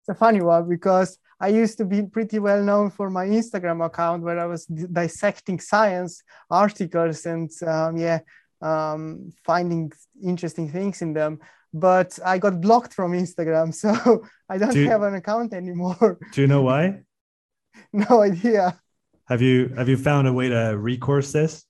It's 0.00 0.10
a 0.10 0.14
funny 0.14 0.42
one 0.42 0.68
because 0.68 1.18
I 1.40 1.48
used 1.48 1.78
to 1.78 1.86
be 1.86 2.02
pretty 2.02 2.38
well 2.40 2.62
known 2.62 2.90
for 2.90 3.08
my 3.08 3.24
Instagram 3.24 3.82
account 3.86 4.22
where 4.22 4.38
I 4.38 4.44
was 4.44 4.66
dissecting 4.66 5.58
science 5.60 6.22
articles 6.50 7.24
and 7.24 7.50
um, 7.66 7.96
yeah, 7.96 8.20
um, 8.60 9.32
finding 9.46 9.90
interesting 10.22 10.68
things 10.70 11.00
in 11.00 11.14
them 11.14 11.40
but 11.72 12.18
I 12.24 12.38
got 12.38 12.60
blocked 12.60 12.94
from 12.94 13.12
Instagram, 13.12 13.74
so 13.82 14.24
I 14.48 14.58
don't 14.58 14.72
do 14.72 14.84
have 14.86 15.02
an 15.02 15.14
account 15.14 15.52
anymore. 15.52 16.18
Do 16.32 16.40
you 16.40 16.46
know 16.46 16.62
why? 16.62 17.02
no 17.92 18.22
idea. 18.22 18.78
Have 19.28 19.42
you 19.42 19.68
have 19.76 19.88
you 19.88 19.96
found 19.96 20.26
a 20.26 20.32
way 20.32 20.48
to 20.48 20.76
recourse 20.76 21.32
this? 21.32 21.64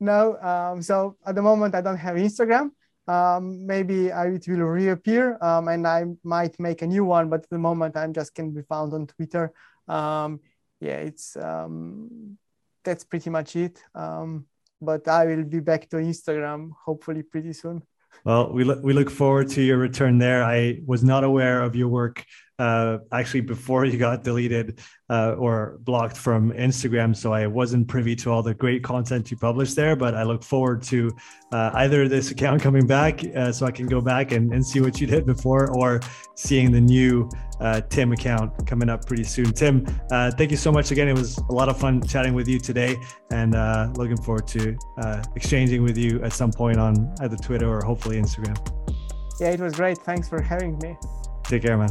No. 0.00 0.36
Um, 0.38 0.82
so 0.82 1.16
at 1.24 1.34
the 1.34 1.42
moment, 1.42 1.74
I 1.74 1.80
don't 1.80 1.96
have 1.96 2.16
Instagram. 2.16 2.70
Um, 3.06 3.66
maybe 3.66 4.12
I, 4.12 4.26
it 4.26 4.46
will 4.46 4.66
reappear, 4.66 5.38
um, 5.40 5.68
and 5.68 5.86
I 5.86 6.04
might 6.22 6.58
make 6.60 6.82
a 6.82 6.86
new 6.86 7.04
one. 7.04 7.30
But 7.30 7.44
at 7.44 7.50
the 7.50 7.58
moment, 7.58 7.96
I'm 7.96 8.12
just 8.12 8.34
can 8.34 8.52
be 8.52 8.62
found 8.62 8.92
on 8.92 9.06
Twitter. 9.06 9.52
Um, 9.86 10.40
yeah, 10.80 10.98
it's 10.98 11.36
um, 11.36 12.36
that's 12.84 13.04
pretty 13.04 13.30
much 13.30 13.56
it. 13.56 13.82
Um, 13.94 14.46
but 14.80 15.08
I 15.08 15.26
will 15.26 15.44
be 15.44 15.60
back 15.60 15.88
to 15.90 15.96
Instagram 15.96 16.70
hopefully 16.84 17.22
pretty 17.22 17.52
soon. 17.52 17.82
Well, 18.24 18.52
we 18.52 18.64
look 18.64 18.82
we 18.82 18.92
look 18.92 19.10
forward 19.10 19.48
to 19.50 19.62
your 19.62 19.78
return 19.78 20.18
there. 20.18 20.44
I 20.44 20.80
was 20.86 21.02
not 21.04 21.24
aware 21.24 21.62
of 21.62 21.76
your 21.76 21.88
work 21.88 22.24
uh, 22.58 22.98
actually 23.12 23.40
before 23.40 23.84
you 23.84 23.98
got 23.98 24.24
deleted 24.24 24.80
uh, 25.10 25.34
or 25.38 25.78
blocked 25.80 26.16
from 26.16 26.52
Instagram. 26.52 27.16
So 27.16 27.32
I 27.32 27.46
wasn't 27.46 27.88
privy 27.88 28.16
to 28.16 28.30
all 28.30 28.42
the 28.42 28.54
great 28.54 28.82
content 28.82 29.30
you 29.30 29.36
published 29.36 29.76
there, 29.76 29.96
but 29.96 30.14
I 30.14 30.24
look 30.24 30.42
forward 30.42 30.82
to 30.84 31.10
uh, 31.52 31.70
either 31.74 32.08
this 32.08 32.30
account 32.30 32.60
coming 32.60 32.86
back 32.86 33.24
uh, 33.34 33.52
so 33.52 33.64
I 33.66 33.70
can 33.70 33.86
go 33.86 34.00
back 34.00 34.32
and, 34.32 34.52
and 34.52 34.64
see 34.64 34.80
what 34.80 35.00
you 35.00 35.06
did 35.06 35.24
before 35.24 35.70
or 35.76 36.00
seeing 36.34 36.72
the 36.72 36.80
new 36.80 37.30
uh, 37.60 37.80
Tim 37.88 38.12
account 38.12 38.66
coming 38.66 38.88
up 38.88 39.06
pretty 39.06 39.24
soon. 39.24 39.52
Tim, 39.52 39.86
uh, 40.10 40.30
thank 40.32 40.50
you 40.50 40.56
so 40.56 40.70
much 40.70 40.90
again. 40.90 41.08
It 41.08 41.16
was 41.16 41.38
a 41.38 41.52
lot 41.52 41.68
of 41.68 41.78
fun 41.78 42.06
chatting 42.06 42.34
with 42.34 42.48
you 42.48 42.58
today 42.58 42.96
and 43.30 43.52
looking 43.96 44.16
forward 44.16 44.46
to 44.48 44.76
exchanging 45.34 45.82
with 45.82 45.96
you 45.96 46.22
at 46.22 46.32
some 46.32 46.52
point 46.52 46.78
on 46.78 47.14
either 47.20 47.36
Twitter 47.36 47.68
or 47.68 47.82
hopefully 47.84 48.20
Instagram. 48.20 48.56
Yeah, 49.40 49.50
it 49.50 49.60
was 49.60 49.74
great. 49.74 49.98
Thanks 49.98 50.28
for 50.28 50.42
having 50.42 50.78
me. 50.78 50.96
Take 51.44 51.62
care, 51.62 51.78
man. 51.78 51.90